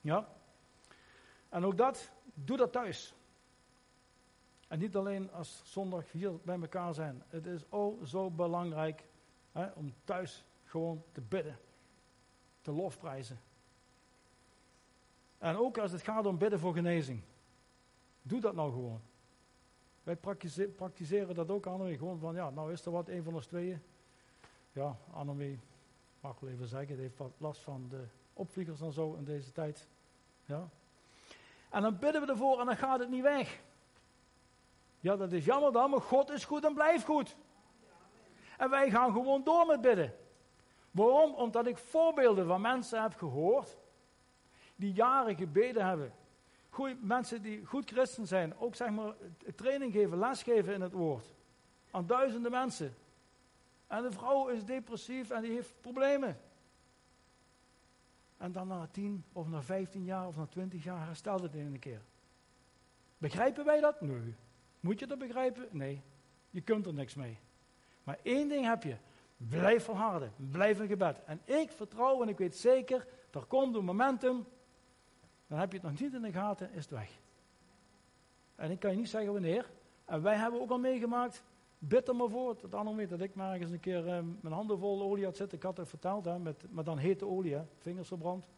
Ja? 0.00 0.28
En 1.48 1.64
ook 1.64 1.76
dat, 1.76 2.10
doe 2.34 2.56
dat 2.56 2.72
thuis. 2.72 3.14
En 4.70 4.78
niet 4.78 4.96
alleen 4.96 5.32
als 5.32 5.62
zondag 5.64 6.12
hier 6.12 6.32
bij 6.42 6.60
elkaar 6.60 6.94
zijn. 6.94 7.22
Het 7.28 7.46
is 7.46 7.64
ook 7.68 8.06
zo 8.06 8.30
belangrijk 8.30 9.04
hè, 9.52 9.66
om 9.66 9.94
thuis 10.04 10.44
gewoon 10.64 11.02
te 11.12 11.20
bidden, 11.20 11.58
te 12.60 12.72
lofprijzen. 12.72 13.40
En 15.38 15.56
ook 15.56 15.78
als 15.78 15.92
het 15.92 16.02
gaat 16.02 16.26
om 16.26 16.38
bidden 16.38 16.58
voor 16.60 16.74
genezing. 16.74 17.22
Doe 18.22 18.40
dat 18.40 18.54
nou 18.54 18.72
gewoon. 18.72 19.00
Wij 20.02 20.16
praktiseren 20.76 21.34
dat 21.34 21.50
ook, 21.50 21.66
Annemie. 21.66 21.98
Gewoon 21.98 22.18
van, 22.18 22.34
ja, 22.34 22.50
nou 22.50 22.72
is 22.72 22.84
er 22.84 22.92
wat, 22.92 23.08
een 23.08 23.22
van 23.22 23.34
ons 23.34 23.46
tweeën. 23.46 23.82
Ja, 24.72 24.96
Annemie, 25.12 25.60
mag 26.20 26.40
wel 26.40 26.50
even 26.50 26.66
zeggen, 26.66 26.98
heeft 26.98 27.18
wat 27.18 27.32
last 27.38 27.60
van 27.60 27.86
de 27.88 28.04
opvliegers 28.32 28.80
en 28.80 28.92
zo 28.92 29.14
in 29.14 29.24
deze 29.24 29.52
tijd. 29.52 29.88
Ja. 30.44 30.68
En 31.70 31.82
dan 31.82 31.98
bidden 31.98 32.20
we 32.20 32.32
ervoor 32.32 32.60
en 32.60 32.66
dan 32.66 32.76
gaat 32.76 32.98
het 33.00 33.10
niet 33.10 33.22
weg. 33.22 33.60
Ja, 35.00 35.16
dat 35.16 35.32
is 35.32 35.44
jammer 35.44 35.72
dan, 35.72 35.90
maar 35.90 36.00
God 36.00 36.30
is 36.30 36.44
goed 36.44 36.64
en 36.64 36.74
blijft 36.74 37.04
goed. 37.04 37.36
En 38.58 38.70
wij 38.70 38.90
gaan 38.90 39.12
gewoon 39.12 39.44
door 39.44 39.66
met 39.66 39.80
bidden. 39.80 40.14
Waarom? 40.90 41.34
Omdat 41.34 41.66
ik 41.66 41.78
voorbeelden 41.78 42.46
van 42.46 42.60
mensen 42.60 43.02
heb 43.02 43.14
gehoord 43.14 43.78
die 44.76 44.92
jaren 44.92 45.36
gebeden 45.36 45.86
hebben 45.86 46.12
goeie, 46.70 46.96
mensen 47.00 47.42
die 47.42 47.66
goed 47.66 47.90
christen 47.90 48.26
zijn, 48.26 48.58
ook 48.58 48.74
zeg 48.74 48.90
maar 48.90 49.14
training 49.54 49.92
geven, 49.92 50.18
lesgeven 50.18 50.74
in 50.74 50.80
het 50.80 50.92
woord. 50.92 51.34
Aan 51.90 52.06
duizenden 52.06 52.50
mensen. 52.50 52.94
En 53.86 54.02
de 54.02 54.10
vrouw 54.10 54.48
is 54.48 54.64
depressief 54.64 55.30
en 55.30 55.42
die 55.42 55.52
heeft 55.52 55.80
problemen. 55.80 56.40
En 58.36 58.52
dan 58.52 58.68
na 58.68 58.86
10 58.90 59.24
of 59.32 59.48
na 59.48 59.62
15 59.62 60.04
jaar 60.04 60.26
of 60.26 60.36
na 60.36 60.46
20 60.46 60.84
jaar 60.84 61.06
herstelt 61.06 61.42
het 61.42 61.54
in 61.54 61.66
een 61.66 61.78
keer. 61.78 62.02
Begrijpen 63.18 63.64
wij 63.64 63.80
dat? 63.80 64.00
Nee. 64.00 64.34
Moet 64.80 64.98
je 64.98 65.06
dat 65.06 65.18
begrijpen? 65.18 65.68
Nee. 65.70 66.02
Je 66.50 66.60
kunt 66.60 66.86
er 66.86 66.94
niks 66.94 67.14
mee. 67.14 67.38
Maar 68.04 68.18
één 68.22 68.48
ding 68.48 68.64
heb 68.64 68.82
je. 68.82 68.96
Blijf 69.36 69.84
volharden. 69.84 70.32
Blijf 70.50 70.80
in 70.80 70.86
gebed. 70.86 71.24
En 71.24 71.40
ik 71.44 71.70
vertrouw 71.70 72.22
en 72.22 72.28
ik 72.28 72.38
weet 72.38 72.56
zeker, 72.56 73.06
er 73.30 73.44
komt 73.44 73.76
een 73.76 73.84
momentum. 73.84 74.46
Dan 75.46 75.58
heb 75.58 75.72
je 75.72 75.78
het 75.78 75.86
nog 75.86 76.00
niet 76.00 76.14
in 76.14 76.22
de 76.22 76.32
gaten, 76.32 76.72
is 76.72 76.82
het 76.82 76.90
weg. 76.90 77.18
En 78.54 78.70
ik 78.70 78.80
kan 78.80 78.90
je 78.90 78.96
niet 78.96 79.08
zeggen 79.08 79.32
wanneer. 79.32 79.70
En 80.04 80.22
wij 80.22 80.36
hebben 80.36 80.60
ook 80.60 80.70
al 80.70 80.78
meegemaakt. 80.78 81.42
Bid 81.78 82.08
er 82.08 82.16
maar 82.16 82.28
voor. 82.28 82.56
Dan 82.70 82.96
weet 82.96 83.08
dat 83.08 83.20
ik 83.20 83.34
maar 83.34 83.52
ergens 83.52 83.70
een 83.70 83.80
keer 83.80 84.06
uh, 84.06 84.18
mijn 84.40 84.54
handen 84.54 84.78
vol 84.78 85.02
olie 85.02 85.24
had 85.24 85.36
zitten. 85.36 85.58
Ik 85.58 85.64
had 85.64 85.76
het 85.76 85.88
verteld, 85.88 86.24
hè, 86.24 86.38
met, 86.38 86.64
maar 86.70 86.84
dan 86.84 86.98
hete 86.98 87.26
olie, 87.26 87.54
hè, 87.54 87.62
vingers 87.78 88.08
verbrand. 88.08 88.48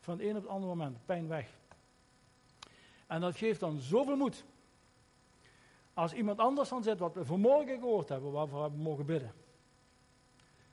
Van 0.00 0.18
het 0.18 0.26
een 0.26 0.36
op 0.36 0.42
het 0.42 0.50
andere 0.50 0.74
moment, 0.74 0.98
pijn 1.04 1.28
weg. 1.28 1.50
En 3.06 3.20
dat 3.20 3.36
geeft 3.36 3.60
dan 3.60 3.78
zoveel 3.78 4.16
moed. 4.16 4.44
Als 5.94 6.12
iemand 6.12 6.38
anders 6.38 6.68
dan 6.68 6.82
zit, 6.82 6.98
wat 6.98 7.14
we 7.14 7.24
vanmorgen 7.24 7.78
gehoord 7.78 8.08
hebben, 8.08 8.32
waarvoor 8.32 8.70
we 8.70 8.76
mogen 8.76 9.06
bidden. 9.06 9.32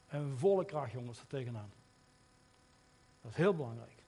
En 0.08 0.38
volle 0.38 0.66
kracht, 0.66 0.92
jongens, 0.92 1.20
er 1.20 1.28
tegenaan. 1.28 1.72
Dat 3.22 3.32
is 3.32 3.38
heel 3.38 3.56
belangrijk. 3.56 4.04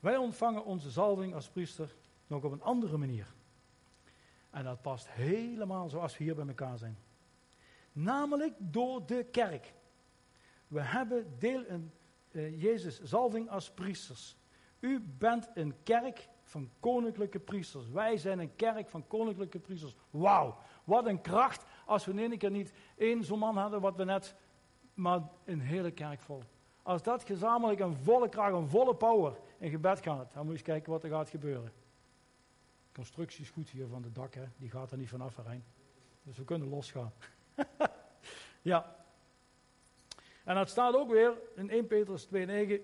Wij 0.00 0.16
ontvangen 0.16 0.64
onze 0.64 0.90
zalving 0.90 1.34
als 1.34 1.48
priester 1.48 1.94
nog 2.26 2.44
op 2.44 2.52
een 2.52 2.62
andere 2.62 2.96
manier. 2.96 3.34
En 4.50 4.64
dat 4.64 4.82
past 4.82 5.10
helemaal 5.10 5.88
zoals 5.88 6.16
we 6.16 6.24
hier 6.24 6.34
bij 6.34 6.46
elkaar 6.46 6.78
zijn. 6.78 6.98
Namelijk 7.92 8.54
door 8.58 9.06
de 9.06 9.24
kerk. 9.24 9.74
We 10.68 10.80
hebben 10.80 11.38
deel 11.38 11.64
in 11.64 11.92
uh, 12.30 12.62
Jezus' 12.62 13.02
zalving 13.02 13.50
als 13.50 13.70
priesters. 13.70 14.36
U 14.80 15.00
bent 15.18 15.50
een 15.54 15.74
kerk 15.82 16.28
van 16.54 16.70
koninklijke 16.80 17.38
priesters. 17.38 17.90
Wij 17.90 18.16
zijn 18.16 18.38
een 18.38 18.56
kerk 18.56 18.88
van 18.88 19.06
koninklijke 19.06 19.58
priesters. 19.58 19.96
Wauw, 20.10 20.56
wat 20.84 21.06
een 21.06 21.20
kracht 21.20 21.64
als 21.86 22.04
we 22.04 22.12
in 22.12 22.18
één 22.18 22.38
keer 22.38 22.50
niet 22.50 22.72
één 22.96 23.24
zo'n 23.24 23.38
man 23.38 23.56
hadden 23.56 23.80
wat 23.80 23.96
we 23.96 24.04
net, 24.04 24.34
maar 24.94 25.20
een 25.44 25.60
hele 25.60 25.90
kerk 25.90 26.20
vol. 26.20 26.42
Als 26.82 27.02
dat 27.02 27.24
gezamenlijk 27.24 27.80
een 27.80 27.96
volle 27.96 28.28
kracht, 28.28 28.52
een 28.52 28.68
volle 28.68 28.94
power 28.94 29.36
in 29.58 29.70
gebed 29.70 30.02
gaat, 30.02 30.32
dan 30.32 30.42
moet 30.42 30.46
je 30.46 30.52
eens 30.52 30.62
kijken 30.62 30.92
wat 30.92 31.02
er 31.02 31.10
gaat 31.10 31.28
gebeuren. 31.28 31.72
De 32.86 32.92
constructie 32.92 33.44
is 33.44 33.50
goed 33.50 33.68
hier 33.68 33.86
van 33.86 34.02
de 34.02 34.12
dak, 34.12 34.34
die 34.56 34.70
gaat 34.70 34.90
er 34.90 34.98
niet 34.98 35.08
vanaf, 35.08 35.36
Rijn. 35.44 35.64
Dus 36.22 36.36
we 36.36 36.44
kunnen 36.44 36.68
losgaan. 36.68 37.12
ja. 38.62 38.96
En 40.44 40.54
dat 40.54 40.68
staat 40.68 40.94
ook 40.94 41.10
weer 41.10 41.32
in 41.54 41.70
1 41.70 41.86
Petrus 41.86 42.26
2,9. 42.26 42.32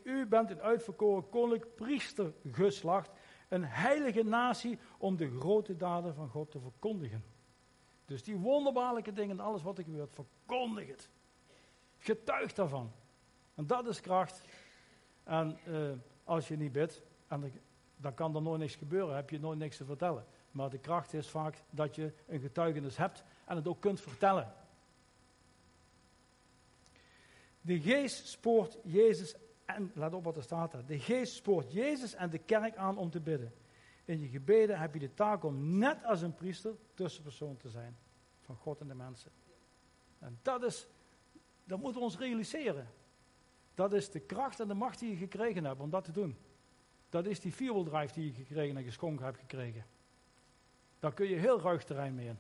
U 0.03 0.27
bent 0.27 0.51
een 0.51 0.61
uitverkoren 0.61 1.29
koninklijk 1.29 1.75
priestergeslacht 1.75 3.11
een 3.51 3.65
heilige 3.65 4.23
natie 4.23 4.79
om 4.99 5.17
de 5.17 5.39
grote 5.39 5.77
daden 5.77 6.15
van 6.15 6.29
God 6.29 6.51
te 6.51 6.61
verkondigen. 6.61 7.25
Dus 8.05 8.23
die 8.23 8.37
wonderbaarlijke 8.37 9.13
dingen, 9.13 9.41
alles 9.41 9.63
wat 9.63 9.79
er 9.79 9.85
gebeurt, 9.85 10.15
verkondig 10.15 10.89
het. 10.89 11.09
Getuig 11.99 12.53
daarvan. 12.53 12.93
En 13.55 13.67
dat 13.67 13.87
is 13.87 14.01
kracht. 14.01 14.43
En 15.25 15.59
uh, 15.69 15.91
als 16.25 16.49
je 16.49 16.57
niet 16.57 16.73
bidt, 16.73 17.03
en 17.29 17.53
dan 17.97 18.15
kan 18.15 18.35
er 18.35 18.43
nooit 18.43 18.61
niks 18.61 18.75
gebeuren, 18.75 19.15
heb 19.15 19.31
je 19.31 19.41
nooit 19.41 19.59
niks 19.59 19.77
te 19.77 19.85
vertellen. 19.85 20.27
Maar 20.51 20.71
de 20.71 20.79
kracht 20.79 21.13
is 21.13 21.29
vaak 21.29 21.63
dat 21.71 21.95
je 21.95 22.13
een 22.27 22.41
getuigenis 22.41 22.97
hebt 22.97 23.25
en 23.45 23.57
het 23.57 23.69
ook 23.69 23.81
kunt 23.81 24.01
vertellen. 24.01 24.53
De 27.61 27.81
geest 27.81 28.29
spoort 28.29 28.79
Jezus 28.83 29.35
en 29.75 29.91
let 29.95 30.15
op 30.15 30.25
wat 30.25 30.37
er 30.37 30.43
staat 30.43 30.73
daar. 30.73 30.87
De 30.87 30.99
geest 30.99 31.35
spoort 31.35 31.73
Jezus 31.73 32.15
en 32.15 32.31
de 32.31 32.39
kerk 32.39 32.77
aan 32.77 32.99
om 32.99 33.11
te 33.11 33.21
bidden. 33.21 33.53
In 34.05 34.21
je 34.21 34.29
gebeden 34.29 34.79
heb 34.79 34.95
je 34.95 35.01
de 35.01 35.15
taak 35.15 35.45
om 35.45 35.79
net 35.79 36.05
als 36.05 36.23
een 36.23 36.35
priester 36.35 36.75
tussenpersoon 36.95 37.57
te 37.57 37.69
zijn. 37.69 37.97
Van 38.41 38.57
God 38.57 38.81
en 38.81 38.89
de 38.89 38.95
mensen. 38.95 39.31
En 40.19 40.39
dat 40.43 40.63
is, 40.63 40.87
dat 41.65 41.79
moeten 41.79 41.99
we 41.99 42.07
ons 42.07 42.19
realiseren. 42.19 42.89
Dat 43.75 43.93
is 43.93 44.11
de 44.11 44.21
kracht 44.21 44.61
en 44.61 44.69
de 44.69 44.75
macht 44.75 44.99
die 44.99 45.11
je 45.11 45.17
gekregen 45.17 45.65
hebt 45.65 45.81
om 45.81 45.91
dat 45.91 46.05
te 46.05 46.13
doen. 46.13 46.37
Dat 47.09 47.27
is 47.27 47.41
die 47.41 47.55
vierwieldrive 47.55 48.15
die 48.15 48.27
je 48.27 48.33
gekregen 48.33 48.77
en 48.77 48.85
geschonken 48.85 49.25
hebt 49.25 49.39
gekregen. 49.39 49.87
Daar 50.99 51.15
kun 51.15 51.29
je 51.29 51.37
heel 51.37 51.61
ruig 51.61 51.85
terrein 51.85 52.15
mee 52.15 52.27
in. 52.27 52.39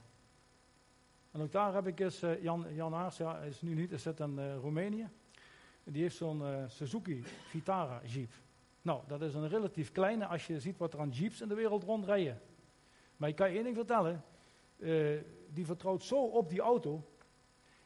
En 1.30 1.40
ook 1.40 1.52
daar 1.52 1.74
heb 1.74 1.86
ik 1.86 2.00
eens, 2.00 2.22
uh, 2.22 2.42
Jan, 2.42 2.74
Jan 2.74 2.94
Aars, 2.94 3.16
ja, 3.16 3.38
is 3.38 3.60
nu 3.60 3.74
niet, 3.74 3.92
is 3.92 4.02
zit 4.02 4.20
in 4.20 4.38
uh, 4.38 4.56
Roemenië. 4.56 5.08
Die 5.90 6.02
heeft 6.02 6.16
zo'n 6.16 6.40
uh, 6.40 6.64
Suzuki 6.66 7.22
Vitara 7.24 8.00
Jeep. 8.04 8.32
Nou, 8.82 9.00
dat 9.06 9.22
is 9.22 9.34
een 9.34 9.48
relatief 9.48 9.92
kleine 9.92 10.26
als 10.26 10.46
je 10.46 10.60
ziet 10.60 10.78
wat 10.78 10.92
er 10.92 11.00
aan 11.00 11.08
Jeeps 11.08 11.40
in 11.40 11.48
de 11.48 11.54
wereld 11.54 11.84
rondrijden. 11.84 12.40
Maar 13.16 13.28
ik 13.28 13.36
kan 13.36 13.48
je 13.48 13.54
één 13.54 13.64
ding 13.64 13.76
vertellen. 13.76 14.24
Uh, 14.76 15.20
die 15.52 15.66
vertrouwt 15.66 16.02
zo 16.02 16.24
op 16.24 16.48
die 16.48 16.60
auto. 16.60 17.04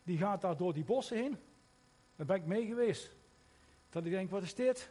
Die 0.03 0.19
gaat 0.19 0.41
daar 0.41 0.57
door 0.57 0.73
die 0.73 0.85
bossen 0.85 1.17
heen. 1.17 1.37
Daar 2.17 2.27
ben 2.27 2.37
ik 2.37 2.47
mee 2.47 2.67
geweest. 2.67 3.17
Dat 3.91 4.05
ik 4.05 4.11
denk, 4.11 4.31
wat 4.31 4.43
is 4.43 4.55
dit? 4.55 4.91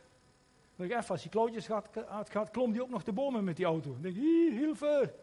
Dan 0.75 0.85
ik 0.85 0.91
even, 0.91 1.09
als 1.09 1.21
die 1.21 1.31
klootjes 1.31 1.65
gaat, 1.65 1.89
gaat, 2.29 2.51
klom 2.51 2.71
die 2.71 2.81
ook 2.81 2.89
nog 2.89 3.03
de 3.03 3.13
bomen 3.13 3.43
met 3.43 3.55
die 3.55 3.65
auto. 3.65 3.91
Dan 3.91 4.01
denk 4.01 4.15
ik! 4.15 5.13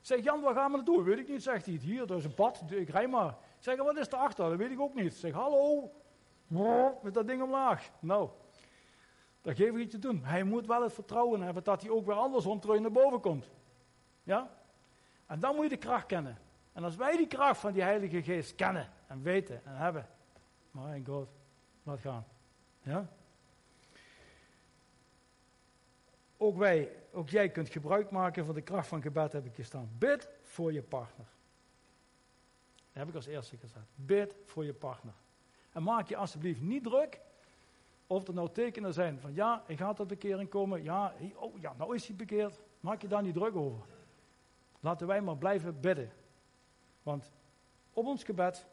Zeg 0.00 0.24
Jan, 0.24 0.40
waar 0.40 0.54
gaan 0.54 0.70
we 0.70 0.76
naartoe? 0.76 1.02
Weet 1.02 1.18
ik 1.18 1.28
niet, 1.28 1.42
zegt 1.42 1.66
hij. 1.66 1.74
Hier, 1.74 2.10
er 2.10 2.16
is 2.16 2.24
een 2.24 2.34
pad, 2.34 2.62
ik 2.68 2.88
rij 2.88 3.08
maar. 3.08 3.36
Zeg, 3.58 3.76
wat 3.76 3.96
is 3.96 4.06
erachter? 4.06 4.48
Dat 4.48 4.58
weet 4.58 4.70
ik 4.70 4.80
ook 4.80 4.94
niet. 4.94 5.14
Zeg, 5.14 5.32
hallo, 5.32 5.92
met 7.02 7.14
dat 7.14 7.26
ding 7.26 7.42
omlaag. 7.42 7.90
Nou, 7.98 8.30
dat 9.40 9.56
geef 9.56 9.68
ik 9.68 9.76
iets 9.76 9.92
te 9.92 9.98
doen. 9.98 10.24
Hij 10.24 10.42
moet 10.42 10.66
wel 10.66 10.82
het 10.82 10.92
vertrouwen 10.92 11.40
hebben 11.40 11.64
dat 11.64 11.82
hij 11.82 11.90
ook 11.90 12.06
weer 12.06 12.14
andersom 12.14 12.60
terug 12.60 12.80
naar 12.80 12.92
boven 12.92 13.20
komt. 13.20 13.50
Ja? 14.22 14.50
En 15.26 15.40
dan 15.40 15.54
moet 15.54 15.64
je 15.64 15.70
de 15.70 15.76
kracht 15.76 16.06
kennen. 16.06 16.38
En 16.72 16.84
als 16.84 16.96
wij 16.96 17.16
die 17.16 17.26
kracht 17.26 17.60
van 17.60 17.72
die 17.72 17.82
Heilige 17.82 18.22
Geest 18.22 18.54
kennen 18.54 18.88
en 19.06 19.22
weten 19.22 19.64
en 19.64 19.76
hebben, 19.76 20.06
mijn 20.70 21.06
God, 21.06 21.28
laat 21.82 22.00
gaan. 22.00 22.26
Ja? 22.82 23.08
Ook 26.36 26.56
wij, 26.56 26.92
ook 27.12 27.28
jij 27.28 27.50
kunt 27.50 27.68
gebruik 27.68 28.10
maken 28.10 28.44
van 28.44 28.54
de 28.54 28.62
kracht 28.62 28.88
van 28.88 29.02
gebed, 29.02 29.32
heb 29.32 29.44
ik 29.44 29.54
gestaan. 29.54 29.90
Bid 29.98 30.28
voor 30.42 30.72
je 30.72 30.82
partner. 30.82 31.26
Dat 32.74 33.06
heb 33.06 33.08
ik 33.08 33.14
als 33.14 33.26
eerste 33.26 33.56
gezegd. 33.56 33.86
Bid 33.94 34.34
voor 34.44 34.64
je 34.64 34.74
partner. 34.74 35.14
En 35.78 35.84
maak 35.84 36.08
je 36.08 36.16
alsjeblieft 36.16 36.60
niet 36.60 36.82
druk 36.82 37.20
of 38.06 38.28
er 38.28 38.34
nou 38.34 38.52
tekenen 38.52 38.92
zijn 38.92 39.20
van 39.20 39.34
ja, 39.34 39.62
hij 39.66 39.76
gaat 39.76 39.96
tot 39.96 40.06
bekering 40.06 40.48
komen. 40.48 40.82
Ja, 40.82 41.14
oh 41.34 41.60
ja, 41.60 41.74
nou 41.76 41.94
is 41.94 42.06
hij 42.06 42.16
bekeerd. 42.16 42.60
Maak 42.80 43.02
je 43.02 43.08
daar 43.08 43.22
niet 43.22 43.34
druk 43.34 43.56
over. 43.56 43.86
Laten 44.80 45.06
wij 45.06 45.20
maar 45.20 45.36
blijven 45.36 45.80
bidden. 45.80 46.12
Want 47.02 47.30
op 47.92 48.06
ons 48.06 48.24
gebed, 48.24 48.66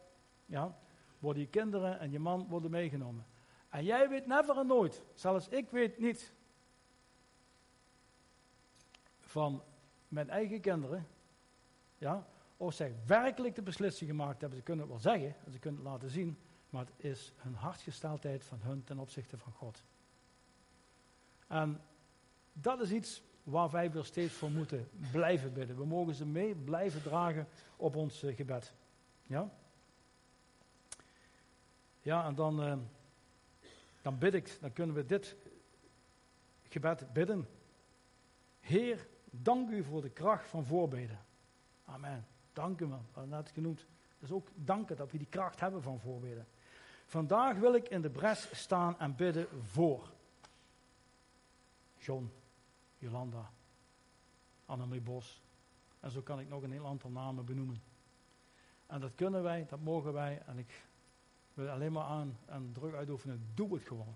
ja, 0.45 0.77
worden 1.19 1.41
je 1.41 1.49
kinderen 1.49 1.99
en 1.99 2.11
je 2.11 2.19
man 2.19 2.47
worden 2.47 2.71
meegenomen. 2.71 3.25
En 3.69 3.83
jij 3.83 4.09
weet 4.09 4.27
never 4.27 4.57
en 4.57 4.67
nooit, 4.67 5.03
zelfs 5.13 5.47
ik 5.47 5.69
weet 5.69 5.99
niet 5.99 6.33
van 9.19 9.63
mijn 10.07 10.29
eigen 10.29 10.61
kinderen, 10.61 11.07
ja, 11.97 12.27
of 12.57 12.73
zij 12.73 12.95
werkelijk 13.05 13.55
de 13.55 13.61
beslissing 13.61 14.09
gemaakt 14.09 14.41
hebben. 14.41 14.57
Ze 14.59 14.63
kunnen 14.63 14.89
het 14.89 14.93
wel 14.93 15.13
zeggen, 15.13 15.35
en 15.45 15.51
ze 15.51 15.59
kunnen 15.59 15.81
het 15.81 15.89
laten 15.89 16.09
zien, 16.09 16.37
maar 16.75 16.85
het 16.85 17.05
is 17.05 17.33
hun 17.35 17.53
hartgesteldheid 17.53 18.43
van 18.43 18.59
hun 18.61 18.83
ten 18.83 18.99
opzichte 18.99 19.37
van 19.37 19.51
God. 19.51 19.83
En 21.47 21.81
dat 22.53 22.81
is 22.81 22.91
iets 22.91 23.21
waar 23.43 23.69
wij 23.69 23.91
weer 23.91 24.03
steeds 24.03 24.33
voor 24.33 24.51
moeten 24.51 24.89
blijven 25.11 25.53
bidden. 25.53 25.77
We 25.77 25.85
mogen 25.85 26.13
ze 26.13 26.25
mee 26.25 26.55
blijven 26.55 27.01
dragen 27.01 27.47
op 27.75 27.95
ons 27.95 28.23
uh, 28.23 28.35
gebed. 28.35 28.73
Ja? 29.23 29.49
Ja, 32.01 32.25
en 32.25 32.35
dan, 32.35 32.63
uh, 32.63 32.77
dan 34.01 34.17
bid 34.17 34.33
ik, 34.33 34.57
dan 34.61 34.73
kunnen 34.73 34.95
we 34.95 35.05
dit 35.05 35.35
gebed 36.63 37.13
bidden. 37.13 37.47
Heer, 38.59 39.07
dank 39.29 39.69
u 39.69 39.83
voor 39.83 40.01
de 40.01 40.09
kracht 40.09 40.47
van 40.47 40.65
voorbeden. 40.65 41.19
Amen. 41.85 42.27
Dank 42.53 42.79
u, 42.79 42.87
man. 42.87 43.05
Dat 43.13 43.27
net 43.27 43.49
genoemd. 43.49 43.85
Dus 44.19 44.31
ook 44.31 44.47
danken 44.55 44.95
dat 44.95 45.11
we 45.11 45.17
die 45.17 45.27
kracht 45.29 45.59
hebben 45.59 45.81
van 45.81 45.99
voorbeden. 45.99 46.47
Vandaag 47.05 47.57
wil 47.57 47.75
ik 47.75 47.89
in 47.89 48.01
de 48.01 48.09
bres 48.09 48.49
staan 48.51 48.99
en 48.99 49.15
bidden 49.15 49.47
voor 49.63 50.09
John, 51.97 52.31
Jolanda, 52.97 53.51
Annemarie 54.65 55.01
Bos. 55.01 55.43
En 55.99 56.11
zo 56.11 56.21
kan 56.21 56.39
ik 56.39 56.49
nog 56.49 56.63
een 56.63 56.71
heel 56.71 56.85
aantal 56.85 57.09
namen 57.09 57.45
benoemen. 57.45 57.81
En 58.87 58.99
dat 58.99 59.15
kunnen 59.15 59.43
wij, 59.43 59.65
dat 59.69 59.79
mogen 59.79 60.13
wij. 60.13 60.41
En 60.45 60.57
ik 60.57 60.83
wil 61.53 61.69
alleen 61.69 61.91
maar 61.91 62.03
aan 62.03 62.37
en 62.45 62.71
druk 62.73 62.93
uitoefenen. 62.93 63.51
Doe 63.53 63.73
het 63.73 63.83
gewoon. 63.83 64.15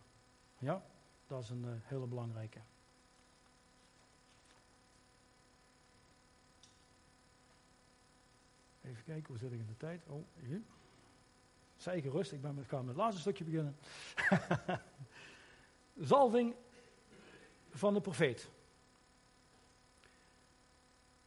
Ja, 0.57 0.83
dat 1.27 1.43
is 1.43 1.49
een 1.49 1.65
uh, 1.65 1.71
hele 1.83 2.05
belangrijke. 2.05 2.59
Even 8.81 9.03
kijken, 9.03 9.27
hoe 9.27 9.37
zit 9.37 9.51
ik 9.51 9.59
in 9.59 9.67
de 9.67 9.77
tijd? 9.77 10.07
Oh, 10.07 10.25
hier. 10.35 10.61
Zij 11.79 12.01
gerust, 12.01 12.31
ik 12.31 12.41
ben 12.41 12.55
met, 12.55 12.71
met 12.71 12.87
het 12.87 12.95
laatste 12.95 13.21
stukje 13.21 13.43
beginnen. 13.43 13.77
zalving 16.13 16.55
van 17.69 17.93
de 17.93 18.01
profeet. 18.01 18.49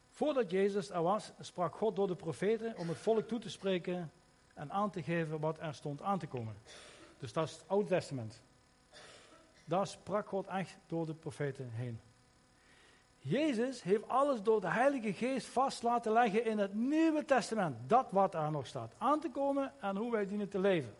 Voordat 0.09 0.51
Jezus 0.51 0.89
er 0.89 1.01
was, 1.01 1.31
sprak 1.39 1.75
God 1.75 1.95
door 1.95 2.07
de 2.07 2.15
profeten 2.15 2.77
om 2.77 2.87
het 2.87 2.97
volk 2.97 3.27
toe 3.27 3.39
te 3.39 3.49
spreken 3.49 4.11
en 4.53 4.71
aan 4.71 4.91
te 4.91 5.03
geven 5.03 5.39
wat 5.39 5.59
er 5.59 5.73
stond 5.73 6.01
aan 6.01 6.19
te 6.19 6.27
komen. 6.27 6.55
Dus 7.17 7.33
dat 7.33 7.47
is 7.47 7.53
het 7.53 7.67
Oude 7.67 7.87
Testament. 7.87 8.41
Daar 9.65 9.87
sprak 9.87 10.27
God 10.27 10.47
echt 10.47 10.77
door 10.87 11.05
de 11.05 11.13
profeten 11.13 11.69
heen. 11.69 11.99
Jezus 13.23 13.83
heeft 13.83 14.07
alles 14.07 14.41
door 14.41 14.61
de 14.61 14.69
Heilige 14.69 15.13
Geest 15.13 15.47
vast 15.47 15.83
laten 15.83 16.11
leggen 16.11 16.45
in 16.45 16.57
het 16.57 16.73
Nieuwe 16.73 17.25
Testament. 17.25 17.89
Dat 17.89 18.11
wat 18.11 18.31
daar 18.31 18.51
nog 18.51 18.67
staat 18.67 18.93
aan 18.97 19.19
te 19.19 19.29
komen 19.29 19.73
en 19.79 19.95
hoe 19.95 20.11
wij 20.11 20.27
dienen 20.27 20.49
te 20.49 20.59
leven. 20.59 20.95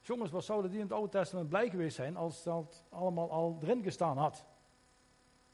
Jongens, 0.00 0.30
wat 0.30 0.44
zouden 0.44 0.70
die 0.70 0.80
in 0.80 0.86
het 0.86 0.94
Oude 0.94 1.08
Testament 1.08 1.48
blij 1.48 1.70
geweest 1.70 1.96
zijn 1.96 2.16
als 2.16 2.42
dat 2.42 2.84
allemaal 2.88 3.30
al 3.30 3.58
erin 3.62 3.82
gestaan 3.82 4.16
had? 4.16 4.44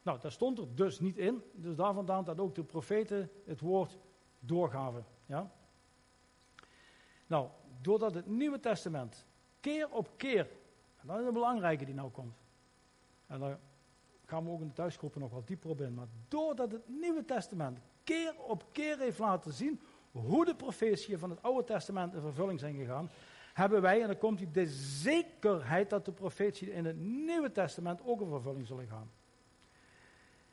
Nou, 0.03 0.21
dat 0.21 0.33
stond 0.33 0.59
er 0.59 0.75
dus 0.75 1.01
niet 1.01 1.19
in. 1.19 1.43
Dus 1.53 1.77
daar 1.77 1.95
vandaan 1.95 2.25
dat 2.25 2.41
ook 2.41 2.55
de 2.55 2.65
profeten 2.65 3.31
het 3.45 3.61
woord 3.61 3.99
doorgaven. 4.39 5.05
Ja? 5.27 5.51
Nou, 7.27 7.49
doordat 7.81 8.15
het 8.15 8.27
Nieuwe 8.27 8.61
Testament 8.61 9.27
keer 9.61 9.91
op 9.91 10.11
keer, 10.17 10.51
en 11.01 11.07
dat 11.07 11.19
is 11.19 11.27
een 11.27 11.33
belangrijke 11.33 11.85
die 11.85 11.95
nou 11.95 12.11
komt. 12.11 12.37
En 13.27 13.41
daar 13.41 13.59
gaan 14.33 14.45
we 14.45 14.51
ook 14.51 14.61
in 14.61 14.67
de 14.67 14.73
thuisgroepen 14.73 15.21
nog 15.21 15.31
wat 15.31 15.47
dieper 15.47 15.71
op 15.71 15.81
in. 15.81 15.95
Maar 15.95 16.07
doordat 16.29 16.73
het 16.73 16.89
Nieuwe 16.89 17.25
Testament 17.25 17.79
keer 18.05 18.35
op 18.39 18.65
keer 18.73 18.99
heeft 18.99 19.19
laten 19.19 19.53
zien 19.53 19.81
hoe 20.11 20.45
de 20.45 20.55
profetieën 20.55 21.19
van 21.19 21.31
het 21.31 21.43
Oude 21.43 21.65
Testament 21.65 22.15
in 22.15 22.21
vervulling 22.21 22.61
zijn 22.61 22.75
gegaan, 22.75 23.11
hebben 23.55 23.83
wij, 23.83 24.01
en 24.01 24.07
dan 24.07 24.19
komt 24.19 24.39
hij, 24.39 24.49
de 24.53 24.67
zekerheid 25.03 25.91
dat 25.91 26.05
de 26.05 26.13
profetieën 26.13 26.73
in 26.73 26.85
het 26.85 26.97
Nieuwe 27.01 27.53
Testament 27.53 28.01
ook 28.05 28.21
in 28.21 28.29
vervulling 28.29 28.67
zullen 28.67 28.87
gaan. 28.87 29.11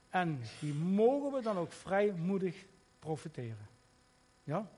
En 0.09 0.41
die 0.59 0.73
mogen 0.73 1.31
we 1.31 1.41
dan 1.41 1.57
ook 1.57 1.71
vrijmoedig 1.71 2.65
profiteren. 2.99 3.67
Ja? 4.43 4.69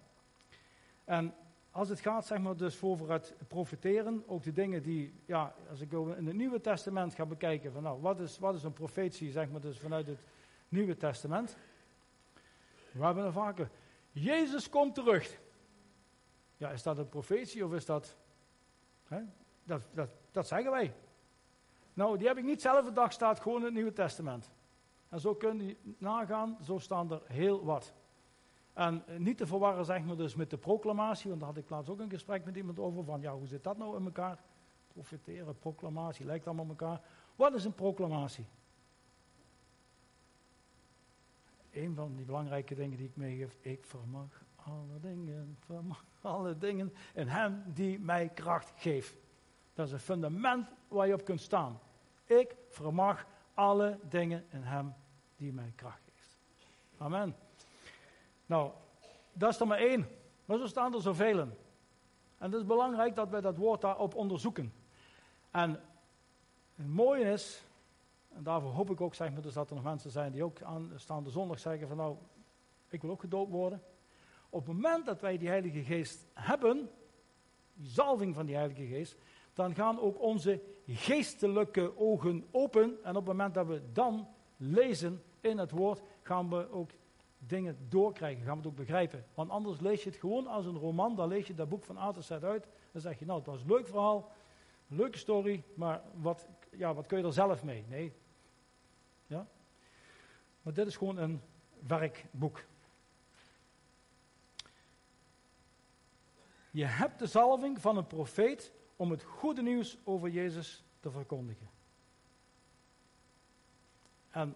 En 1.03 1.33
als 1.71 1.89
het 1.89 1.99
gaat, 1.99 2.25
zeg 2.25 2.39
maar, 2.39 2.55
dus 2.55 2.81
over 2.81 3.11
het 3.11 3.35
profiteren, 3.47 4.23
ook 4.27 4.43
de 4.43 4.51
dingen 4.51 4.83
die, 4.83 5.13
ja, 5.25 5.55
als 5.69 5.81
ik 5.81 5.91
in 5.91 6.27
het 6.27 6.35
Nieuwe 6.35 6.61
Testament 6.61 7.13
ga 7.13 7.25
bekijken, 7.25 7.71
van 7.71 7.83
nou, 7.83 8.01
wat 8.01 8.19
is, 8.19 8.39
wat 8.39 8.55
is 8.55 8.63
een 8.63 8.73
profetie, 8.73 9.31
zeg 9.31 9.49
maar, 9.49 9.61
dus 9.61 9.79
vanuit 9.79 10.07
het 10.07 10.19
Nieuwe 10.69 10.97
Testament. 10.97 11.57
We 12.91 13.03
hebben 13.03 13.25
er 13.25 13.31
vaker, 13.31 13.69
Jezus 14.11 14.69
komt 14.69 14.95
terug. 14.95 15.39
Ja, 16.57 16.69
is 16.69 16.83
dat 16.83 16.97
een 16.97 17.09
profetie 17.09 17.65
of 17.65 17.73
is 17.73 17.85
dat, 17.85 18.15
hè? 19.07 19.21
Dat, 19.63 19.87
dat, 19.93 20.09
dat 20.31 20.47
zeggen 20.47 20.71
wij. 20.71 20.93
Nou, 21.93 22.17
die 22.17 22.27
heb 22.27 22.37
ik 22.37 22.43
niet 22.43 22.61
zelf 22.61 22.85
bedacht, 22.85 23.13
staat 23.13 23.39
gewoon 23.39 23.59
in 23.59 23.65
het 23.65 23.73
Nieuwe 23.73 23.93
Testament. 23.93 24.51
En 25.09 25.19
zo 25.19 25.35
kun 25.35 25.67
je 25.67 25.75
nagaan, 25.97 26.57
zo 26.63 26.77
staan 26.77 27.11
er 27.11 27.21
heel 27.25 27.63
wat. 27.65 27.93
En 28.73 29.03
niet 29.17 29.37
te 29.37 29.47
verwarren 29.47 29.85
zeg 29.85 30.03
maar 30.03 30.17
dus 30.17 30.35
met 30.35 30.49
de 30.49 30.57
proclamatie, 30.57 31.29
want 31.29 31.41
daar 31.41 31.49
had 31.49 31.57
ik 31.57 31.69
laatst 31.69 31.89
ook 31.89 31.99
een 31.99 32.09
gesprek 32.09 32.45
met 32.45 32.55
iemand 32.55 32.79
over 32.79 33.03
van, 33.03 33.21
ja, 33.21 33.33
hoe 33.33 33.47
zit 33.47 33.63
dat 33.63 33.77
nou 33.77 33.97
in 33.97 34.05
elkaar? 34.05 34.39
Profiteren, 34.87 35.59
proclamatie, 35.59 36.25
lijkt 36.25 36.45
allemaal 36.45 36.65
op 36.65 36.69
elkaar. 36.69 37.01
Wat 37.35 37.53
is 37.53 37.65
een 37.65 37.73
proclamatie? 37.73 38.45
Een 41.71 41.95
van 41.95 42.15
die 42.15 42.25
belangrijke 42.25 42.75
dingen 42.75 42.97
die 42.97 43.07
ik 43.07 43.15
meegeef, 43.15 43.57
ik 43.61 43.85
vermag 43.85 44.43
alle 44.55 44.99
dingen, 45.01 45.57
vermag 45.59 46.05
alle 46.21 46.57
dingen 46.57 46.93
in 47.13 47.27
hem 47.27 47.63
die 47.73 47.99
mij 47.99 48.29
kracht 48.29 48.71
geeft. 48.75 49.15
Dat 49.73 49.87
is 49.87 49.93
een 49.93 49.99
fundament 49.99 50.67
waar 50.87 51.07
je 51.07 51.13
op 51.13 51.25
kunt 51.25 51.41
staan. 51.41 51.79
Ik 52.25 52.55
vermag 52.67 53.25
alle 53.53 53.99
dingen 54.09 54.45
in 54.49 54.63
hem 54.63 54.93
die 55.35 55.53
mij 55.53 55.71
kracht 55.75 56.01
geeft. 56.03 56.37
Amen. 56.97 57.35
Nou, 58.51 58.71
dat 59.33 59.49
is 59.49 59.59
er 59.59 59.67
maar 59.67 59.77
één. 59.77 60.07
Maar 60.45 60.57
zo 60.57 60.65
staan 60.65 60.93
er 60.93 61.01
zoveel. 61.01 61.39
En 61.39 61.55
het 62.37 62.53
is 62.53 62.65
belangrijk 62.65 63.15
dat 63.15 63.29
wij 63.29 63.41
dat 63.41 63.57
woord 63.57 63.81
daarop 63.81 64.15
onderzoeken. 64.15 64.73
En 65.51 65.79
het 66.75 66.87
mooie 66.87 67.31
is, 67.31 67.65
en 68.29 68.43
daarvoor 68.43 68.71
hoop 68.71 68.89
ik 68.89 69.01
ook 69.01 69.15
zeg 69.15 69.31
maar, 69.31 69.41
dus 69.41 69.53
dat 69.53 69.69
er 69.69 69.75
nog 69.75 69.83
mensen 69.83 70.11
zijn 70.11 70.31
die 70.31 70.43
ook 70.43 70.61
aanstaande 70.61 71.29
zondag 71.29 71.59
zeggen 71.59 71.87
van 71.87 71.97
nou, 71.97 72.15
ik 72.89 73.01
wil 73.01 73.11
ook 73.11 73.19
gedoopt 73.19 73.51
worden. 73.51 73.83
Op 74.49 74.65
het 74.65 74.75
moment 74.75 75.05
dat 75.05 75.21
wij 75.21 75.37
die 75.37 75.47
Heilige 75.47 75.83
Geest 75.83 76.27
hebben, 76.33 76.89
die 77.73 77.89
zalving 77.89 78.35
van 78.35 78.45
die 78.45 78.55
Heilige 78.55 78.85
Geest, 78.85 79.15
dan 79.53 79.75
gaan 79.75 79.99
ook 79.99 80.21
onze 80.21 80.61
geestelijke 80.87 81.97
ogen 81.97 82.47
open. 82.51 83.03
En 83.03 83.15
op 83.15 83.25
het 83.25 83.35
moment 83.37 83.53
dat 83.53 83.67
we 83.67 83.91
dan 83.91 84.27
lezen 84.57 85.23
in 85.41 85.57
het 85.57 85.71
woord, 85.71 86.01
gaan 86.21 86.49
we 86.49 86.71
ook 86.71 86.89
dingen 87.47 87.77
doorkrijgen, 87.89 88.43
gaan 88.43 88.51
we 88.51 88.57
het 88.57 88.67
ook 88.67 88.75
begrijpen. 88.75 89.25
Want 89.33 89.49
anders 89.49 89.79
lees 89.79 90.03
je 90.03 90.09
het 90.09 90.19
gewoon 90.19 90.47
als 90.47 90.65
een 90.65 90.77
roman, 90.77 91.15
dan 91.15 91.27
lees 91.27 91.47
je 91.47 91.53
dat 91.53 91.69
boek 91.69 91.83
van 91.83 91.97
A 91.97 92.11
tot 92.11 92.25
Z 92.25 92.31
uit. 92.31 92.67
Dan 92.91 93.01
zeg 93.01 93.19
je, 93.19 93.25
nou, 93.25 93.37
het 93.37 93.47
was 93.47 93.61
een 93.61 93.67
leuk 93.67 93.87
verhaal, 93.87 94.31
leuke 94.87 95.17
story, 95.17 95.63
maar 95.73 96.01
wat, 96.13 96.47
ja, 96.71 96.93
wat 96.93 97.07
kun 97.07 97.17
je 97.17 97.23
er 97.23 97.33
zelf 97.33 97.63
mee? 97.63 97.85
Nee. 97.87 98.13
Ja? 99.27 99.47
Maar 100.61 100.73
dit 100.73 100.87
is 100.87 100.97
gewoon 100.97 101.17
een 101.17 101.41
werkboek. 101.87 102.65
Je 106.71 106.85
hebt 106.85 107.19
de 107.19 107.27
zalving 107.27 107.81
van 107.81 107.97
een 107.97 108.07
profeet 108.07 108.73
om 108.95 109.11
het 109.11 109.23
goede 109.23 109.61
nieuws 109.61 109.97
over 110.03 110.29
Jezus 110.29 110.83
te 110.99 111.11
verkondigen. 111.11 111.69
En 114.29 114.55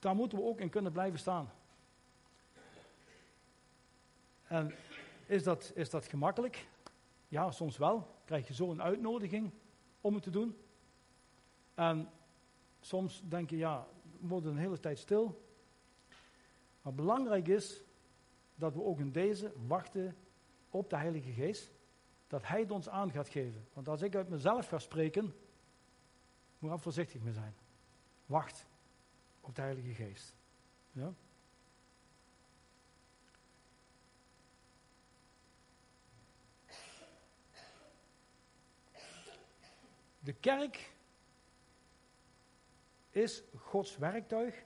daar 0.00 0.14
moeten 0.14 0.38
we 0.38 0.44
ook 0.44 0.60
in 0.60 0.70
kunnen 0.70 0.92
blijven 0.92 1.18
staan. 1.18 1.50
En 4.46 4.74
is 5.26 5.42
dat, 5.42 5.72
is 5.74 5.90
dat 5.90 6.06
gemakkelijk? 6.06 6.66
Ja, 7.28 7.50
soms 7.50 7.76
wel. 7.76 8.14
Krijg 8.24 8.48
je 8.48 8.54
zo 8.54 8.70
een 8.70 8.82
uitnodiging 8.82 9.50
om 10.00 10.14
het 10.14 10.22
te 10.22 10.30
doen. 10.30 10.56
En 11.74 12.10
soms 12.80 13.22
denk 13.28 13.50
je, 13.50 13.56
ja, 13.56 13.86
we 14.20 14.26
worden 14.26 14.50
een 14.50 14.58
hele 14.58 14.80
tijd 14.80 14.98
stil. 14.98 15.48
Maar 16.82 16.94
belangrijk 16.94 17.48
is 17.48 17.82
dat 18.54 18.74
we 18.74 18.82
ook 18.82 18.98
in 18.98 19.12
deze 19.12 19.52
wachten 19.66 20.16
op 20.70 20.90
de 20.90 20.96
Heilige 20.96 21.32
Geest. 21.32 21.72
Dat 22.26 22.46
Hij 22.46 22.60
het 22.60 22.70
ons 22.70 22.88
aan 22.88 23.10
gaat 23.10 23.28
geven. 23.28 23.66
Want 23.72 23.88
als 23.88 24.02
ik 24.02 24.14
uit 24.14 24.28
mezelf 24.28 24.68
ga 24.68 24.78
spreken, 24.78 25.34
moet 26.58 26.72
ik 26.72 26.78
voorzichtig 26.78 27.20
mee 27.20 27.32
zijn. 27.32 27.54
Wacht 28.26 28.66
op 29.40 29.54
de 29.54 29.60
Heilige 29.60 29.94
Geest. 29.94 30.34
Ja? 30.92 31.14
De 40.18 40.32
kerk 40.32 40.92
is 43.10 43.42
Gods 43.56 43.96
werktuig 43.96 44.64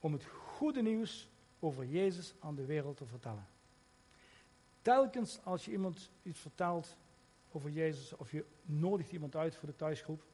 om 0.00 0.12
het 0.12 0.24
goede 0.24 0.82
nieuws 0.82 1.28
over 1.58 1.86
Jezus 1.86 2.34
aan 2.40 2.54
de 2.54 2.64
wereld 2.64 2.96
te 2.96 3.06
vertellen. 3.06 3.46
Telkens 4.82 5.44
als 5.44 5.64
je 5.64 5.70
iemand 5.70 6.10
iets 6.22 6.40
vertelt 6.40 6.96
over 7.52 7.70
Jezus, 7.70 8.12
of 8.16 8.30
je 8.30 8.44
nodigt 8.62 9.12
iemand 9.12 9.36
uit 9.36 9.56
voor 9.56 9.68
de 9.68 9.76
thuisgroep, 9.76 10.24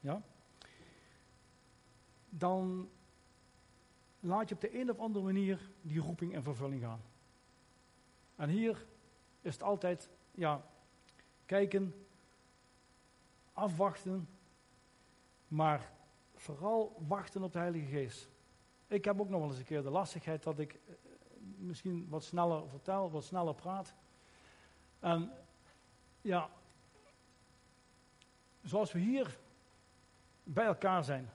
ja, 0.00 0.22
dan 2.28 2.90
laat 4.20 4.48
je 4.48 4.54
op 4.54 4.60
de 4.60 4.80
een 4.80 4.90
of 4.90 4.98
andere 4.98 5.24
manier 5.24 5.70
die 5.82 6.00
roeping 6.00 6.34
in 6.34 6.42
vervulling 6.42 6.82
gaan. 6.82 7.00
En 8.36 8.48
hier 8.48 8.86
is 9.40 9.52
het 9.52 9.62
altijd, 9.62 10.10
ja, 10.30 10.64
kijken, 11.46 12.06
afwachten, 13.52 14.28
maar 15.48 15.92
vooral 16.34 17.04
wachten 17.08 17.42
op 17.42 17.52
de 17.52 17.58
Heilige 17.58 17.86
Geest. 17.86 18.28
Ik 18.86 19.04
heb 19.04 19.20
ook 19.20 19.28
nog 19.28 19.40
wel 19.40 19.48
eens 19.48 19.58
een 19.58 19.64
keer 19.64 19.82
de 19.82 19.90
lastigheid 19.90 20.42
dat 20.42 20.58
ik 20.58 20.72
eh, 20.72 20.94
misschien 21.56 22.06
wat 22.08 22.24
sneller 22.24 22.68
vertel, 22.68 23.10
wat 23.10 23.24
sneller 23.24 23.54
praat. 23.54 23.94
En 24.98 25.32
ja, 26.20 26.50
zoals 28.62 28.92
we 28.92 28.98
hier 28.98 29.38
bij 30.42 30.64
elkaar 30.64 31.04
zijn, 31.04 31.30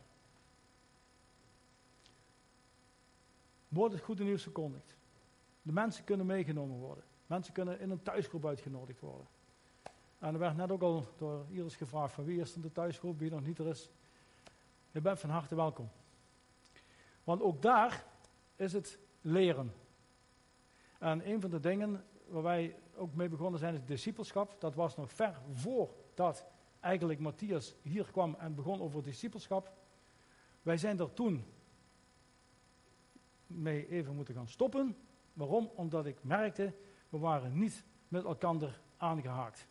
wordt 3.73 3.93
het 3.93 4.03
goede 4.03 4.23
nieuws 4.23 4.43
verkondigd. 4.43 4.95
De 5.61 5.71
mensen 5.71 6.03
kunnen 6.03 6.25
meegenomen 6.25 6.77
worden. 6.77 7.03
Mensen 7.25 7.53
kunnen 7.53 7.79
in 7.79 7.89
een 7.89 8.01
thuisgroep 8.01 8.45
uitgenodigd 8.45 8.99
worden. 8.99 9.27
En 10.19 10.33
er 10.33 10.39
werd 10.39 10.55
net 10.55 10.71
ook 10.71 10.81
al 10.81 11.05
door 11.17 11.45
Iris 11.49 11.75
gevraagd 11.75 12.13
van 12.13 12.23
wie 12.23 12.39
is 12.39 12.55
er 12.55 12.61
de 12.61 12.71
thuisgroep, 12.71 13.19
wie 13.19 13.31
nog 13.31 13.45
niet 13.45 13.59
er 13.59 13.67
is. 13.67 13.89
Je 14.91 15.01
bent 15.01 15.19
van 15.19 15.29
harte 15.29 15.55
welkom. 15.55 15.89
Want 17.23 17.41
ook 17.41 17.61
daar 17.61 18.05
is 18.55 18.73
het 18.73 18.99
leren. 19.21 19.73
En 20.99 21.29
een 21.29 21.41
van 21.41 21.49
de 21.49 21.59
dingen 21.59 22.05
waar 22.27 22.43
wij 22.43 22.75
ook 22.95 23.13
mee 23.13 23.29
begonnen 23.29 23.59
zijn 23.59 23.73
is 23.73 23.85
discipelschap. 23.85 24.55
Dat 24.59 24.75
was 24.75 24.95
nog 24.95 25.11
ver 25.11 25.41
voordat 25.53 26.45
eigenlijk 26.79 27.19
Matthias 27.19 27.75
hier 27.81 28.11
kwam 28.11 28.35
en 28.39 28.55
begon 28.55 28.81
over 28.81 29.03
discipelschap. 29.03 29.71
Wij 30.61 30.77
zijn 30.77 30.99
er 30.99 31.13
toen 31.13 31.45
mee 33.47 33.87
even 33.89 34.15
moeten 34.15 34.33
gaan 34.33 34.47
stoppen. 34.47 34.95
Waarom? 35.33 35.71
Omdat 35.75 36.05
ik 36.05 36.23
merkte, 36.23 36.73
we 37.09 37.17
waren 37.17 37.57
niet 37.59 37.85
met 38.07 38.23
elkaar 38.23 38.79
aangehaakt. 38.97 39.67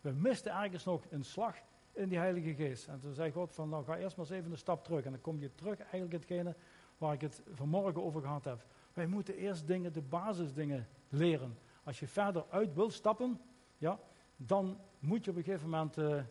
We 0.00 0.10
misten 0.10 0.52
ergens 0.52 0.84
nog 0.84 1.04
een 1.10 1.24
slag 1.24 1.56
in 1.92 2.08
die 2.08 2.18
Heilige 2.18 2.54
Geest. 2.54 2.88
En 2.88 3.00
toen 3.00 3.14
zei 3.14 3.32
God 3.32 3.54
van, 3.54 3.68
nou 3.68 3.84
ga 3.84 3.96
eerst 3.96 4.16
maar 4.16 4.26
eens 4.26 4.34
even 4.34 4.50
een 4.50 4.58
stap 4.58 4.84
terug. 4.84 5.04
En 5.04 5.10
dan 5.10 5.20
kom 5.20 5.40
je 5.40 5.54
terug, 5.54 5.78
eigenlijk 5.78 6.12
hetgene 6.12 6.54
waar 6.98 7.12
ik 7.12 7.20
het 7.20 7.42
vanmorgen 7.52 8.02
over 8.02 8.20
gehad 8.20 8.44
heb. 8.44 8.64
Wij 8.92 9.06
moeten 9.06 9.36
eerst 9.36 9.66
dingen, 9.66 9.92
de 9.92 10.02
basisdingen 10.02 10.88
leren. 11.08 11.58
Als 11.84 12.00
je 12.00 12.08
verder 12.08 12.44
uit 12.48 12.74
wil 12.74 12.90
stappen, 12.90 13.40
ja, 13.78 14.00
dan 14.36 14.80
moet 14.98 15.24
je 15.24 15.30
op 15.30 15.36
een 15.36 15.42
gegeven 15.42 15.68
moment 15.68 15.96
uh, 15.96 16.22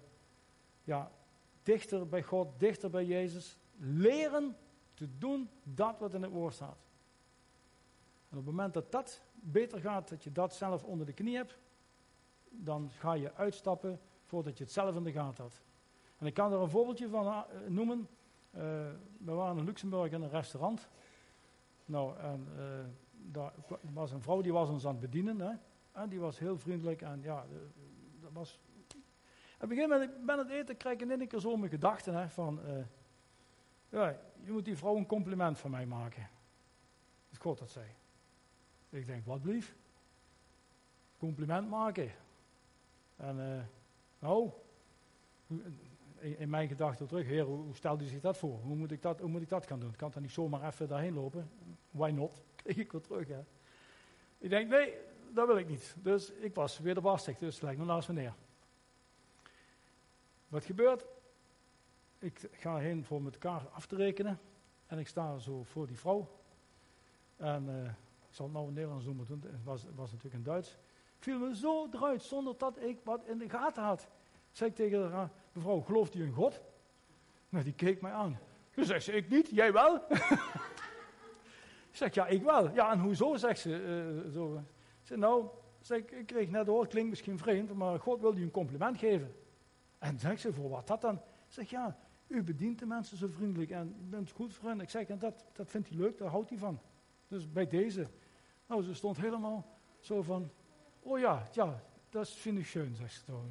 ja, 0.84 1.12
dichter 1.64 2.08
bij 2.08 2.24
God, 2.24 2.60
dichter 2.60 2.90
bij 2.90 3.06
Jezus, 3.06 3.58
leren 3.78 4.56
te 4.98 5.18
doen 5.18 5.50
dat 5.64 6.00
wat 6.00 6.14
in 6.14 6.22
het 6.22 6.32
woord 6.32 6.54
staat. 6.54 6.86
En 8.30 8.38
op 8.38 8.46
het 8.46 8.56
moment 8.56 8.74
dat 8.74 8.92
dat 8.92 9.22
beter 9.34 9.80
gaat, 9.80 10.10
dat 10.10 10.24
je 10.24 10.32
dat 10.32 10.56
zelf 10.56 10.84
onder 10.84 11.06
de 11.06 11.14
knie 11.14 11.36
hebt, 11.36 11.58
dan 12.50 12.90
ga 12.92 13.14
je 13.14 13.34
uitstappen 13.34 14.00
voordat 14.24 14.58
je 14.58 14.64
het 14.64 14.74
zelf 14.74 14.96
in 14.96 15.04
de 15.04 15.12
gaten 15.12 15.44
had. 15.44 15.62
En 16.18 16.26
ik 16.26 16.34
kan 16.34 16.54
er 16.54 16.60
een 16.60 16.70
voorbeeldje 16.70 17.10
van 17.10 17.26
uh, 17.26 17.42
noemen. 17.68 18.08
Uh, 18.56 18.62
we 19.18 19.32
waren 19.32 19.58
in 19.58 19.64
Luxemburg 19.64 20.12
in 20.12 20.22
een 20.22 20.30
restaurant. 20.30 20.88
Nou, 21.86 22.18
en 22.18 22.48
uh, 22.58 22.64
daar 23.12 23.54
was 23.94 24.12
een 24.12 24.22
vrouw 24.22 24.42
die 24.42 24.54
was 24.54 24.70
ons 24.70 24.86
aan 24.86 24.92
het 24.92 25.00
bedienen. 25.00 25.40
Hè? 25.40 25.54
En 25.92 26.10
die 26.10 26.20
was 26.20 26.40
heel 26.40 26.58
vriendelijk. 26.58 27.02
En 27.02 27.22
ja, 27.22 27.46
dat 28.22 28.32
was. 28.34 28.60
Op 29.62 29.70
moment 29.70 30.26
ben 30.26 30.38
het 30.38 30.50
eten, 30.50 30.78
krijg 30.78 30.96
ik 30.96 31.02
in 31.02 31.20
één 31.20 31.28
keer 31.28 31.40
zo 31.40 31.58
mijn 31.58 31.72
gedachten 31.72 32.14
hè, 32.14 32.30
van. 32.30 32.60
Ja, 33.90 34.20
je 34.44 34.52
moet 34.52 34.66
die 34.66 34.78
vrouw 34.78 34.96
een 34.96 35.06
compliment 35.06 35.58
van 35.58 35.72
mij 35.72 35.86
maken. 35.86 36.30
Dat 37.30 37.42
God 37.42 37.58
dat 37.60 37.70
zei. 37.70 37.86
Ik 38.90 39.06
denk, 39.06 39.26
wat 39.26 39.42
blief? 39.42 39.76
Compliment 41.18 41.70
maken. 41.70 42.12
En 43.16 43.38
uh, 43.38 43.62
nou, 44.20 44.52
in, 46.20 46.50
mijn 46.50 46.68
gedachten 46.68 47.08
terug, 47.08 47.26
heer, 47.26 47.44
hoe, 47.44 47.76
stelt 47.76 48.02
u 48.02 48.06
zich 48.06 48.22
dat 48.22 48.38
voor? 48.38 48.60
Hoe 48.60 48.76
moet, 48.76 48.92
ik 48.92 49.02
dat, 49.02 49.20
hoe 49.20 49.30
moet 49.30 49.42
ik 49.42 49.50
dat 49.50 49.68
gaan 49.68 49.80
doen? 49.80 49.90
Ik 49.90 49.98
kan 49.98 50.12
dan 50.14 50.22
niet 50.22 50.32
zomaar 50.32 50.68
even 50.68 50.88
daarheen 50.88 51.14
lopen? 51.14 51.50
Why 51.92 52.10
not? 52.10 52.42
Kreeg 52.56 52.78
ik 52.78 52.92
weer 52.92 53.02
terug, 53.02 53.28
hè. 53.28 53.44
Ik 54.38 54.50
denk, 54.50 54.70
nee, 54.70 54.94
dat 55.34 55.48
wil 55.48 55.58
ik 55.58 55.70
niet. 55.70 55.96
Dus 55.98 56.32
ik 56.32 56.56
was 56.56 56.80
weer 56.80 56.94
de 56.94 57.02
barstig, 57.02 57.38
dus 57.38 57.62
leg 57.62 57.78
me 57.78 57.86
naast 57.86 58.08
me 58.08 58.14
neer. 58.14 58.34
Wat 60.48 60.66
gebeurt? 60.66 61.06
Ik 62.20 62.50
ga 62.52 62.78
heen 62.78 63.04
voor 63.04 63.22
met 63.22 63.34
elkaar 63.34 63.68
af 63.70 63.86
te 63.86 63.96
rekenen. 63.96 64.40
En 64.86 65.00
ik 65.00 65.08
sta 65.08 65.38
zo 65.38 65.64
voor 65.64 65.88
die 65.88 66.00
vrouw. 66.00 66.30
En 67.36 67.70
uh, 67.70 67.86
ik 68.30 68.34
zal 68.34 68.46
het 68.46 68.56
nou 68.56 68.68
in 68.68 68.74
Nederlands 68.74 69.06
doen, 69.06 69.16
maar 69.16 69.26
het 69.28 69.64
was, 69.64 69.86
was 69.96 70.12
natuurlijk 70.12 70.36
in 70.36 70.44
Duits. 70.44 70.78
Viel 71.20 71.40
me 71.40 71.56
zo 71.56 71.88
eruit, 71.92 72.24
zonder 72.24 72.58
dat 72.58 72.82
ik 72.82 72.98
wat 73.04 73.26
in 73.26 73.38
de 73.38 73.50
gaten 73.50 73.84
had. 73.84 74.08
Zeg 74.52 74.68
ik 74.68 74.76
tegen 74.76 75.12
haar, 75.12 75.32
mevrouw, 75.52 75.82
gelooft 75.82 76.16
u 76.16 76.24
in 76.24 76.34
God? 76.34 76.62
Nou, 77.50 77.64
die 77.64 77.74
keek 77.74 78.02
mij 78.02 78.12
aan. 78.12 78.40
Toen 78.70 78.86
zegt 78.86 79.04
ze, 79.04 79.12
ik 79.12 79.30
niet, 79.30 79.50
jij 79.50 79.74
wel? 79.74 80.02
zeg, 81.92 82.14
ja, 82.14 82.28
ik 82.28 82.44
wel. 82.44 82.74
Ja, 82.74 82.92
en 82.92 83.00
hoezo, 83.00 83.36
zegt 83.36 83.60
ze. 83.60 83.70
Uh, 84.26 84.32
zo. 84.34 84.64
Nou, 85.16 85.48
ik 85.90 86.24
kreeg 86.26 86.50
net 86.50 86.68
hoor, 86.68 86.88
klinkt 86.88 87.10
misschien 87.10 87.38
vreemd, 87.38 87.74
maar 87.74 88.00
God 88.00 88.22
wil 88.22 88.38
u 88.38 88.42
een 88.42 88.52
compliment 88.52 88.98
geven. 88.98 89.36
En 89.98 90.20
zegt 90.20 90.42
ze, 90.42 90.54
voor 90.54 90.70
wat 90.70 90.88
dat 90.88 91.02
dan? 91.02 91.22
Zeg, 91.48 91.70
ja, 91.70 91.98
u 92.28 92.44
bedient 92.44 92.80
de 92.80 92.86
mensen 92.86 93.18
zo 93.18 93.28
vriendelijk 93.28 93.72
en 93.72 93.96
bent 94.10 94.32
goed 94.32 94.54
voor 94.54 94.70
hen. 94.70 94.82
Ik 94.82 94.90
zeg, 94.90 95.08
en 95.08 95.20
dat, 95.20 95.46
dat 95.54 95.70
vindt 95.70 95.90
hij 95.90 95.98
leuk, 95.98 96.18
daar 96.18 96.30
houdt 96.30 96.50
hij 96.50 96.58
van. 96.58 96.80
Dus 97.28 97.52
bij 97.52 97.68
deze. 97.68 98.08
Nou, 98.68 98.84
ze 98.84 98.94
stond 98.94 99.18
helemaal 99.18 99.66
zo 100.00 100.22
van, 100.22 100.50
oh 101.00 101.20
ja, 101.20 101.48
ja, 101.52 101.84
dat 102.10 102.30
vind 102.30 102.58
ik 102.58 102.66
schön, 102.66 102.96
zegt 102.96 103.14
ze 103.14 103.24
toch. 103.24 103.42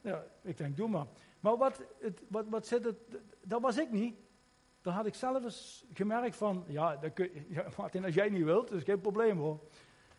Ja, 0.00 0.24
ik 0.42 0.56
denk, 0.56 0.76
doe 0.76 0.88
maar. 0.88 1.06
Maar 1.40 1.56
wat, 1.56 1.82
het, 2.00 2.22
wat, 2.28 2.48
wat 2.48 2.66
zit 2.66 2.84
het, 2.84 2.96
dat 3.42 3.60
was 3.60 3.78
ik 3.78 3.90
niet. 3.90 4.16
Dan 4.80 4.92
had 4.92 5.06
ik 5.06 5.14
zelf 5.14 5.44
eens 5.44 5.84
gemerkt 5.92 6.36
van, 6.36 6.64
ja, 6.66 6.96
dat 6.96 7.12
kun, 7.12 7.30
Martin, 7.76 8.04
als 8.04 8.14
jij 8.14 8.28
niet 8.28 8.44
wilt, 8.44 8.72
is 8.72 8.82
geen 8.82 9.00
probleem 9.00 9.38
hoor. 9.38 9.60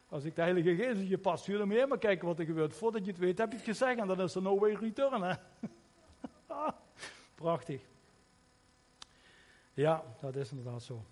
Als 0.10 0.24
ik 0.24 0.36
de 0.36 0.42
Heilige 0.42 0.76
Geest 0.76 1.00
in 1.00 1.08
je 1.08 1.18
pas 1.18 1.42
stuur, 1.42 1.68
je 1.68 1.86
maar 1.88 1.98
kijken 1.98 2.28
wat 2.28 2.40
er 2.40 2.46
gebeurt. 2.46 2.74
Voordat 2.74 3.06
je 3.06 3.12
het 3.12 3.20
weet, 3.20 3.38
heb 3.38 3.52
je 3.52 3.58
het 3.58 3.66
gezegd 3.66 4.00
en 4.00 4.08
dan 4.08 4.22
is 4.22 4.36
er 4.36 4.42
no 4.42 4.60
way 4.60 4.74
return. 4.74 5.22
Hè? 5.22 5.36
Prachtig. 7.36 7.82
Ja, 9.74 10.04
dat 10.20 10.36
is 10.36 10.50
inderdaad 10.50 10.84
zo. 10.84 11.06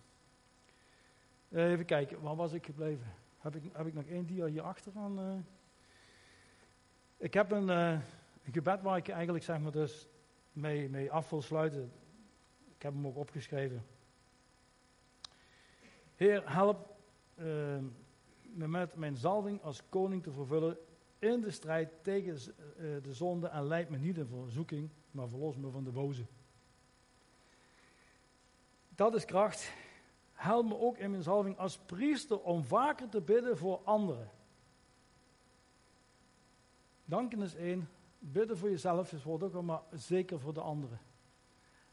Eh, 1.50 1.72
even 1.72 1.86
kijken, 1.86 2.22
waar 2.22 2.36
was 2.36 2.54
ik 2.54 2.66
gebleven? 2.66 3.14
Heb 3.38 3.56
ik, 3.56 3.64
heb 3.74 3.88
ik 3.88 3.94
nog 3.94 4.06
één 4.06 4.26
dia 4.26 4.46
hierachter 4.46 4.92
van? 4.92 5.20
Uh... 5.20 5.40
Ik 7.18 7.34
heb 7.34 7.52
een, 7.52 7.68
uh, 7.68 7.92
een, 8.44 8.54
gebed 8.54 8.82
waar 8.82 8.98
ik 8.98 9.08
eigenlijk 9.08 9.44
zeg 9.44 9.60
maar 9.60 9.72
dus 9.72 10.08
mee, 10.52 10.90
mee 10.90 11.12
af 11.12 11.30
wil 11.30 11.42
sluiten. 11.42 11.92
Ik 12.76 12.82
heb 12.82 12.94
hem 12.94 13.08
ook 13.08 13.18
opgeschreven. 13.18 13.86
Heer, 16.16 16.54
help 16.54 16.96
me 18.56 18.68
met 18.68 18.96
mijn 18.96 19.16
zalving 19.16 19.62
als 19.62 19.82
koning 19.90 20.24
te 20.24 20.32
vervullen 20.32 20.78
in 21.20 21.42
de 21.42 21.52
strijd 21.52 21.90
tegen 22.02 22.36
de 22.78 23.14
zonde 23.14 23.48
en 23.48 23.64
leid 23.64 23.90
me 23.90 23.98
niet 23.98 24.18
in 24.18 24.28
verzoeking, 24.28 24.90
maar 25.14 25.28
verlos 25.28 25.55
me 25.55 25.70
van 25.70 25.84
de 25.84 25.91
boze. 25.91 26.26
Dat 28.95 29.16
is 29.16 29.26
kracht. 29.26 29.74
Help 30.34 30.66
me 30.66 30.80
ook 30.80 30.97
in 30.97 31.11
mijn 31.11 31.24
zalving 31.24 31.57
als 31.57 31.78
priester 31.78 32.41
om 32.41 32.64
vaker 32.64 33.09
te 33.09 33.22
bidden 33.22 33.57
voor 33.57 33.82
anderen. 33.84 34.30
Danken 37.05 37.41
is 37.41 37.55
één. 37.55 37.89
Bidden 38.20 38.57
voor 38.57 38.70
jezelf 38.70 39.14
is 39.14 39.24
wordt 39.24 39.43
ook 39.43 39.61
maar 39.61 39.82
zeker 39.91 40.39
voor 40.39 40.53
de 40.53 40.61
anderen. 40.61 40.99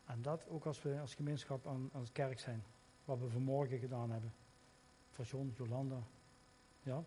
En 0.04 0.22
dat 0.22 0.48
ook 0.48 0.66
als 0.66 0.82
we 0.82 0.98
als 1.00 1.14
gemeenschap 1.14 1.66
aan, 1.66 1.90
aan 1.92 2.06
kerk 2.12 2.38
zijn. 2.38 2.64
Wat 3.04 3.18
we 3.18 3.28
vanmorgen 3.28 3.78
gedaan 3.78 4.10
hebben. 4.10 4.34
Voor 5.10 5.24
John, 5.24 5.54
Jolanda. 5.56 6.02
Ja. 6.82 7.04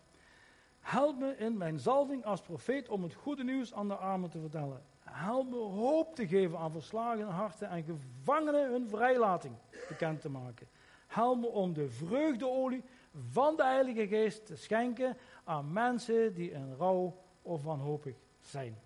Help 0.80 1.18
me 1.18 1.36
in 1.36 1.56
mijn 1.56 1.78
zalving 1.78 2.24
als 2.24 2.40
profeet 2.40 2.88
om 2.88 3.02
het 3.02 3.14
goede 3.14 3.44
nieuws 3.44 3.74
aan 3.74 3.88
de 3.88 3.96
armen 3.96 4.30
te 4.30 4.40
vertellen. 4.40 4.82
Help 5.04 5.50
me 5.50 5.56
hoop 5.56 6.14
te 6.14 6.28
geven 6.28 6.58
aan 6.58 6.72
verslagen 6.72 7.26
harten 7.26 7.68
en 7.68 7.82
gevangenen 7.82 8.70
hun 8.70 8.88
vrijlating 8.88 9.54
bekend 9.88 10.20
te 10.20 10.28
maken. 10.28 10.68
Help 11.06 11.40
me 11.40 11.46
om 11.46 11.72
de 11.72 11.88
vreugdeolie 11.88 12.84
van 13.30 13.56
de 13.56 13.64
Heilige 13.64 14.06
Geest 14.06 14.46
te 14.46 14.56
schenken 14.56 15.16
aan 15.44 15.72
mensen 15.72 16.34
die 16.34 16.50
in 16.50 16.74
rouw 16.74 17.22
of 17.42 17.62
wanhopig 17.62 18.16
zijn. 18.40 18.78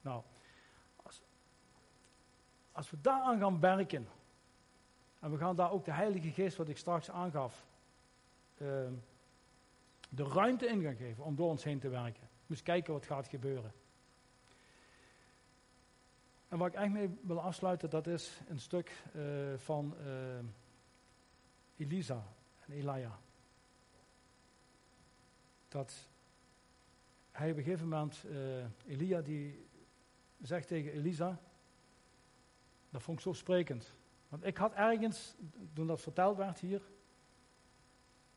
Nou, 0.00 0.22
als, 1.02 1.22
als 2.72 2.90
we 2.90 2.96
daaraan 3.00 3.38
gaan 3.38 3.60
werken, 3.60 4.08
en 5.18 5.30
we 5.30 5.36
gaan 5.36 5.56
daar 5.56 5.70
ook 5.70 5.84
de 5.84 5.92
Heilige 5.92 6.30
Geest, 6.30 6.56
wat 6.56 6.68
ik 6.68 6.76
straks 6.76 7.10
aangaf, 7.10 7.66
uh, 8.56 8.68
de 10.08 10.24
ruimte 10.24 10.66
in 10.66 10.82
gaan 10.82 10.96
geven 10.96 11.24
om 11.24 11.36
door 11.36 11.48
ons 11.48 11.64
heen 11.64 11.78
te 11.78 11.88
werken. 11.88 12.28
Moet 12.46 12.62
kijken 12.62 12.92
wat 12.92 13.06
gaat 13.06 13.28
gebeuren. 13.28 13.72
En 16.52 16.58
waar 16.58 16.68
ik 16.68 16.74
eigenlijk 16.74 17.08
mee 17.08 17.18
wil 17.22 17.40
afsluiten, 17.40 17.90
dat 17.90 18.06
is 18.06 18.40
een 18.48 18.60
stuk 18.60 19.02
uh, 19.16 19.22
van 19.56 19.94
uh, 20.06 20.38
Elisa 21.76 22.26
en 22.66 22.72
Elia. 22.72 23.18
Dat 25.68 26.08
hij 27.30 27.50
op 27.50 27.56
een 27.56 27.62
gegeven 27.62 27.88
moment, 27.88 28.24
uh, 28.26 28.64
Elia 28.86 29.20
die 29.20 29.66
zegt 30.40 30.68
tegen 30.68 30.92
Elisa, 30.92 31.40
dat 32.90 33.02
vond 33.02 33.18
ik 33.18 33.24
zo 33.24 33.32
sprekend. 33.32 33.94
Want 34.28 34.44
ik 34.44 34.56
had 34.56 34.72
ergens, 34.72 35.34
toen 35.72 35.86
dat 35.86 36.00
verteld 36.00 36.36
werd 36.36 36.60
hier, 36.60 36.82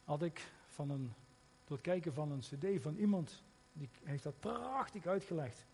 had 0.03 0.21
ik 0.21 0.51
van 0.65 0.89
een, 0.89 1.13
door 1.65 1.77
het 1.77 1.85
kijken 1.85 2.13
van 2.13 2.31
een 2.31 2.39
cd 2.39 2.81
van 2.81 2.95
iemand, 2.95 3.43
die 3.73 3.89
heeft 4.03 4.23
dat 4.23 4.39
prachtig 4.39 5.05
uitgelegd. 5.05 5.65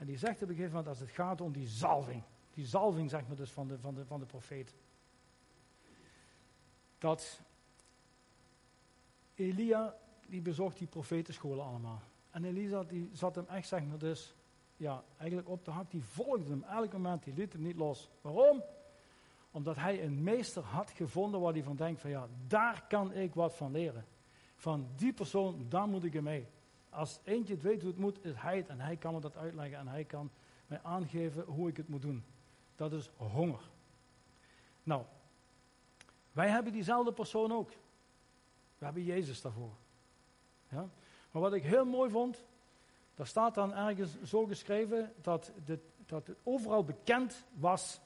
En 0.00 0.06
die 0.06 0.18
zegt 0.18 0.42
op 0.42 0.48
een 0.48 0.54
gegeven 0.54 0.70
moment, 0.70 0.88
als 0.88 1.00
het 1.00 1.10
gaat 1.10 1.40
om 1.40 1.52
die 1.52 1.68
zalving, 1.68 2.22
die 2.50 2.66
zalving 2.66 3.10
zeg 3.10 3.26
maar 3.26 3.36
dus 3.36 3.50
van 3.50 3.68
de, 3.68 3.78
van 3.78 3.94
de, 3.94 4.06
van 4.06 4.20
de 4.20 4.26
profeet, 4.26 4.74
dat 6.98 7.40
Elia, 9.34 9.96
die 10.26 10.40
bezocht 10.40 10.78
die 10.78 10.86
profetenscholen 10.86 11.64
allemaal. 11.64 12.02
En 12.30 12.44
Elisa, 12.44 12.82
die 12.82 13.10
zat 13.12 13.34
hem 13.34 13.46
echt, 13.48 13.68
zeg 13.68 13.84
maar 13.84 13.98
dus, 13.98 14.34
ja, 14.76 15.02
eigenlijk 15.16 15.48
op 15.48 15.64
de 15.64 15.70
hak, 15.70 15.90
die 15.90 16.04
volgde 16.04 16.50
hem 16.50 16.62
elk 16.62 16.92
moment, 16.92 17.24
die 17.24 17.34
liet 17.34 17.52
hem 17.52 17.62
niet 17.62 17.76
los. 17.76 18.10
Waarom? 18.20 18.62
Omdat 19.50 19.76
hij 19.76 20.04
een 20.04 20.22
meester 20.22 20.62
had 20.62 20.90
gevonden 20.90 21.40
waar 21.40 21.52
hij 21.52 21.62
van 21.62 21.76
denkt 21.76 22.00
van 22.00 22.10
ja, 22.10 22.28
daar 22.46 22.84
kan 22.88 23.12
ik 23.12 23.34
wat 23.34 23.54
van 23.54 23.72
leren. 23.72 24.04
Van 24.56 24.88
die 24.96 25.12
persoon, 25.12 25.66
daar 25.68 25.88
moet 25.88 26.04
ik 26.04 26.12
hem 26.12 26.22
mee. 26.22 26.46
Als 26.90 27.20
eentje 27.24 27.54
het 27.54 27.62
weet 27.62 27.80
hoe 27.80 27.90
het 27.90 28.00
moet, 28.00 28.24
is 28.24 28.34
hij 28.36 28.56
het. 28.56 28.68
En 28.68 28.80
hij 28.80 28.96
kan 28.96 29.14
me 29.14 29.20
dat 29.20 29.36
uitleggen 29.36 29.78
en 29.78 29.88
hij 29.88 30.04
kan 30.04 30.30
mij 30.66 30.80
aangeven 30.82 31.44
hoe 31.44 31.68
ik 31.68 31.76
het 31.76 31.88
moet 31.88 32.02
doen. 32.02 32.24
Dat 32.76 32.92
is 32.92 33.10
honger. 33.16 33.60
Nou, 34.82 35.04
wij 36.32 36.48
hebben 36.48 36.72
diezelfde 36.72 37.12
persoon 37.12 37.52
ook. 37.52 37.70
We 38.78 38.84
hebben 38.84 39.04
Jezus 39.04 39.40
daarvoor. 39.40 39.72
Ja? 40.68 40.88
Maar 41.30 41.42
wat 41.42 41.52
ik 41.52 41.62
heel 41.62 41.84
mooi 41.84 42.10
vond, 42.10 42.44
daar 43.14 43.26
staat 43.26 43.54
dan 43.54 43.74
ergens 43.74 44.22
zo 44.22 44.46
geschreven 44.46 45.12
dat, 45.20 45.52
dat 46.06 46.26
het 46.26 46.36
overal 46.42 46.84
bekend 46.84 47.46
was 47.54 48.00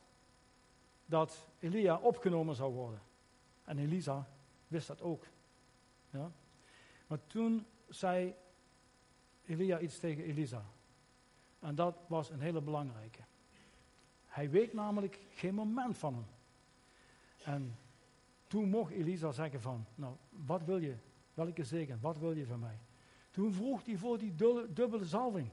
dat 1.07 1.49
Elia 1.59 1.99
opgenomen 1.99 2.55
zou 2.55 2.72
worden. 2.72 3.01
En 3.64 3.78
Elisa 3.78 4.28
wist 4.66 4.87
dat 4.87 5.03
ook. 5.03 5.24
Ja? 6.11 6.30
Maar 7.07 7.18
toen 7.26 7.66
zei 7.89 8.35
Elia 9.47 9.78
iets 9.78 9.99
tegen 9.99 10.24
Elisa. 10.24 10.64
En 11.61 11.74
dat 11.74 11.97
was 12.07 12.30
een 12.30 12.40
hele 12.40 12.61
belangrijke. 12.61 13.20
Hij 14.26 14.51
weet 14.51 14.72
namelijk 14.72 15.18
geen 15.34 15.55
moment 15.55 15.99
van 15.99 16.14
hem. 16.14 16.26
En 17.45 17.78
toen 18.47 18.68
mocht 18.68 18.92
Elisa 18.92 19.32
zeggen 19.32 19.61
van, 19.61 19.86
nou, 19.95 20.14
wat 20.30 20.62
wil 20.64 20.78
je? 20.78 20.97
Welke 21.34 21.64
zegen? 21.64 21.99
Wat 22.01 22.18
wil 22.18 22.32
je 22.32 22.47
van 22.47 22.61
mij? 22.61 22.78
Toen 23.30 23.53
vroeg 23.53 23.84
hij 23.84 23.97
voor 23.97 24.18
die 24.18 24.34
dubbele 24.72 25.05
zalving. 25.05 25.49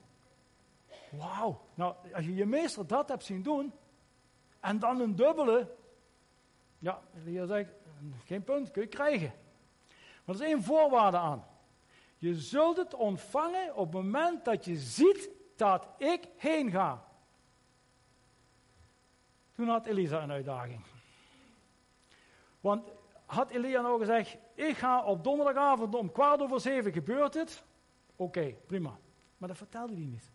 Wauw. 1.10 1.62
Nou, 1.74 1.96
als 2.14 2.26
je 2.26 2.36
je 2.36 2.46
meester 2.46 2.88
dat 2.88 3.10
hebt 3.10 3.24
zien 3.24 3.42
doen, 3.42 3.74
en 4.60 4.80
dan 4.80 5.00
een 5.00 5.16
dubbele, 5.16 5.76
ja, 6.80 7.02
Elia 7.18 7.46
zegt, 7.46 7.72
geen 8.26 8.44
punt, 8.44 8.72
kun 8.72 8.82
je 8.82 8.88
krijgen. 8.88 9.34
Maar 10.26 10.36
er 10.36 10.42
is 10.42 10.48
één 10.48 10.64
voorwaarde 10.64 11.18
aan. 11.18 11.46
Je 12.22 12.36
zult 12.36 12.78
het 12.78 12.94
ontvangen 12.94 13.76
op 13.76 13.94
het 13.94 14.04
moment 14.04 14.46
dat 14.46 14.66
je 14.66 14.76
ziet 14.76 15.30
dat 15.56 15.88
ik 15.98 16.28
heen 16.38 16.72
ga. 16.72 17.08
Toen 19.52 19.68
had 19.68 19.86
Elisa 19.86 20.24
een 20.24 20.32
uitdaging. 20.32 20.82
Want 22.60 22.92
had 23.26 23.50
Elia 23.50 23.82
nou 23.82 24.00
gezegd, 24.00 24.38
ik 24.54 24.78
ga 24.78 25.04
op 25.04 25.24
donderdagavond 25.24 25.96
om 25.96 26.12
kwart 26.12 26.42
over 26.42 26.60
zeven, 26.60 26.94
gebeurt 26.94 27.34
het? 27.34 27.64
Oké, 28.16 28.56
prima. 28.66 29.00
Maar 29.38 29.48
dat 29.48 29.58
vertelde 29.58 29.94
hij 29.94 30.06
niet. 30.06 30.32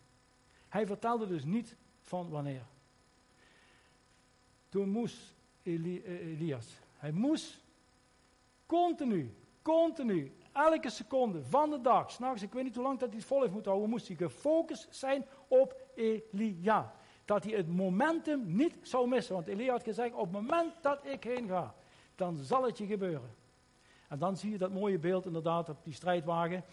Hij 0.69 0.85
vertelde 0.85 1.27
dus 1.27 1.43
niet 1.43 1.75
van 2.01 2.29
wanneer. 2.29 2.65
Toen 4.69 4.89
moest 4.89 5.35
eh, 5.63 5.73
Elias, 5.73 6.67
hij 6.97 7.11
moest 7.11 7.59
continu, 8.65 9.35
continu, 9.61 10.35
elke 10.57 10.89
seconde 10.89 11.43
van 11.43 11.69
de 11.69 11.81
dag, 11.81 12.11
s'nachts, 12.11 12.41
ik 12.41 12.53
weet 12.53 12.63
niet 12.63 12.75
hoe 12.75 12.83
lang 12.83 12.99
dat 12.99 13.09
hij 13.09 13.17
het 13.17 13.27
vol 13.27 13.41
heeft 13.41 13.51
moeten 13.53 13.71
houden, 13.71 13.91
moest 13.91 14.07
hij 14.07 14.15
gefocust 14.15 14.87
zijn 14.95 15.25
op 15.47 15.75
Elia. 15.95 16.93
Dat 17.25 17.43
hij 17.43 17.53
het 17.53 17.67
momentum 17.67 18.55
niet 18.55 18.77
zou 18.81 19.07
missen. 19.07 19.35
Want 19.35 19.47
Elia 19.47 19.71
had 19.71 19.83
gezegd, 19.83 20.13
op 20.13 20.21
het 20.21 20.31
moment 20.31 20.73
dat 20.81 21.05
ik 21.05 21.23
heen 21.23 21.47
ga, 21.47 21.75
dan 22.15 22.37
zal 22.37 22.63
het 22.63 22.77
je 22.77 22.85
gebeuren. 22.85 23.35
En 24.07 24.19
dan 24.19 24.37
zie 24.37 24.51
je 24.51 24.57
dat 24.57 24.71
mooie 24.71 24.99
beeld 24.99 25.25
inderdaad 25.25 25.69
op 25.69 25.83
die 25.83 25.93
strijdwagen, 25.93 26.63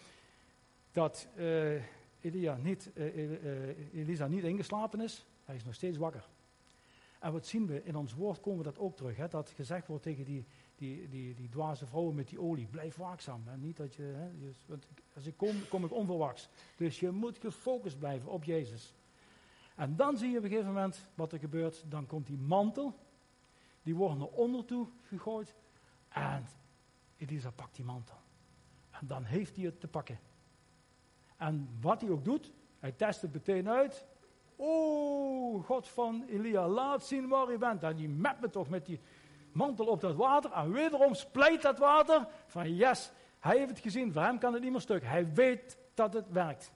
dat 0.92 1.28
uh, 1.36 1.82
Elia 2.20 2.56
niet, 2.62 2.90
uh, 2.94 3.94
Elisa 3.94 4.26
niet 4.26 4.44
ingeslapen 4.44 5.00
is, 5.00 5.26
hij 5.44 5.54
is 5.54 5.64
nog 5.64 5.74
steeds 5.74 5.98
wakker. 5.98 6.28
En 7.24 7.32
wat 7.32 7.46
zien 7.46 7.66
we? 7.66 7.84
In 7.84 7.96
ons 7.96 8.14
woord 8.14 8.40
komen 8.40 8.58
we 8.58 8.64
dat 8.64 8.78
ook 8.78 8.96
terug. 8.96 9.16
Hè? 9.16 9.28
Dat 9.28 9.50
gezegd 9.50 9.86
wordt 9.86 10.02
tegen 10.02 10.24
die, 10.24 10.46
die, 10.74 11.08
die, 11.08 11.34
die 11.34 11.48
dwaze 11.48 11.86
vrouwen 11.86 12.14
met 12.14 12.28
die 12.28 12.40
olie. 12.40 12.66
Blijf 12.66 12.96
waakzaam. 12.96 13.42
Hè? 13.44 13.56
Niet 13.56 13.76
dat 13.76 13.94
je, 13.94 14.02
hè, 14.02 14.30
want 14.66 14.86
als 15.14 15.26
ik 15.26 15.36
kom, 15.36 15.68
kom 15.68 15.84
ik 15.84 15.92
onverwachts. 15.92 16.48
Dus 16.76 17.00
je 17.00 17.10
moet 17.10 17.38
gefocust 17.38 17.98
blijven 17.98 18.30
op 18.30 18.44
Jezus. 18.44 18.94
En 19.74 19.96
dan 19.96 20.16
zie 20.16 20.30
je 20.30 20.38
op 20.38 20.44
een 20.44 20.50
gegeven 20.50 20.72
moment 20.72 21.08
wat 21.14 21.32
er 21.32 21.38
gebeurt. 21.38 21.84
Dan 21.88 22.06
komt 22.06 22.26
die 22.26 22.38
mantel. 22.38 22.94
Die 23.82 23.94
wordt 23.94 24.18
naar 24.18 24.28
onder 24.28 24.64
toe 24.64 24.86
gegooid. 25.02 25.54
En 26.08 26.46
Elisa 27.16 27.50
pakt 27.50 27.76
die 27.76 27.84
mantel. 27.84 28.16
En 28.90 29.06
dan 29.06 29.24
heeft 29.24 29.56
hij 29.56 29.64
het 29.64 29.80
te 29.80 29.88
pakken. 29.88 30.18
En 31.36 31.68
wat 31.80 32.00
hij 32.00 32.10
ook 32.10 32.24
doet, 32.24 32.52
hij 32.78 32.92
test 32.92 33.22
het 33.22 33.32
meteen 33.32 33.68
uit. 33.68 34.06
Oh, 34.56 35.64
God 35.64 35.88
van 35.88 36.24
Elia, 36.28 36.68
laat 36.68 37.04
zien 37.04 37.28
waar 37.28 37.50
je 37.50 37.58
bent. 37.58 37.82
En 37.82 37.96
die 37.96 38.08
met 38.08 38.40
me 38.40 38.50
toch 38.50 38.68
met 38.68 38.86
die 38.86 39.00
mantel 39.54 39.86
op 39.86 40.00
dat 40.00 40.14
water. 40.14 40.52
En 40.52 40.72
wederom 40.72 41.14
splijt 41.14 41.62
dat 41.62 41.78
water. 41.78 42.26
Van 42.46 42.74
yes, 42.74 43.10
hij 43.38 43.58
heeft 43.58 43.70
het 43.70 43.78
gezien. 43.78 44.12
Voor 44.12 44.22
hem 44.22 44.38
kan 44.38 44.52
het 44.52 44.62
niet 44.62 44.72
meer 44.72 44.80
stuk. 44.80 45.02
Hij 45.02 45.32
weet 45.32 45.78
dat 45.94 46.12
het 46.12 46.30
werkt. 46.30 46.72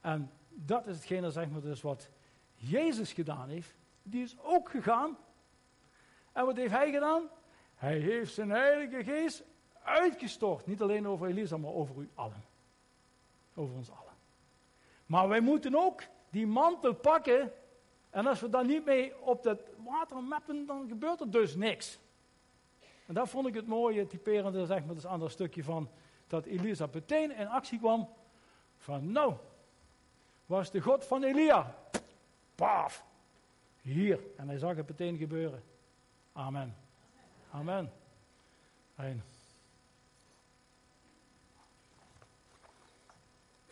En 0.00 0.30
dat 0.48 0.86
is 0.86 0.94
hetgene, 0.94 1.30
zeg 1.30 1.48
maar, 1.48 1.60
dus 1.60 1.82
wat 1.82 2.08
Jezus 2.54 3.12
gedaan 3.12 3.48
heeft. 3.48 3.74
Die 4.02 4.22
is 4.22 4.36
ook 4.42 4.70
gegaan. 4.70 5.16
En 6.32 6.46
wat 6.46 6.56
heeft 6.56 6.72
hij 6.72 6.90
gedaan? 6.90 7.28
Hij 7.74 7.98
heeft 7.98 8.34
zijn 8.34 8.50
Heilige 8.50 9.04
Geest 9.04 9.44
uitgestort. 9.82 10.66
Niet 10.66 10.82
alleen 10.82 11.08
over 11.08 11.26
Elisa, 11.26 11.56
maar 11.56 11.72
over 11.72 11.96
u 11.96 12.10
allen. 12.14 12.44
Over 13.54 13.74
ons 13.74 13.90
allen. 13.90 14.14
Maar 15.06 15.28
wij 15.28 15.40
moeten 15.40 15.74
ook 15.74 16.02
die 16.30 16.46
mantel 16.46 16.94
pakken. 16.94 17.52
En 18.16 18.26
als 18.26 18.40
we 18.40 18.48
dan 18.48 18.66
niet 18.66 18.84
mee 18.84 19.20
op 19.20 19.42
dat 19.42 19.60
water 19.84 20.22
mappen, 20.22 20.66
dan 20.66 20.88
gebeurt 20.88 21.20
er 21.20 21.30
dus 21.30 21.54
niks. 21.54 21.98
En 23.06 23.14
dat 23.14 23.28
vond 23.28 23.46
ik 23.46 23.54
het 23.54 23.66
mooie, 23.66 24.06
typerende, 24.06 24.66
zeg 24.66 24.84
maar, 24.84 24.94
dat 24.94 25.04
andere 25.04 25.30
stukje 25.30 25.64
van 25.64 25.90
dat 26.26 26.46
Elisa 26.46 26.88
meteen 26.92 27.36
in 27.36 27.46
actie 27.46 27.78
kwam. 27.78 28.08
Van 28.76 29.12
nou, 29.12 29.34
was 30.46 30.70
de 30.70 30.80
God 30.80 31.04
van 31.04 31.22
Elia. 31.22 31.74
Paf, 32.54 33.04
hier. 33.82 34.20
En 34.36 34.48
hij 34.48 34.58
zag 34.58 34.76
het 34.76 34.88
meteen 34.88 35.16
gebeuren. 35.16 35.62
Amen. 36.32 36.76
Amen. 37.50 37.92
Amen. 38.94 39.35